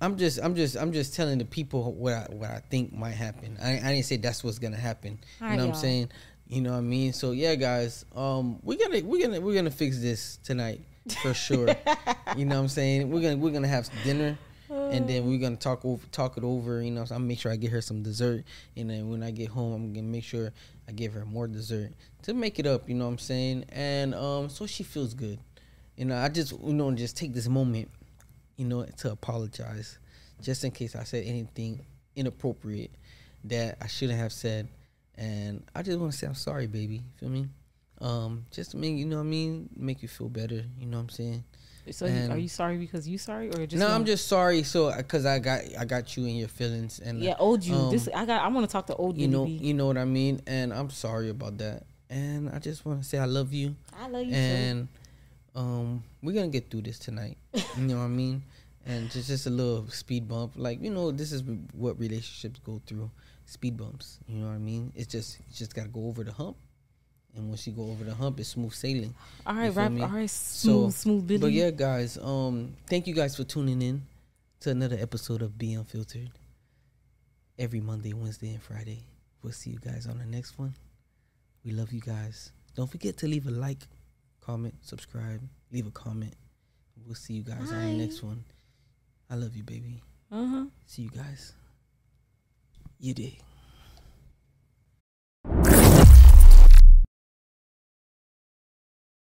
I'm 0.00 0.16
just 0.16 0.40
I'm 0.42 0.54
just 0.56 0.76
I'm 0.76 0.92
just 0.92 1.14
telling 1.14 1.38
the 1.38 1.44
people 1.44 1.92
what 1.92 2.12
I 2.12 2.26
what 2.30 2.50
I 2.50 2.60
think 2.70 2.92
might 2.92 3.12
happen. 3.12 3.56
I 3.62 3.74
I 3.78 3.92
didn't 3.92 4.04
say 4.04 4.16
that's 4.16 4.42
what's 4.42 4.58
gonna 4.58 4.76
happen. 4.76 5.18
All 5.40 5.46
you 5.46 5.50
right, 5.50 5.56
know 5.58 5.66
what. 5.66 5.74
I'm 5.76 5.80
saying? 5.80 6.08
You 6.48 6.60
know 6.60 6.72
what 6.72 6.78
I 6.78 6.82
mean? 6.82 7.12
So 7.12 7.30
yeah, 7.32 7.54
guys, 7.54 8.04
um, 8.14 8.58
we're 8.62 8.78
gonna 8.78 9.00
we're 9.04 9.22
gonna 9.22 9.40
we're 9.40 9.54
gonna 9.54 9.70
fix 9.70 10.00
this 10.00 10.38
tonight 10.44 10.80
for 11.22 11.34
sure. 11.34 11.68
you 12.36 12.44
know 12.44 12.56
what 12.56 12.62
I'm 12.62 12.68
saying? 12.68 13.10
We're 13.10 13.22
gonna 13.22 13.36
we're 13.36 13.52
gonna 13.52 13.68
have 13.68 13.88
dinner. 14.04 14.38
And 14.74 15.08
then 15.08 15.26
we're 15.26 15.38
gonna 15.38 15.56
talk 15.56 15.84
over, 15.84 16.06
talk 16.08 16.36
it 16.36 16.44
over. 16.44 16.82
You 16.82 16.90
know, 16.90 17.04
so 17.04 17.14
I'm 17.14 17.26
make 17.26 17.38
sure 17.38 17.52
I 17.52 17.56
get 17.56 17.70
her 17.70 17.80
some 17.80 18.02
dessert, 18.02 18.44
and 18.76 18.90
then 18.90 19.08
when 19.08 19.22
I 19.22 19.30
get 19.30 19.48
home, 19.48 19.74
I'm 19.74 19.92
gonna 19.92 20.06
make 20.06 20.24
sure 20.24 20.52
I 20.88 20.92
give 20.92 21.12
her 21.14 21.24
more 21.24 21.46
dessert 21.46 21.92
to 22.22 22.34
make 22.34 22.58
it 22.58 22.66
up. 22.66 22.88
You 22.88 22.94
know 22.94 23.04
what 23.06 23.12
I'm 23.12 23.18
saying? 23.18 23.64
And 23.70 24.14
um, 24.14 24.48
so 24.48 24.66
she 24.66 24.82
feels 24.82 25.14
good. 25.14 25.38
You 25.96 26.06
know, 26.06 26.16
I 26.16 26.28
just 26.28 26.52
you 26.52 26.72
know 26.72 26.90
just 26.92 27.16
take 27.16 27.34
this 27.34 27.48
moment, 27.48 27.90
you 28.56 28.64
know, 28.64 28.84
to 28.84 29.12
apologize, 29.12 29.98
just 30.40 30.64
in 30.64 30.70
case 30.70 30.96
I 30.96 31.04
said 31.04 31.24
anything 31.24 31.84
inappropriate 32.16 32.90
that 33.44 33.78
I 33.80 33.86
shouldn't 33.86 34.18
have 34.18 34.32
said, 34.32 34.68
and 35.16 35.62
I 35.74 35.82
just 35.82 35.98
want 35.98 36.12
to 36.12 36.18
say 36.18 36.26
I'm 36.26 36.34
sorry, 36.34 36.66
baby. 36.66 37.02
Feel 37.18 37.28
me? 37.30 37.48
Um, 38.00 38.46
just 38.50 38.72
to 38.72 38.76
make 38.76 38.96
you 38.96 39.06
know 39.06 39.16
what 39.16 39.22
I 39.22 39.26
mean, 39.26 39.68
make 39.76 40.02
you 40.02 40.08
feel 40.08 40.28
better. 40.28 40.64
You 40.78 40.86
know 40.86 40.96
what 40.96 41.04
I'm 41.04 41.08
saying? 41.10 41.44
So 41.90 42.06
And- 42.06 42.32
are 42.32 42.38
you 42.38 42.48
sorry 42.48 42.78
because 42.78 43.06
you 43.08 43.18
sorry 43.18 43.48
or 43.50 43.66
just 43.66 43.78
no, 43.80 43.88
I'm 43.88 44.04
just 44.04 44.26
sorry. 44.26 44.62
So 44.62 44.94
because 44.96 45.26
I 45.26 45.38
got 45.38 45.60
I 45.78 45.84
got 45.84 46.16
you 46.16 46.24
in 46.26 46.36
your 46.36 46.48
feelings 46.48 46.98
and 47.00 47.20
yeah 47.20 47.34
old 47.38 47.64
you. 47.64 47.74
um, 47.74 47.90
this 47.90 48.08
I 48.14 48.24
got. 48.24 48.42
I 48.42 48.48
want 48.48 48.66
to 48.68 48.72
talk 48.72 48.86
to 48.86 48.94
old 48.96 49.18
you 49.18 49.28
know 49.28 49.44
you 49.46 49.74
know 49.74 49.86
what 49.86 49.98
I 49.98 50.04
mean. 50.04 50.40
And 50.46 50.72
I'm 50.72 50.90
sorry 50.90 51.28
about 51.30 51.58
that. 51.58 51.84
And 52.10 52.48
I 52.50 52.58
just 52.58 52.84
want 52.86 53.02
to 53.02 53.08
say 53.08 53.18
I 53.18 53.24
love 53.26 53.52
you. 53.52 53.74
I 53.98 54.08
love 54.08 54.24
you 54.24 54.30
too. 54.32 54.36
and 54.36 54.88
um, 55.54 56.02
we're 56.22 56.34
gonna 56.34 56.48
get 56.48 56.70
through 56.70 56.82
this 56.82 56.98
tonight. 56.98 57.36
You 57.76 57.82
know 57.84 57.98
what 57.98 58.04
I 58.04 58.08
mean? 58.08 58.42
And 58.86 59.10
just 59.10 59.28
just 59.28 59.46
a 59.46 59.50
little 59.50 59.86
speed 59.88 60.28
bump, 60.28 60.52
like 60.56 60.82
you 60.82 60.90
know, 60.90 61.10
this 61.10 61.32
is 61.32 61.42
what 61.72 61.98
relationships 61.98 62.60
go 62.64 62.80
through, 62.86 63.10
speed 63.46 63.76
bumps. 63.76 64.18
You 64.28 64.38
know 64.40 64.48
what 64.48 64.54
I 64.54 64.58
mean? 64.58 64.92
It's 64.94 65.10
just 65.12 65.38
you 65.40 65.54
just 65.54 65.74
gotta 65.74 65.88
go 65.88 66.06
over 66.06 66.22
the 66.24 66.32
hump, 66.32 66.56
and 67.36 67.48
once 67.48 67.66
you 67.66 67.72
go 67.72 67.90
over 67.90 68.04
the 68.04 68.14
hump, 68.14 68.40
it's 68.40 68.50
smooth 68.50 68.72
sailing. 68.72 69.14
All 69.46 69.54
right, 69.54 69.74
rap. 69.74 69.92
All 69.92 70.08
right, 70.08 70.30
smooth, 70.30 70.92
smooth 70.92 71.26
Billy. 71.26 71.40
But 71.40 71.52
yeah, 71.52 71.70
guys, 71.70 72.16
um, 72.18 72.74
thank 72.88 73.06
you 73.06 73.14
guys 73.14 73.36
for 73.36 73.44
tuning 73.44 73.82
in 73.82 74.02
to 74.60 74.70
another 74.70 74.96
episode 75.00 75.42
of 75.42 75.58
Be 75.58 75.74
Unfiltered. 75.74 76.30
Every 77.58 77.80
Monday, 77.80 78.12
Wednesday, 78.12 78.50
and 78.54 78.62
Friday. 78.62 79.04
We'll 79.42 79.52
see 79.52 79.70
you 79.70 79.78
guys 79.78 80.06
on 80.06 80.18
the 80.18 80.26
next 80.26 80.58
one. 80.58 80.74
We 81.64 81.72
love 81.72 81.92
you 81.92 82.00
guys. 82.00 82.52
Don't 82.74 82.90
forget 82.90 83.16
to 83.18 83.28
leave 83.28 83.46
a 83.46 83.50
like, 83.50 83.86
comment, 84.40 84.74
subscribe, 84.82 85.40
leave 85.70 85.86
a 85.86 85.90
comment. 85.90 86.34
We'll 87.06 87.14
see 87.14 87.34
you 87.34 87.42
guys 87.42 87.70
on 87.70 87.80
the 87.80 88.04
next 88.04 88.22
one. 88.22 88.44
I 89.30 89.36
love 89.36 89.56
you, 89.56 89.62
baby. 89.62 90.02
Uh 90.30 90.46
huh. 90.46 90.64
See 90.86 91.02
you 91.02 91.10
guys. 91.10 91.52
You 92.98 93.14
dig. 93.14 93.38